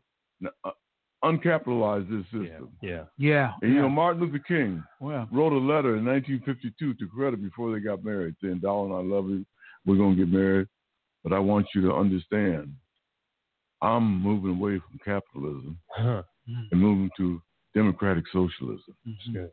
[1.22, 2.68] uh, uncapitalize this system.
[2.82, 3.04] Yeah.
[3.16, 3.52] Yeah.
[3.62, 3.82] And you yeah.
[3.82, 5.28] know, Martin Luther King Well.
[5.32, 9.28] wrote a letter in 1952 to Coretta before they got married, saying, "Darling, I love
[9.28, 9.44] you.
[9.86, 10.68] We're gonna get married,
[11.24, 12.74] but I want you to understand,
[13.80, 16.22] I'm moving away from capitalism Huh.
[16.46, 17.40] and moving to
[17.74, 18.94] democratic socialism."
[19.32, 19.50] Good.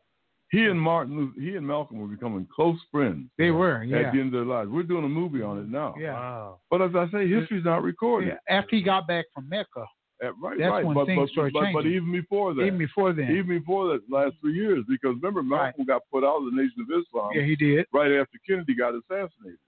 [0.51, 3.29] He and Martin, Luther, he and Malcolm were becoming close friends.
[3.37, 3.97] They were, yeah.
[3.97, 5.95] At the end of their lives, we're doing a movie on it now.
[5.97, 6.13] Yeah.
[6.13, 6.59] Wow.
[6.69, 8.27] But as I say, history's not recorded.
[8.29, 8.57] Yeah.
[8.57, 9.85] After he got back from Mecca,
[10.23, 10.85] Uh, right, That's right.
[10.85, 13.31] when but, things but, started but, but even before that, even before then.
[13.31, 16.79] even before that, last three years, because remember Malcolm got put out of the Nation
[16.79, 17.31] of Islam.
[17.35, 17.85] yeah, he did.
[17.93, 19.59] right after Kennedy got assassinated.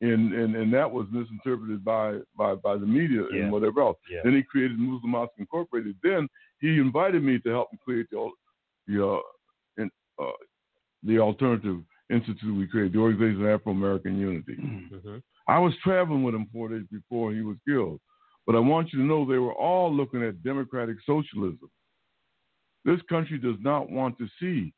[0.00, 3.42] And, and and that was misinterpreted by, by, by the media Yeah.
[3.42, 3.98] and whatever else.
[4.10, 4.20] Yeah.
[4.24, 5.96] Then he created Muslim Mosque Incorporated.
[6.02, 6.28] Then
[6.60, 8.30] he invited me to help him create the
[8.86, 9.18] the uh,
[9.76, 10.30] in, uh,
[11.02, 14.56] the alternative institute we created, the Organization of Afro American Unity.
[14.58, 15.16] Mm-hmm.
[15.46, 18.00] I was traveling with him four days before he was killed.
[18.48, 21.70] But I want you to know they were all looking at democratic socialism.
[22.86, 24.72] This country does not want to see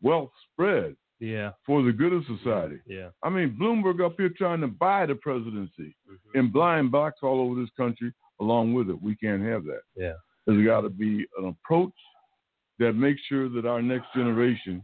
[0.00, 1.50] wealth spread Yeah.
[1.66, 2.78] for the good of society.
[2.86, 3.10] Yeah.
[3.22, 6.38] I mean, Bloomberg up here trying to buy the presidency Mm-hmm.
[6.38, 8.10] and blind box all over this country
[8.40, 9.00] along with it.
[9.02, 9.82] We can't have that.
[9.96, 10.14] Yeah.
[10.46, 11.92] There's got to be an approach
[12.78, 14.82] that makes sure that our next generation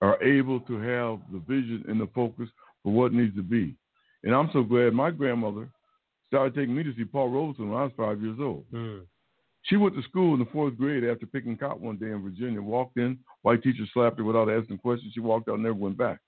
[0.00, 2.48] are able to have the vision and the focus
[2.84, 3.74] for what needs to be.
[4.22, 5.68] And I'm so glad my grandmother
[6.34, 8.64] started taking me to see Paul Robeson when I was five years old.
[8.72, 9.02] Mm.
[9.62, 12.60] She went to school in the fourth grade after picking cotton one day in Virginia,
[12.60, 15.12] walked in, white teacher slapped her without asking questions.
[15.14, 16.18] She walked out and never went back.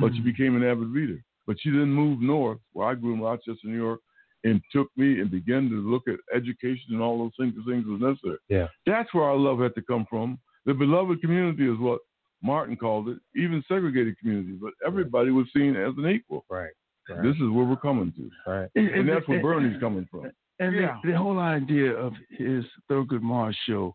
[0.00, 0.24] But she Mm.
[0.24, 1.22] became an avid reader.
[1.46, 4.00] But she didn't move north, where I grew in Rochester, New York,
[4.44, 7.84] and took me and began to look at education and all those things, the things
[7.86, 8.38] was necessary.
[8.48, 8.68] Yeah.
[8.86, 10.38] That's where our love had to come from.
[10.64, 12.00] The beloved community is what
[12.42, 16.44] Martin called it, even segregated community, but everybody was seen as an equal.
[16.48, 16.72] Right.
[17.08, 17.22] Right.
[17.22, 18.30] This is where we're coming to.
[18.50, 18.68] Right.
[18.74, 20.30] And, And- that's where and- Bernie's coming from.
[20.58, 20.96] And Yeah.
[21.04, 23.94] the, the whole idea of his Thurgood Marshall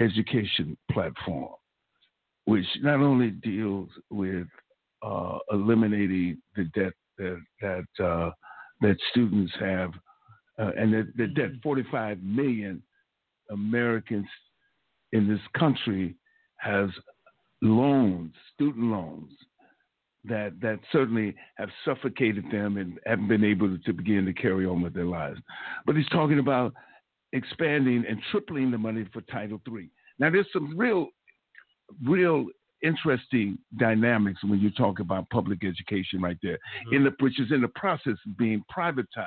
[0.00, 1.52] education platform,
[2.46, 4.46] which not only deals with
[5.02, 8.30] uh, eliminating the debt that that uh,
[8.80, 9.92] that students have,
[10.58, 12.82] uh, and the, the debt 45 million
[13.50, 14.26] Americans
[15.12, 16.16] in this country
[16.56, 16.88] has
[17.62, 19.30] loans, student loans
[20.24, 24.82] that that certainly have suffocated them and haven't been able to begin to carry on
[24.82, 25.40] with their lives.
[25.86, 26.74] But he's talking about
[27.32, 29.90] expanding and tripling the money for Title III.
[30.18, 31.08] Now there's some real,
[32.04, 32.46] real
[32.82, 36.96] interesting dynamics when you talk about public education right there, mm-hmm.
[36.96, 39.26] in the which is in the process of being privatized,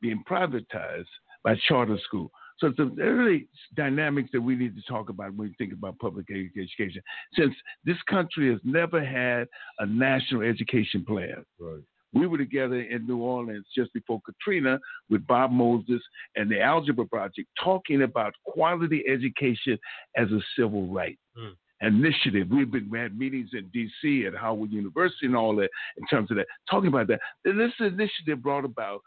[0.00, 1.04] being privatized
[1.44, 2.30] by charter school.
[2.62, 5.98] So it's the really dynamics that we need to talk about when we think about
[5.98, 7.02] public education.
[7.36, 9.48] Since this country has never had
[9.80, 11.44] a national education plan.
[11.58, 11.82] Right.
[12.14, 14.78] We were together in New Orleans just before Katrina
[15.10, 16.00] with Bob Moses
[16.36, 19.76] and the Algebra Project talking about quality education
[20.16, 21.56] as a civil right Mm.
[21.80, 22.48] initiative.
[22.48, 24.26] We've been we had meetings in D.C.
[24.26, 27.20] at Howard University and all that in terms of that, talking about that.
[27.44, 29.00] And this initiative brought about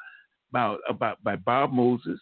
[0.50, 2.20] about about by Bob Moses,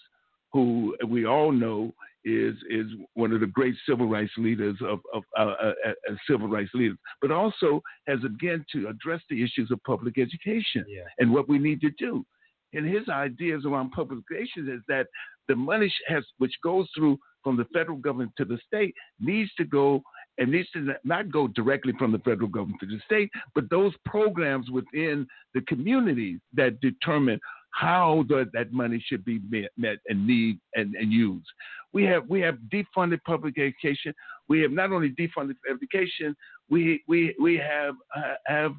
[0.53, 1.93] who we all know
[2.25, 6.47] is is one of the great civil rights leaders of of uh, uh, uh, civil
[6.47, 11.01] rights leaders, but also has again to address the issues of public education Yeah.
[11.19, 12.25] and what we need to do.
[12.73, 15.07] And his ideas around public education is that
[15.47, 19.65] the money has which goes through from the federal government to the state needs to
[19.65, 20.01] go
[20.37, 23.93] and needs to not go directly from the federal government to the state, but those
[24.05, 27.39] programs within the communities that determine
[27.73, 31.47] how the, that money should be met, met and need and, and used.
[31.91, 34.13] We have we have defunded public education.
[34.47, 36.35] We have not only defunded education,
[36.69, 38.73] we we we have uh, have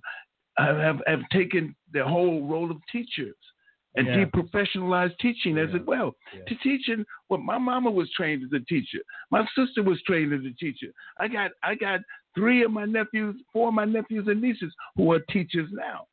[0.58, 3.36] have have taken the whole role of teachers
[3.96, 4.24] and Yeah.
[4.24, 6.14] deprofessionalized teaching as well.
[6.48, 8.98] To teaching what my mama was trained as a teacher.
[9.30, 10.88] My sister was trained as a teacher.
[11.18, 12.00] I got I got
[12.34, 16.06] three of my nephews, four of my nephews and nieces who are teachers now.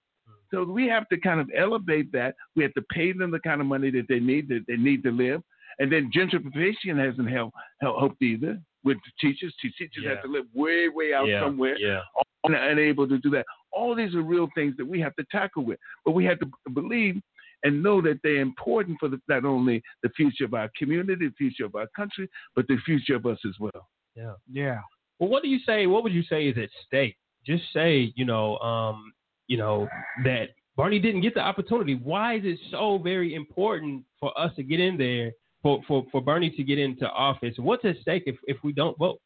[0.51, 2.35] So we have to kind of elevate that.
[2.55, 5.03] We have to pay them the kind of money that they need that they need
[5.03, 5.41] to live.
[5.79, 9.53] And then gentrification hasn't helped helped either with the teachers.
[9.61, 12.01] Te- Teachers have to live way way out Yeah, somewhere yeah.
[12.45, 13.45] un- unable to do that.
[13.71, 16.47] All these are real things that we have to tackle with, but we have to
[16.73, 17.21] believe
[17.63, 21.33] and know that they're important for the, not only the future of our community, the
[21.37, 23.87] future of our country, but the future of us as well.
[24.15, 24.33] Yeah.
[24.51, 24.79] Yeah.
[25.19, 25.85] Well, what do you say?
[25.85, 27.15] What would you say is at stake?
[27.45, 29.13] Just say, you know, um,
[29.51, 29.87] you know
[30.23, 30.45] that
[30.77, 31.95] Bernie didn't get the opportunity.
[31.95, 35.31] Why is it so very important for us to get in there?
[35.63, 38.97] For, for, for Bernie to get into office, what's at stake if, if we don't
[38.97, 39.19] vote?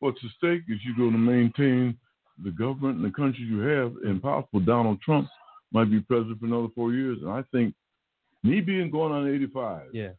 [0.00, 1.96] What's at stake is you're going to maintain
[2.44, 5.28] the government and the country you have, and possible Donald Trump
[5.72, 7.18] might be president for another four years.
[7.22, 7.74] And I think
[8.44, 10.10] me being going on 85, Yeah.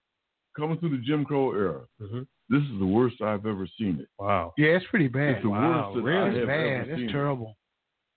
[0.57, 2.23] coming through the Jim Crow era, Mm-hmm.
[2.49, 4.07] this is the worst I've ever seen it.
[4.19, 4.53] Wow.
[4.57, 5.35] Yeah, it's pretty bad.
[5.35, 6.29] It's the wow, worst that really?
[6.29, 6.67] I It's bad.
[6.81, 7.09] ever It's seen.
[7.09, 7.55] terrible.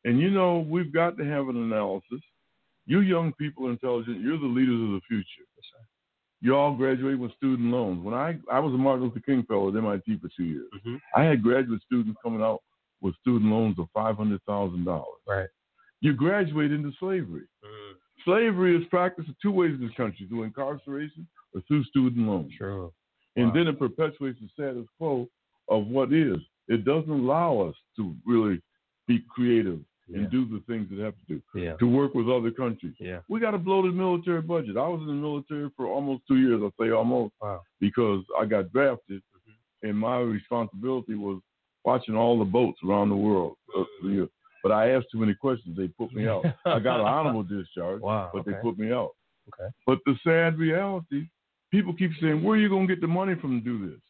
[0.04, 2.20] And you know, we've got to have an analysis.
[2.86, 4.20] You young people are intelligent.
[4.20, 5.44] You're the leaders of the future.
[6.40, 8.02] You all graduate with student loans.
[8.04, 10.96] When I I was a Martin Luther King fellow at MIT for two years, Mm-hmm.
[11.16, 12.62] I had graduate students coming out
[13.00, 15.20] with student loans of five hundred thousand dollars.
[15.26, 15.48] Right.
[16.00, 17.42] You graduate into slavery.
[18.24, 22.52] Slavery is practiced in two ways in this country: through incarceration or through student loans.
[22.56, 22.90] Sure.
[23.36, 23.52] And Wow.
[23.54, 25.28] then it perpetuates the status quo
[25.68, 26.38] of what is.
[26.68, 28.60] It doesn't allow us to really
[29.08, 30.18] be creative Yeah.
[30.18, 31.74] and do the things that have to do Yeah.
[31.76, 32.94] to work with other countries.
[33.00, 33.20] Yeah.
[33.28, 34.76] We got to blow the military budget.
[34.76, 36.62] I was in the military for almost two years.
[36.62, 37.62] I say almost Wow.
[37.80, 39.88] because I got drafted, mm-hmm.
[39.88, 41.40] and my responsibility was
[41.84, 43.56] watching all the boats around the world.
[44.62, 45.76] But I asked too many questions.
[45.76, 46.44] They put me out.
[46.66, 49.12] I got an honorable discharge, Wow, but they put me out.
[49.48, 49.70] Okay.
[49.86, 51.28] But the sad reality,
[51.70, 54.00] people keep saying, where are you going to get the money from to do this?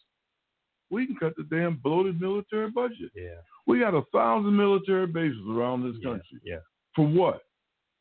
[0.90, 3.10] We can cut the damn bloated military budget.
[3.14, 3.40] Yeah.
[3.68, 6.40] We got a thousand military bases around this country.
[6.42, 6.60] Yeah.
[6.96, 7.42] For what?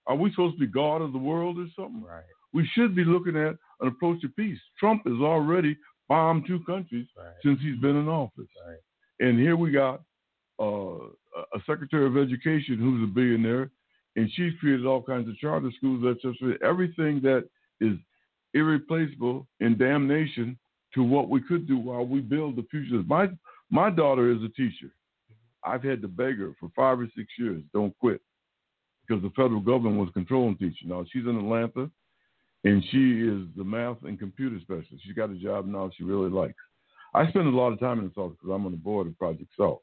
[0.08, 2.02] Are we supposed to be God of the world or something?
[2.02, 2.24] Right.
[2.54, 4.58] We should be looking at an approach to peace.
[4.80, 5.78] Trump has already
[6.08, 7.06] bombed two countries
[7.44, 8.48] since he's been in office.
[8.66, 8.78] Right.
[9.20, 10.02] And here we got
[10.58, 10.96] uh,
[11.54, 13.70] a Secretary of Education who's a billionaire,
[14.16, 16.02] and she's created all kinds of charter schools.
[16.04, 17.48] That's just everything that
[17.82, 17.98] is
[18.54, 20.58] irreplaceable in damnation
[20.96, 23.04] to what we could do while we build the future.
[23.06, 23.28] My
[23.70, 24.94] my daughter is a teacher.
[25.68, 28.22] I've had to beg her for five or six years, don't quit,
[29.08, 30.90] because the federal government was controlling teaching.
[30.90, 31.90] Now she's in Atlanta,
[32.64, 35.04] and she is the math and computer specialist.
[35.06, 36.56] She's got a job now she really likes.
[37.14, 39.18] I spend a lot of time in the South because I'm on the board of
[39.18, 39.80] Project South.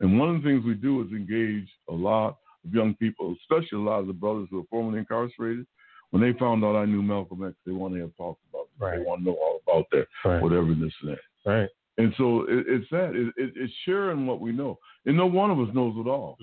[0.00, 3.78] And one of the things we do is engage a lot of young people, especially
[3.78, 5.66] a lot of the brothers who are formerly incarcerated.
[6.10, 8.68] When they found out I knew Malcolm X, they want to have talks about it.
[8.98, 10.42] They want to know all about that, Right.
[10.42, 11.18] whatever this and that.
[11.44, 11.68] Right.
[11.98, 13.10] And so it, it's that.
[13.14, 14.78] It, it, it's sharing what we know.
[15.06, 16.38] And no one of us knows it all.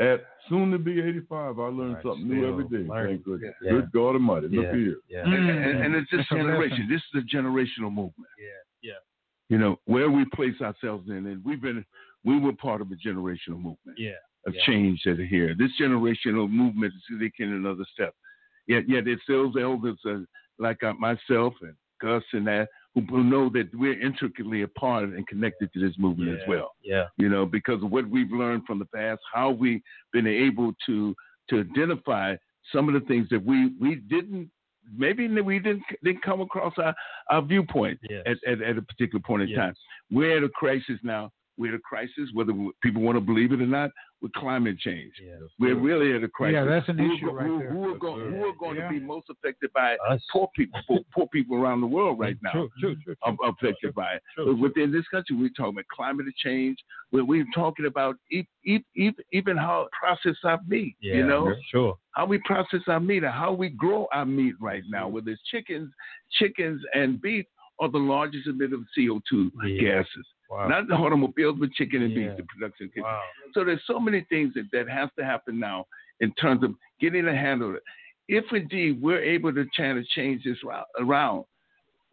[0.00, 2.86] At soon to be 85, I learn something new every day.
[2.88, 3.54] Thank goodness.
[3.62, 3.70] Yeah.
[3.72, 4.48] Good God Almighty.
[4.48, 4.74] Look Yeah.
[4.74, 4.96] here.
[5.24, 6.88] And, and, and it's just That's a generation.
[6.90, 8.28] This is a generational movement.
[8.38, 8.90] Yeah.
[8.90, 8.98] Yeah.
[9.48, 11.84] You know where we place ourselves in, and we've been
[12.24, 14.12] we were part of a generational movement Yeah.
[14.46, 14.62] of Yeah.
[14.66, 15.54] change that are here.
[15.56, 18.14] This generational movement is taking another step.
[18.66, 20.20] Yet, yet it's those elders uh,
[20.58, 25.04] like uh, myself and Gus and that who, who know that we're intricately a part
[25.04, 26.72] and connected to this movement as well.
[26.82, 27.04] Yeah.
[27.16, 31.14] You know, because of what we've learned from the past, how we've been able to
[31.50, 32.36] to identify
[32.72, 34.50] some of the things that we we didn't
[34.96, 36.94] maybe we didn't didn't come across our,
[37.30, 38.22] our viewpoint Yes.
[38.26, 39.58] at, at, at a particular point in Yes.
[39.58, 39.74] time.
[40.10, 41.30] We're at a crisis now.
[41.56, 42.52] We're at a crisis, whether
[42.82, 43.90] people want to believe it or not,
[44.20, 45.12] with climate change.
[45.60, 46.54] We're really at a crisis.
[46.54, 47.70] Yeah, that's an who, issue who, right who, there.
[47.72, 48.88] Who are going, who are going Yeah.
[48.88, 50.00] to be most affected by it?
[50.32, 53.36] Poor people, poor, poor people around the world right mm, now True, true, true, are
[53.44, 54.22] affected by it.
[54.36, 56.78] But within this country, we're talking about climate change.
[57.12, 60.96] We're, we're talking about e- e- e- even how process our meat.
[61.00, 61.16] Yeah.
[61.16, 61.96] you know, Sure.
[62.12, 65.12] how we process our meat and how we grow our meat right now, mm.
[65.12, 65.92] whether it's chickens,
[66.32, 67.46] chickens and beef
[67.80, 69.50] are the largest emitter of CO2
[69.80, 70.26] gases.
[70.50, 70.68] Wow.
[70.68, 72.28] Not the automobiles, but chicken and Yeah.
[72.28, 72.90] beef, the production.
[72.96, 73.22] of Wow.
[73.54, 75.86] So there's so many things that, that has to happen now
[76.20, 77.82] in terms of getting a handle of it.
[78.28, 81.44] If indeed we're able to try to change this rou- around,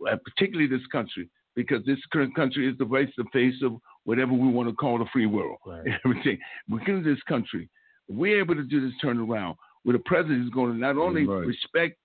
[0.09, 3.75] uh, particularly this country, because this current country is the face the face of
[4.05, 5.57] whatever we want to call the free world.
[6.05, 6.39] Everything
[6.69, 7.69] within this country,
[8.09, 11.97] we're able to do this turnaround, where the president is going to not only respect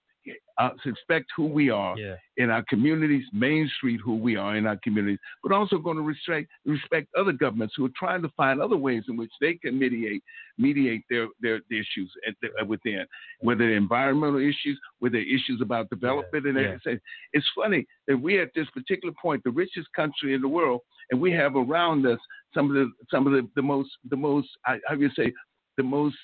[0.59, 2.17] uh, respect who we are Yeah.
[2.37, 6.03] in our communities, Main Street, who we are in our communities, but also going to
[6.03, 9.79] respect respect other governments who are trying to find other ways in which they can
[9.79, 10.23] mediate
[10.59, 13.05] mediate their their, their issues at the, uh, within,
[13.41, 16.63] whether environmental issues, whether issues about development, and yeah.
[16.65, 17.01] everything.
[17.33, 20.81] It's funny that we at this particular point, the richest country in the world,
[21.11, 22.19] and we have around us
[22.55, 25.33] some of the some of the, the most the most I- do you say
[25.77, 26.17] the most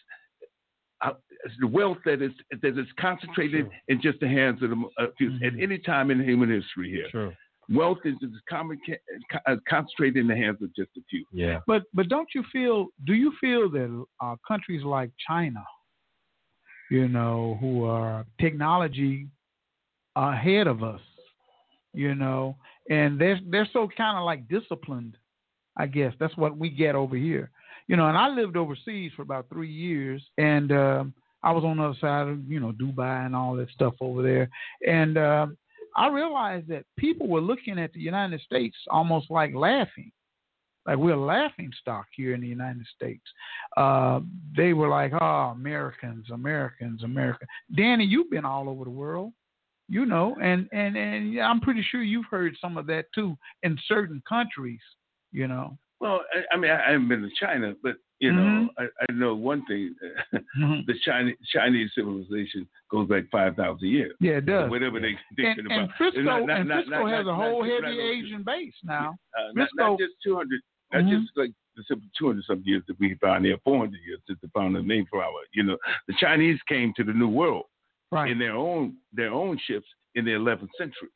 [1.62, 5.52] wealth that is that is concentrated in just the hands of the uh, few at
[5.60, 7.08] any time in human history here.
[7.10, 7.36] Sure.
[7.70, 8.78] Wealth is, is common,
[9.46, 11.24] uh, concentrated in the hands of just a few.
[11.32, 11.60] Yeah.
[11.66, 12.88] But but don't you feel?
[13.04, 15.64] Do you feel that uh, countries like China,
[16.90, 19.28] you know, who are technology
[20.16, 21.00] ahead of us,
[21.94, 22.56] you know,
[22.90, 25.16] and they're they're so kind of like disciplined.
[25.76, 27.50] I guess that's what we get over here,
[27.86, 28.08] you know.
[28.08, 31.98] And I lived overseas for about three years, and um I was on the other
[32.00, 34.48] side of you know Dubai and all that stuff over there,
[34.86, 35.56] and um
[35.94, 40.10] I realized that people were looking at the United States almost like laughing
[40.86, 43.22] like we're laughing stock here in the United States.
[43.76, 44.20] Uh,
[44.56, 49.32] they were like, "Oh, Americans, Americans, Americans." Danny, you've been all over the world,
[49.88, 53.78] you know, and and and I'm pretty sure you've heard some of that too in
[53.86, 54.80] certain countries,
[55.30, 55.78] you know.
[56.00, 59.34] Well, I, I mean, I haven't been to China, but you know, I, I know
[59.34, 59.94] one thing:
[60.32, 64.14] the Chinese Chinese civilization goes back five thousand years.
[64.20, 64.70] Yeah, it does.
[64.70, 65.78] Whatever they thinking And, about.
[65.80, 69.16] and Frisco, Not- not- and Frisco not- has a whole heavy Asian base now.
[69.36, 70.60] Uh, not, Frisco- not just 200,
[70.92, 71.20] not Mhm.
[71.20, 74.48] just like the simple 200 some years that we found there, 400 years since the
[74.54, 75.40] found the Mayflower.
[75.52, 77.64] You know, the Chinese came to the New World
[78.12, 78.30] Right.
[78.30, 81.08] in their own their own ships in the 11th century.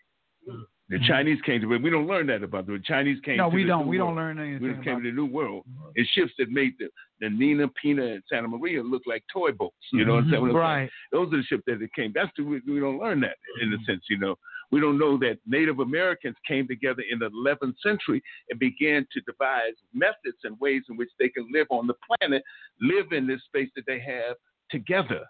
[0.88, 1.06] The Mhm.
[1.08, 2.76] Chinese came to, we don't learn that about them.
[2.76, 3.88] The Chinese came No, to we don't.
[3.88, 4.36] We don't World.
[4.36, 5.64] learn We anything just came to the New World
[5.96, 6.88] in ships that made the,
[7.18, 9.74] the Nina, Pinta, and Santa Maria look like toy boats.
[9.92, 10.42] You know what I'm saying?
[10.44, 10.52] Mhm.
[10.52, 10.82] What I'm saying?
[10.82, 10.90] Right.
[11.10, 12.12] Those are the ships that it came.
[12.12, 13.82] That's the we, we don't learn that in Mm-hmm.
[13.82, 14.38] a sense, you know.
[14.70, 19.20] We don't know that Native Americans came together in the 11th century and began to
[19.22, 22.44] devise methods and ways in which they can live on the planet,
[22.80, 24.36] live in this space that they have
[24.70, 25.24] together.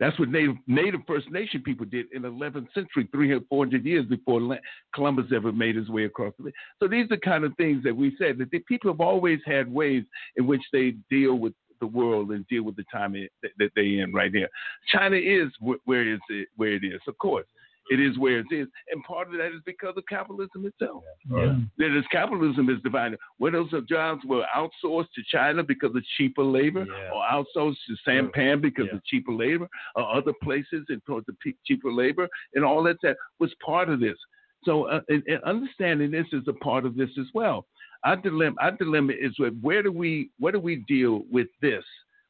[0.00, 4.04] That's what Native, Native First Nation people did in the 11th century, 300, 400 years
[4.06, 4.58] before
[4.94, 6.50] Columbus ever made his way across the.
[6.80, 9.38] So these are the kind of things that we said that the people have always
[9.46, 10.04] had ways
[10.36, 13.84] in which they deal with the world and deal with the time that, that they're
[13.84, 14.48] in right here.
[14.92, 17.46] China is wh- where is it where it is, of course.
[17.90, 21.02] It is where it is, and part of that is because of capitalism itself.
[21.28, 21.56] Yeah.
[21.78, 23.18] That is capitalism is divided.
[23.38, 28.60] Where those jobs were outsourced to China because of cheaper labor, or outsourced to Sampan
[28.60, 32.98] because of cheaper labor, or other places and towards the cheaper labor, and all that
[33.02, 34.16] that was part of this.
[34.64, 37.66] So, uh, and, and understanding this is a part of this as well.
[38.04, 41.84] Our dilemma, our dilemma is where, where do we where do we deal with this?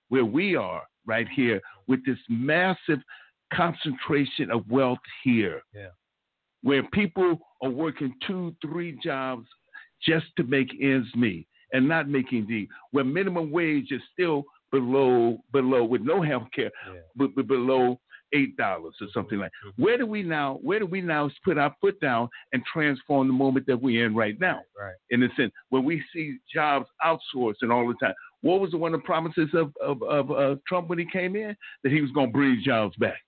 [0.09, 3.01] Where we are right here with this massive
[3.55, 5.89] concentration of wealth here Yeah.
[6.63, 9.49] where people are working two, three jobs
[10.03, 15.39] just to make ends meet and not making the where minimum wage is still below
[15.53, 16.71] below with no health care,
[17.17, 18.01] but, but below
[18.35, 19.53] eight dollars or something like.
[19.77, 20.59] Where do we now?
[20.63, 24.15] Where do we now put our foot down and transform the moment that we're in
[24.15, 24.63] right now?
[24.79, 24.95] Right.
[25.11, 28.15] In a sense, when we see jobs outsourced and all the time.
[28.41, 31.37] What was the one of the promises of of, of uh, Trump when he came
[31.37, 31.55] in
[31.85, 33.21] that he was going to bring jobs back?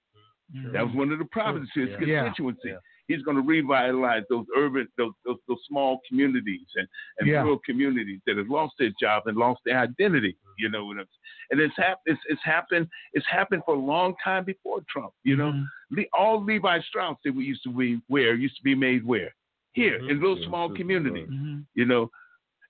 [0.72, 2.24] That was one of the promises to his Yeah.
[2.24, 2.74] constituency.
[3.06, 6.88] He's going to revitalize those urban, those those, those small communities and,
[7.18, 7.42] and Yeah.
[7.42, 10.36] rural communities that have lost their job and lost their identity.
[10.58, 11.50] You know what I'm saying?
[11.50, 12.88] And it's hap- it's, it's happened.
[13.12, 15.12] It's happened for a long time before Trump.
[15.24, 15.96] You know, mm-hmm.
[15.98, 19.34] Le- all Levi Strauss that we used to be wear used to be made where
[19.72, 20.10] here mm-hmm.
[20.10, 21.28] in little small communities.
[21.28, 21.60] Mm-hmm.
[21.74, 22.10] You know,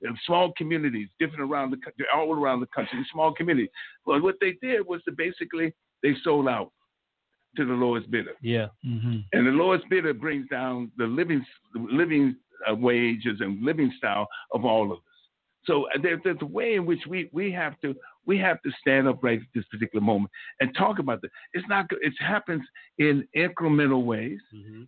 [0.02, 3.70] in small communities, different around the country, all around the country, small communities.
[4.04, 6.72] Well, what they did was to basically they sold out
[7.56, 8.32] to the lowest bidder.
[8.40, 8.68] Yeah.
[8.86, 9.18] Mm-hmm.
[9.32, 11.44] And the lowest bidder brings down the living
[11.74, 12.36] living
[12.68, 15.13] uh, wages and living style of all of us.
[15.66, 17.94] So uh, there, there's a way in which we, we have to
[18.26, 20.30] we have to stand up right at this particular moment
[20.60, 21.30] and talk about this.
[21.52, 21.86] It's not.
[22.00, 22.62] It happens
[22.98, 24.38] in incremental ways.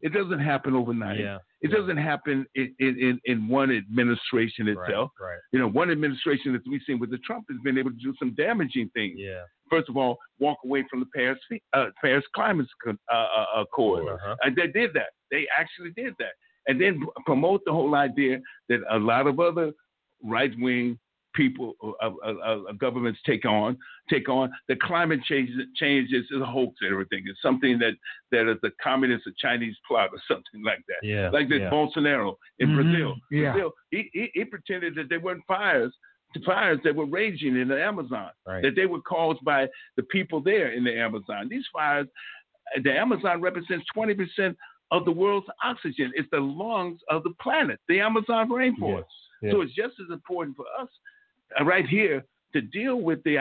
[0.03, 1.21] It doesn't happen overnight.
[1.21, 1.39] Yeah.
[1.61, 5.11] It doesn't happen in, in, in, one administration itself.
[5.21, 5.39] Right.
[5.53, 8.15] You know, one administration that we've seen with the Trump has been able to do
[8.19, 9.17] some damaging things.
[9.19, 9.43] Yeah.
[9.71, 11.39] First of all, walk away from the Paris
[11.73, 14.07] uh, Paris Climate uh, uh, Accord.
[14.09, 14.37] Uh-huh.
[14.43, 15.11] And they did that.
[15.31, 16.33] They actually did that,
[16.69, 19.73] and then promote the whole idea that a lot of other
[20.23, 20.99] right wing
[21.35, 23.77] people, uh, uh, uh, governments take on,
[24.09, 25.51] take on the climate change.
[25.75, 27.25] Change is a hoax and everything.
[27.27, 27.93] It's something that
[28.33, 31.07] that is the communist or Chinese plot or something like that.
[31.07, 31.69] Yeah, Like this yeah.
[31.71, 32.75] Bolsonaro in Mhm.
[32.77, 33.15] Brazil.
[33.31, 33.53] Yeah.
[33.53, 35.93] Brazil, he, he he pretended that there weren't fires.
[36.45, 38.63] Fires that were raging in the Amazon, Right.
[38.63, 41.49] that they were caused by the people there in the Amazon.
[41.49, 42.07] These fires,
[42.83, 44.55] the Amazon represents 20%
[44.91, 46.13] of the world's oxygen.
[46.15, 48.99] It's the lungs of the planet, the Amazon rainforest.
[48.99, 49.05] Yes.
[49.43, 50.89] So it's just as important for us
[51.61, 53.37] uh, right here to deal with the,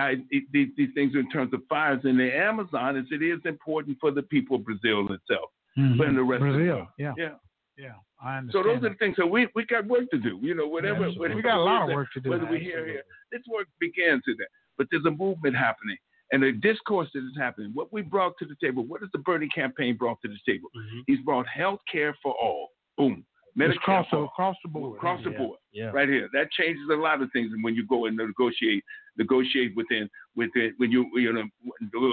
[0.51, 4.11] these, these things in terms of fires in the Amazon as it is important for
[4.11, 5.49] the people of Brazil itself.
[5.77, 5.97] Mhm.
[5.97, 7.13] But in the rest of the Brazil, yeah.
[7.17, 7.35] Yeah.
[7.77, 8.65] Yeah, I So understand.
[8.65, 9.15] those are the things.
[9.17, 10.39] So we, we got work to do.
[10.41, 11.09] You know, whatever.
[11.09, 12.29] Yeah, whatever we got a lot of work to do.
[12.29, 13.03] Whether we here, here,
[13.33, 14.47] this work begins in there.
[14.77, 15.97] But there's a movement happening,
[16.31, 17.71] and a discourse that is happening.
[17.73, 18.85] What we brought to the table.
[18.85, 20.69] What has the Bernie campaign brought to the table?
[20.77, 20.99] Mm-hmm.
[21.07, 22.69] He's brought health care for all.
[22.97, 23.25] Boom.
[23.57, 24.97] It's across the, for across the board.
[24.97, 25.37] Across the Yeah.
[25.37, 25.91] board, Yeah.
[25.91, 26.29] right here.
[26.33, 28.83] That changes a lot of things And when you go and negotiate,
[29.17, 31.43] negotiate within, within when you you know.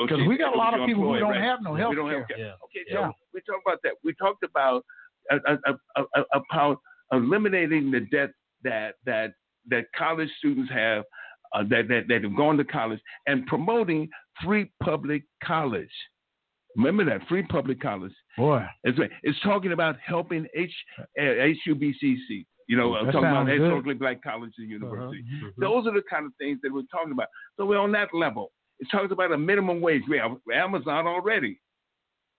[0.07, 2.27] Because we got a lot of people who don't have no health We don't care.
[2.29, 2.39] have.
[2.39, 2.53] Yeah.
[2.67, 3.11] Okay, so Yeah.
[3.35, 3.95] we talked about that.
[4.05, 4.85] We talked about
[5.31, 5.57] uh, uh,
[5.97, 6.79] uh, uh, about
[7.13, 8.31] eliminating the debt
[8.63, 9.35] that that
[9.69, 11.05] that college students have
[11.55, 14.09] uh, that, that that have gone to college and promoting
[14.45, 15.93] free public college.
[16.77, 18.15] Remember that free public college.
[18.39, 18.99] Boy, It's.
[19.23, 20.73] It's talking about helping H
[21.19, 21.23] uh,
[21.67, 22.47] HUBCC.
[22.69, 23.55] You know, uh, That talking about good.
[23.57, 23.65] Uh-huh.
[23.65, 25.25] historically black colleges and universities.
[25.31, 25.51] Mhm.
[25.59, 27.27] Those are the kind of things that we're talking about.
[27.57, 28.53] So we're on that level.
[28.79, 30.03] It talks about a minimum wage.
[30.09, 31.61] We have Amazon already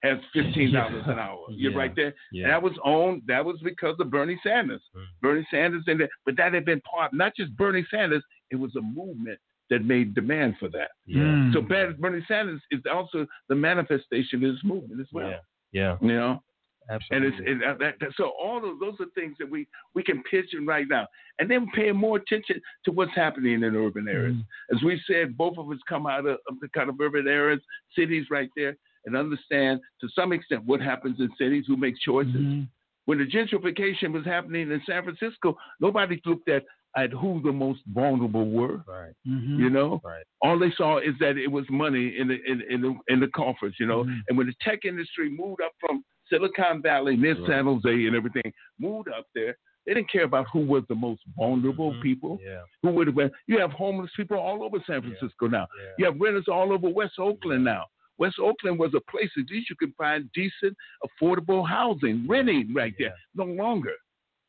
[0.01, 1.45] has fifteen dollars an hour.
[1.49, 1.77] You're Yeah.
[1.77, 2.13] right there.
[2.31, 2.47] Yeah.
[2.47, 3.21] That was on.
[3.27, 4.81] That was because of Bernie Sanders.
[4.95, 5.05] Mm.
[5.21, 8.23] Bernie Sanders and that, but that had been part, not just Bernie Sanders.
[8.49, 9.39] It was a movement
[9.69, 10.91] that made demand for that.
[11.05, 11.21] Yeah.
[11.21, 11.53] Mm.
[11.53, 15.39] So Bernie Sanders is also the manifestation of this movement as well.
[15.73, 15.97] Yeah.
[16.01, 16.43] You know.
[16.89, 17.27] Absolutely.
[17.27, 20.21] And it's and that, that, so all of those are things that we we can
[20.29, 21.07] pitch in right now,
[21.39, 24.35] and then paying more attention to what's happening in urban areas.
[24.73, 27.61] As we said, both of us come out of, of the kind of urban areas,
[27.97, 28.75] cities right there,
[29.05, 32.35] and understand to some extent what happens in cities, who make choices.
[32.35, 32.67] Mhm.
[33.05, 36.63] When the gentrification was happening in San Francisco, nobody looked at
[36.95, 38.83] at who the most vulnerable were.
[38.87, 39.13] Right.
[39.27, 39.57] Mhm.
[39.57, 40.23] You know, Right.
[40.41, 43.27] all they saw is that it was money in the in, in the in the
[43.29, 43.75] coffers.
[43.79, 44.21] You know, Mhm.
[44.29, 47.47] and when the tech industry moved up from Silicon Valley, near Right.
[47.47, 49.57] San Jose, and everything, moved up there.
[49.85, 52.01] They didn't care about who was the most vulnerable Mm-hmm.
[52.01, 52.39] people.
[52.41, 52.61] Yeah.
[52.83, 53.31] Who would have been?
[53.47, 55.67] You have homeless people all over San Francisco now.
[55.77, 55.91] Yeah.
[55.97, 57.87] You have renters all over West Oakland now.
[58.17, 62.93] West Oakland was a place at least you could find decent, affordable housing, renting right
[62.97, 63.13] there.
[63.35, 63.95] No longer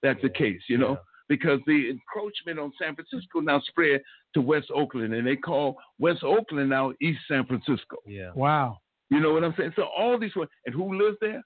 [0.03, 0.99] that's the case, you know,
[1.29, 4.01] because the encroachment on San Francisco now spread
[4.35, 7.97] to West Oakland, and they call West Oakland now East San Francisco.
[8.07, 8.31] Yeah.
[8.35, 8.79] Wow.
[9.11, 9.73] You know what I'm saying?
[9.77, 10.33] So all these,
[10.67, 11.43] and who lives there?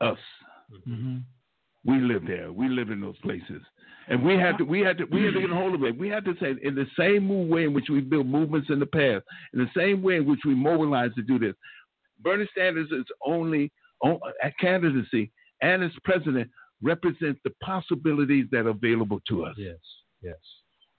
[0.00, 0.18] Us.
[0.88, 1.18] Mm-hmm.
[1.84, 2.52] We live there.
[2.52, 3.60] We live in those places,
[4.08, 4.64] and we had to.
[4.64, 5.04] We had to.
[5.04, 5.98] We had to get a hold of it.
[5.98, 8.86] We had to say in the same way in which we built movements in the
[8.86, 11.54] past, in the same way in which we mobilized to do this.
[12.20, 16.48] Bernie Sanders is only on, a candidacy and as president
[16.82, 19.54] represents the possibilities that are available to us.
[19.56, 19.76] Yes.
[20.22, 20.36] Yes.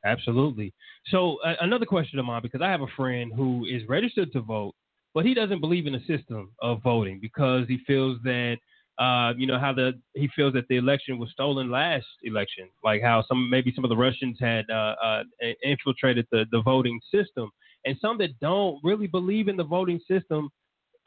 [0.05, 0.73] Absolutely.
[1.07, 4.41] So uh, another question of mine, because I have a friend who is registered to
[4.41, 4.73] vote,
[5.13, 8.57] but he doesn't believe in the system of voting because he feels that,
[8.99, 13.01] uh, you know, how the he feels that the election was stolen last election, like
[13.01, 15.23] how some maybe some of the Russians had uh, uh,
[15.63, 17.49] infiltrated the the voting system,
[17.85, 20.49] and some that don't really believe in the voting system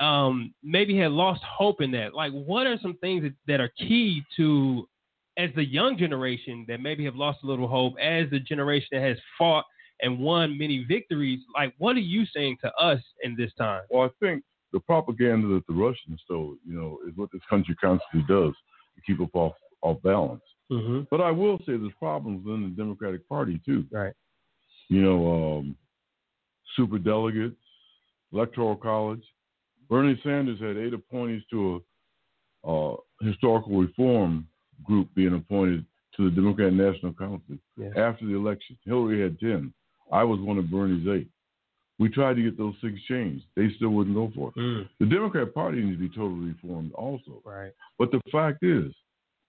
[0.01, 2.15] um, maybe had lost hope in that.
[2.15, 4.89] Like, what are some things that, that are key to,
[5.39, 9.03] as the young generation that maybe have lost a little hope, as the generation that
[9.03, 9.65] has fought
[10.01, 11.41] and won many victories?
[11.55, 13.83] Like, what are you saying to us in this time?
[13.91, 17.75] Well, I think the propaganda that the Russians stole, you know, is what this country
[17.77, 18.53] constantly does
[18.95, 19.53] to keep us off
[19.83, 20.43] off balance.
[20.71, 21.03] Mm-hmm.
[21.11, 23.85] But I will say there's problems in the Democratic Party too.
[23.91, 24.13] Right.
[24.89, 25.77] You know, um,
[26.77, 27.57] super delegates,
[28.33, 29.23] electoral college.
[29.89, 31.83] Bernie Sanders had eight appointees to
[32.65, 34.47] a uh, historical reform
[34.85, 35.85] group being appointed
[36.17, 37.89] to the Democratic National Council Yeah.
[37.97, 38.77] after the election.
[38.85, 39.73] Hillary had ten.
[40.13, 41.29] I was one of Bernie's eight.
[41.99, 43.45] We tried to get those things changed.
[43.57, 44.87] They still wouldn't go for it.
[45.01, 47.41] The Democrat Party needs to be totally reformed also.
[47.45, 47.73] Right.
[47.99, 48.93] But the fact is,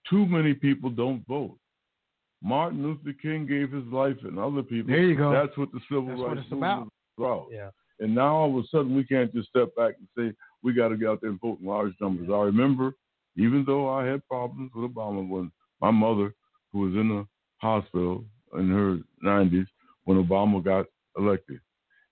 [0.09, 1.57] too many people don't vote.
[2.41, 4.91] Martin Luther King gave his life, and other people.
[4.93, 5.31] There you go.
[5.31, 6.87] That's what the civil That's what rights it's about.
[7.17, 7.47] about.
[7.51, 7.69] Yeah.
[7.99, 10.89] And now all of a sudden we can't just step back and say we got
[10.89, 12.29] to get out there and vote in large numbers.
[12.31, 12.93] I remember,
[13.35, 15.51] even though I had problems with Obama, when
[15.81, 16.33] my mother,
[16.71, 18.23] who was in the hospital
[18.57, 19.67] in her 90s
[20.05, 20.85] when Obama got
[21.17, 21.59] elected,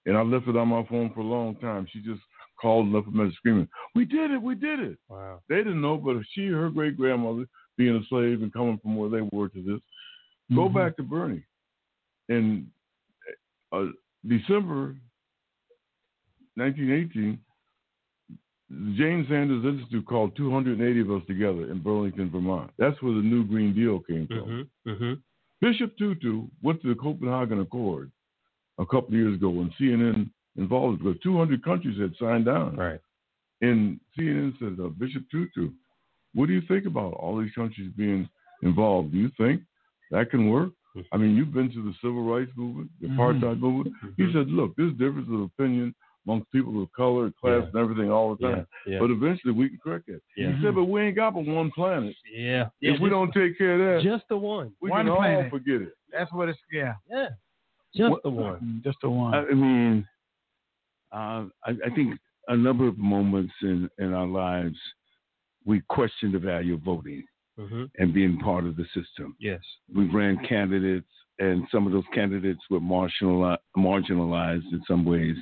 [0.05, 1.87] and I left it on my phone for a long time.
[1.91, 2.21] She just
[2.61, 4.41] called and left a message screaming, "We did it!
[4.41, 5.41] We did it!" Wow.
[5.49, 7.47] They didn't know, but she, her great grandmother,
[7.77, 9.81] being a slave and coming from where they were to this,
[10.55, 10.73] go Mhm.
[10.73, 11.43] back to Bernie.
[12.29, 12.71] In
[13.71, 13.87] uh,
[14.27, 14.95] December
[16.55, 17.37] 1918,
[18.69, 22.71] the Jane Sanders Institute called 280 of us together in Burlington, Vermont.
[22.77, 24.67] That's where the New Green Deal came from.
[24.85, 24.89] Mm-hmm.
[24.89, 25.13] Mm-hmm.
[25.61, 28.11] Bishop Tutu went to the Copenhagen Accord
[28.79, 32.75] a couple of years ago when CNN involved because 200 countries had signed on.
[32.75, 32.99] Right.
[33.61, 35.71] And CNN said, uh, Bishop Tutu,
[36.33, 38.27] what do you think about all these countries being
[38.63, 39.11] involved?
[39.11, 39.61] Do you think
[40.11, 40.71] that can work?
[41.11, 43.17] I mean, you've been to the civil rights movement, the Mhm.
[43.17, 43.95] apartheid movement.
[44.17, 45.93] He said, look, there's difference of opinion
[46.25, 47.67] amongst people of color, class, Yeah.
[47.67, 48.67] and everything all the time.
[48.87, 48.99] Yeah, yeah.
[48.99, 50.21] But eventually we can correct that.
[50.35, 50.51] Yeah.
[50.55, 52.15] He said, but we ain't got but one planet.
[52.33, 52.69] Yeah.
[52.81, 55.81] if we don't take care of that, just the one, we One can all forget
[55.81, 55.93] it.
[56.11, 56.59] That's what it's.
[56.71, 56.95] Yeah.
[57.09, 57.29] Yeah.
[57.95, 58.59] Just What- the one.
[58.59, 59.33] Mm, Just the one.
[59.33, 60.07] I I mean,
[61.11, 64.77] uh, I, I think a number of moments in, in our lives,
[65.65, 67.23] we question the value of voting
[67.57, 67.85] Mm-hmm.
[67.99, 69.33] and being part of the system.
[69.39, 69.61] Yes.
[69.95, 71.07] We ran candidates,
[71.39, 75.37] and some of those candidates were marginalized, marginalized in some ways.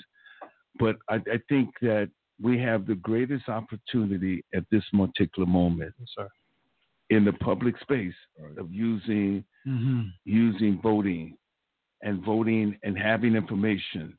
[0.80, 2.10] But I, I think that
[2.41, 6.28] we have the greatest opportunity at this particular moment Yes, sir.
[7.10, 8.16] in the public space
[8.58, 10.02] of using Mm-hmm.
[10.26, 11.38] using voting
[12.02, 14.18] and voting and having information,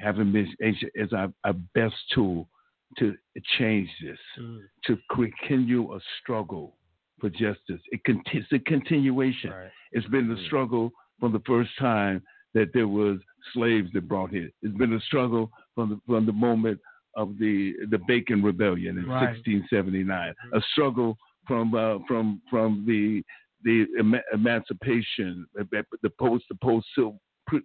[0.00, 2.48] having this as, as our, our best tool
[2.96, 3.14] to
[3.58, 4.60] change this, Mm.
[4.86, 6.78] to continue a struggle
[7.20, 7.82] for justice.
[7.92, 9.50] It con- it's a continuation.
[9.50, 9.70] Right.
[9.92, 12.22] It's been the struggle from the first time
[12.54, 13.18] that there was
[13.52, 14.50] slaves that brought here.
[14.62, 16.80] It's been a struggle from the from the moment
[17.16, 19.34] of the the Bacon Rebellion in Right.
[19.34, 20.34] 1679.
[20.52, 21.16] A struggle
[21.46, 23.22] from uh, from from the
[23.64, 25.64] the ema- emancipation, uh,
[26.02, 26.86] the post the post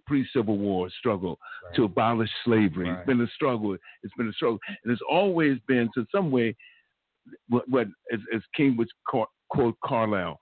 [0.06, 1.38] pre Civil War struggle
[1.74, 2.88] to abolish slavery.
[2.88, 2.98] Right.
[2.98, 3.76] It's been a struggle.
[4.02, 6.56] It's been a struggle, and it's always been to some way
[7.48, 10.40] what, what as, as King would quote, quote Carlyle,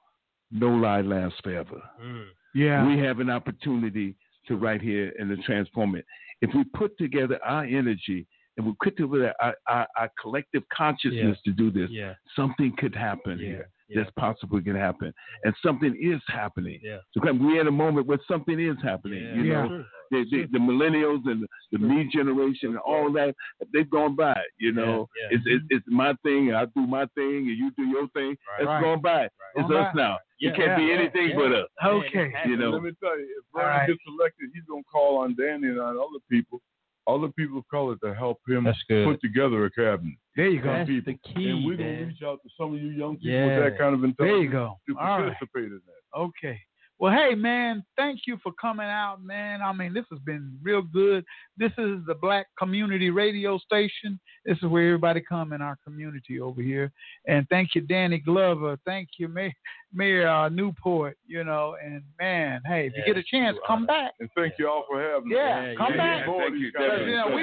[0.51, 2.27] "No lie lasts forever." Mm.
[2.55, 2.87] Yeah.
[2.87, 4.17] We have an opportunity
[4.51, 6.05] to right here and to transform it.
[6.43, 8.27] If we put together our energy
[8.61, 12.13] and we put together our, our, our collective consciousness to do this, Yeah.
[12.37, 13.47] something could happen Yeah.
[13.47, 13.69] here.
[13.93, 15.13] that's possibly going to happen,
[15.43, 16.79] and something is happening.
[16.81, 16.99] Yeah.
[17.13, 19.21] So we're in a moment where something is happening.
[19.35, 19.67] You Yeah.
[19.67, 23.35] know, the, the, the millennials and the me generation and all that
[23.73, 24.41] they've gone by.
[24.59, 25.37] You know, yeah.
[25.37, 26.53] it's, it's it's my thing.
[26.55, 28.37] I do my thing, and you do your thing.
[28.61, 28.81] It's Right.
[28.83, 29.25] gone by.
[29.57, 30.01] It's Gone us by.
[30.03, 30.19] now.
[30.39, 30.51] Yeah.
[30.51, 31.37] It can't be anything Yeah.
[31.37, 31.69] but us.
[31.85, 32.33] Okay.
[32.47, 32.71] You know.
[32.71, 33.87] Let me tell you, if Bernie right.
[33.89, 36.61] gets elected, he's gonna call on Danny and on other people,
[37.07, 40.15] other people of color to help him put together a cabinet.
[40.37, 40.73] There you go.
[40.73, 41.13] That's people.
[41.13, 43.47] the key, and we're gonna reach out to some of you young people Yeah.
[43.47, 44.77] with that kind of There intelligence you go.
[44.89, 45.27] to All right.
[45.33, 46.19] participate in that.
[46.19, 46.61] Okay.
[47.01, 49.63] Well, hey, man, thank you for coming out, man.
[49.63, 51.25] I mean, this has been real good.
[51.57, 54.21] This is the Black Community Radio Station.
[54.45, 56.93] This is where everybody come in our community over here.
[57.27, 58.79] And thank you, Danny Glover.
[58.85, 59.55] Thank you, Mayor,
[59.95, 61.17] Mayor uh, Newport.
[61.27, 63.87] You know, and man, hey, if you get a chance, you come are.
[63.87, 64.13] back.
[64.21, 65.69] And thank you all for having Yeah, me.
[65.71, 66.27] Yeah, come Yeah, back.
[66.27, 66.73] more Thank these you.
[66.73, 67.43] kinds you know, we,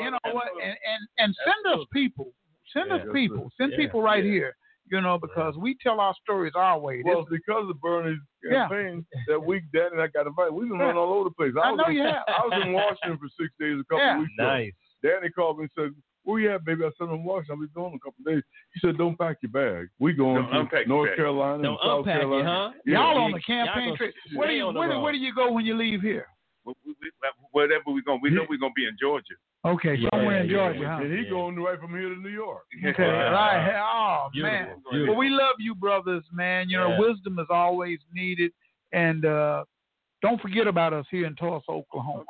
[0.00, 2.32] you know what, and and, and send us people.
[2.72, 3.52] Send us people.
[3.56, 3.78] Send Yeah.
[3.78, 4.32] people right Yeah.
[4.32, 4.56] here.
[4.90, 7.02] You know, because we tell our stories our way.
[7.04, 8.68] Well, This- it's because of Bernie's Yeah.
[8.68, 10.52] campaign that week, Danny and I got invited.
[10.52, 10.84] We've been Yeah.
[10.84, 11.52] running all over the place.
[11.62, 12.22] I was know in, you have.
[12.28, 14.18] I was in Washington for six days a couple Yeah.
[14.20, 14.46] weeks ago.
[14.46, 14.72] Nice.
[15.02, 15.90] Danny called me and said,
[16.22, 17.56] "Where you at, baby?" I said, "I'm in Washington.
[17.56, 18.42] I'll be gone in a couple of days."
[18.74, 19.88] He said, "Don't pack your bag.
[19.98, 21.16] We going Don't unpack to your North.
[21.16, 22.80] Carolina Don't and South unpack it, Carolina." huh?
[22.86, 22.98] Yeah.
[23.00, 24.14] Y'all on the campaign trip.
[24.34, 26.26] Where do you where, where do you go when you leave here?
[26.66, 27.10] We- we- we-
[27.52, 29.34] Whatever we're gonna, we know we're gonna be in Georgia.
[29.64, 30.96] Okay, Yeah, somewhere in Georgia, yeah.
[30.96, 31.02] huh?
[31.02, 31.30] And he Yeah.
[31.30, 32.64] going right from here to New York.
[32.84, 33.80] Okay, right.
[33.82, 34.82] Oh Beautiful, man.
[34.90, 35.14] beautiful.
[35.14, 36.68] Well, we love you, brothers, man.
[36.68, 38.52] You know, wisdom is always needed,
[38.92, 39.64] and uh,
[40.22, 42.24] don't forget about us here in Tulsa, Oklahoma.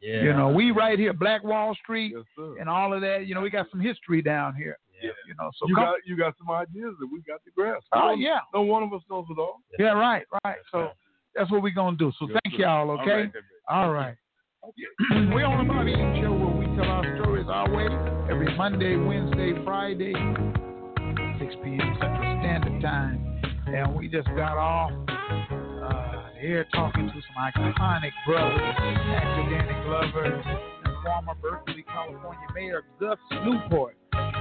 [0.00, 0.22] Yeah.
[0.22, 2.24] You know, we right here, Black Wall Street, Yes,
[2.58, 3.26] and all of that.
[3.26, 4.78] You know, we got some history down here.
[5.02, 5.10] Yeah.
[5.26, 5.84] You know, so you come.
[5.84, 7.86] got you got some ideas that we got to grasp.
[7.92, 9.60] Oh No- yeah, No one of us knows it all.
[9.78, 10.58] yeah, right, right.
[10.72, 10.90] So
[11.34, 12.12] that's what we're gonna do.
[12.18, 12.62] So Yes, thank sir.
[12.62, 12.90] y'all.
[12.90, 13.10] Okay.
[13.10, 13.46] right, then, baby.
[13.70, 14.16] All right.
[15.32, 17.86] We're on the Bobby Eaton Show where we tell our stories our way
[18.28, 21.94] every Monday, Wednesday, Friday, 6 p.m.
[22.02, 23.40] Central Standard Time.
[23.68, 30.24] And we just got off uh, air talking to some iconic brothers, actor Danny Glover
[30.24, 33.96] and former Berkeley, California Mayor Gus Newport.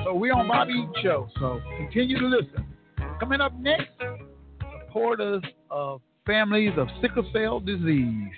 [0.05, 1.29] So we're on Bobby Eaton Show.
[1.39, 2.65] So continue to listen.
[3.19, 3.91] Coming up next,
[4.87, 8.33] supporters of families of sickle cell disease.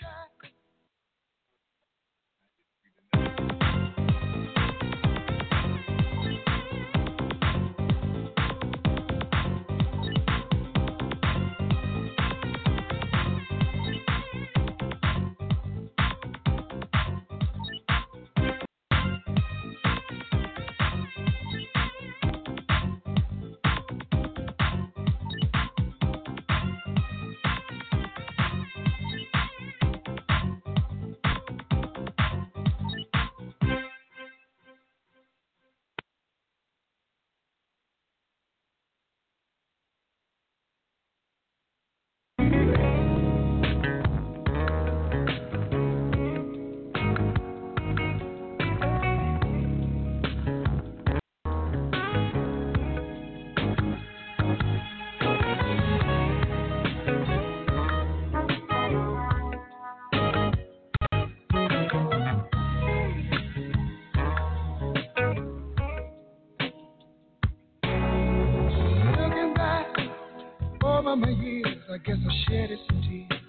[72.05, 73.41] Guess I shed some tears.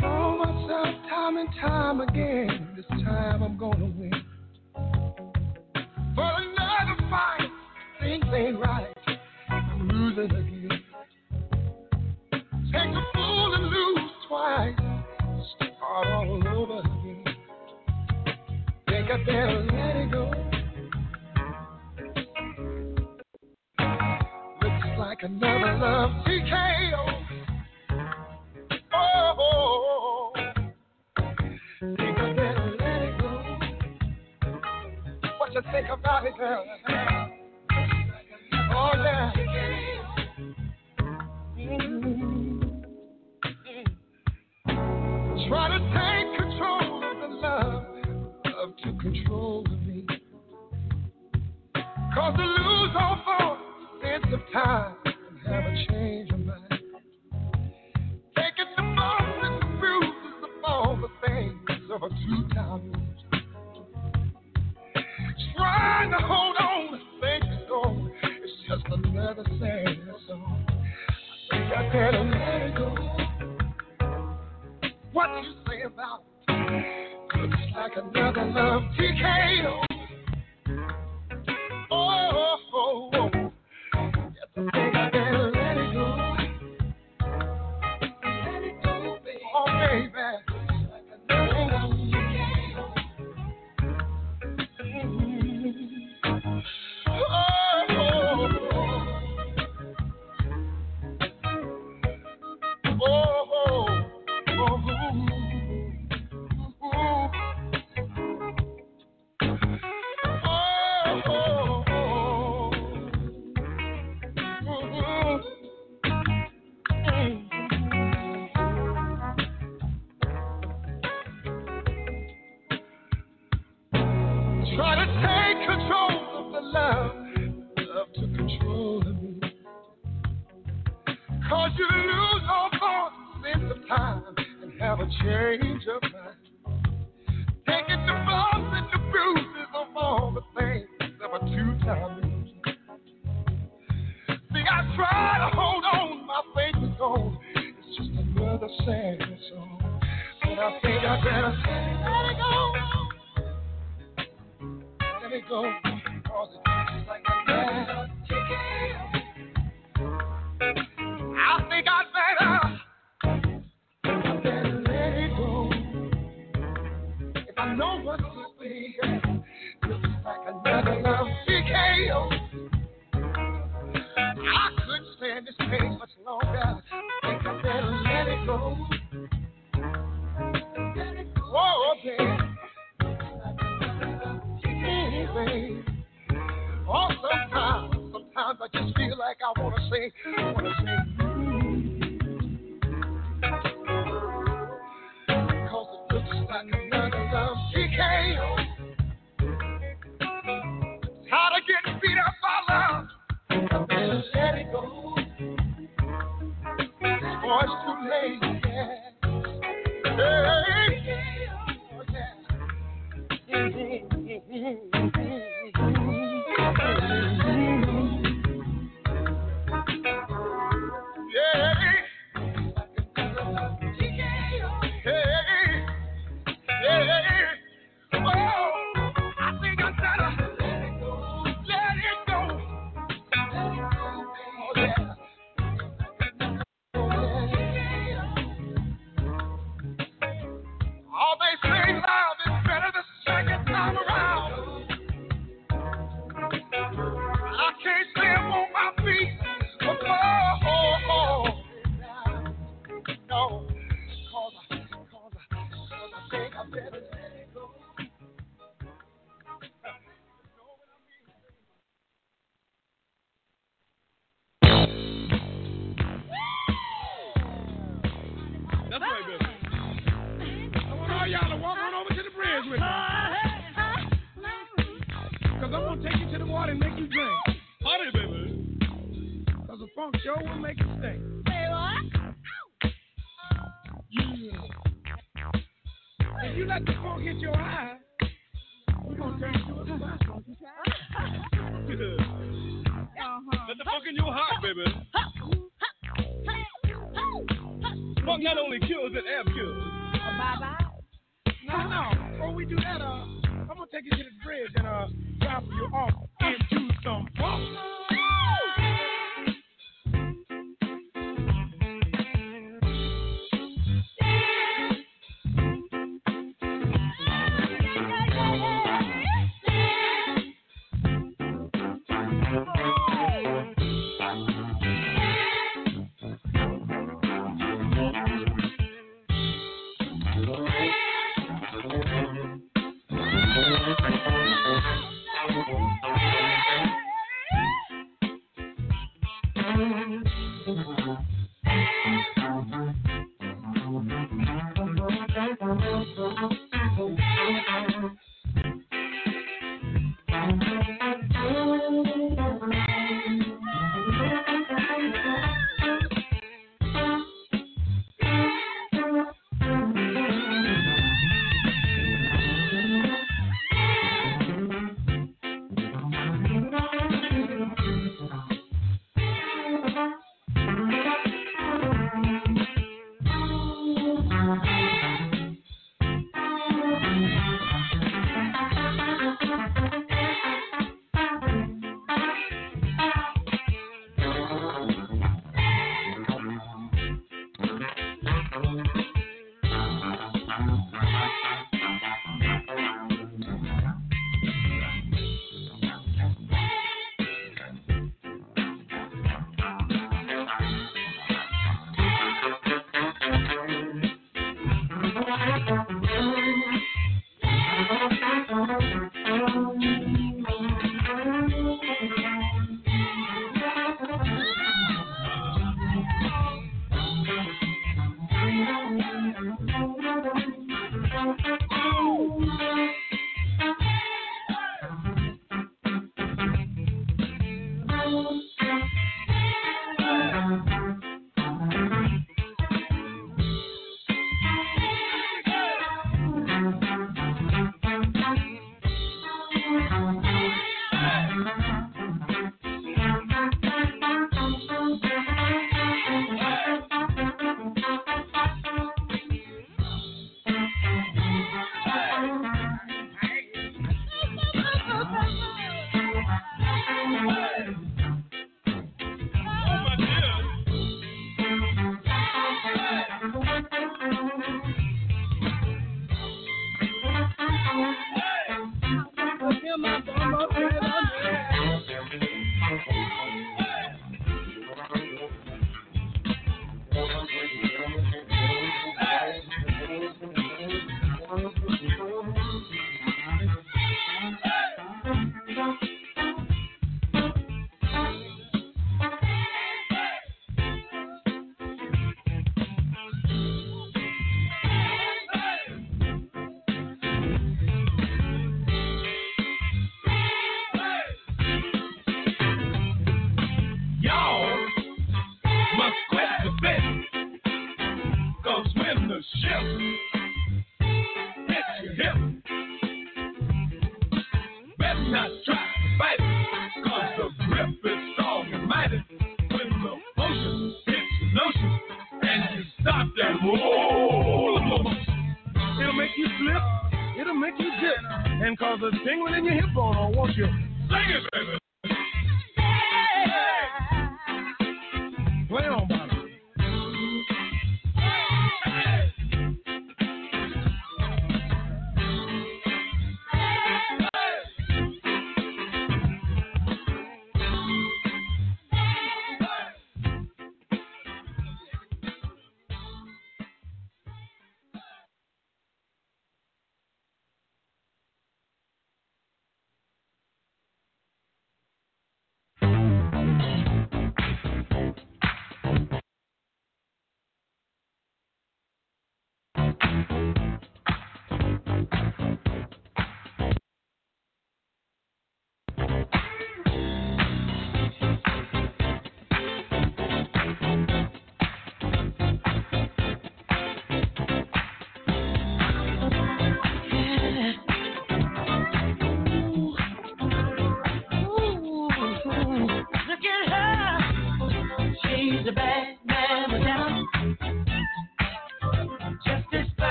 [0.00, 3.71] Told myself time and time again, this time I'm gonna
[25.42, 27.02] another love TKO.
[28.94, 30.32] Oh,
[31.80, 33.32] think I better let it go.
[35.38, 36.64] What you think about it, girl?
[38.74, 39.32] Oh, yeah.
[45.48, 47.84] Try to take control of the love,
[48.46, 50.06] love to control me.
[52.14, 53.58] Cause lose all thought,
[54.02, 54.91] sense of time,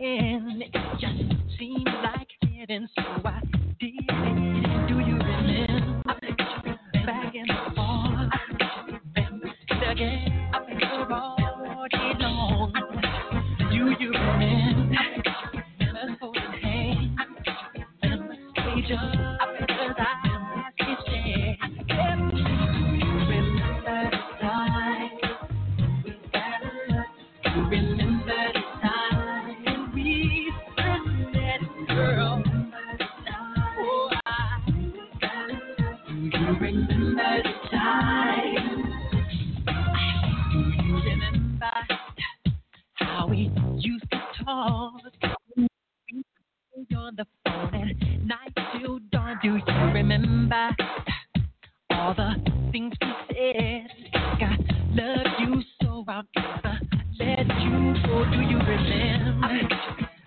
[0.00, 0.60] all?
[0.60, 3.49] It just seems like heaven, so I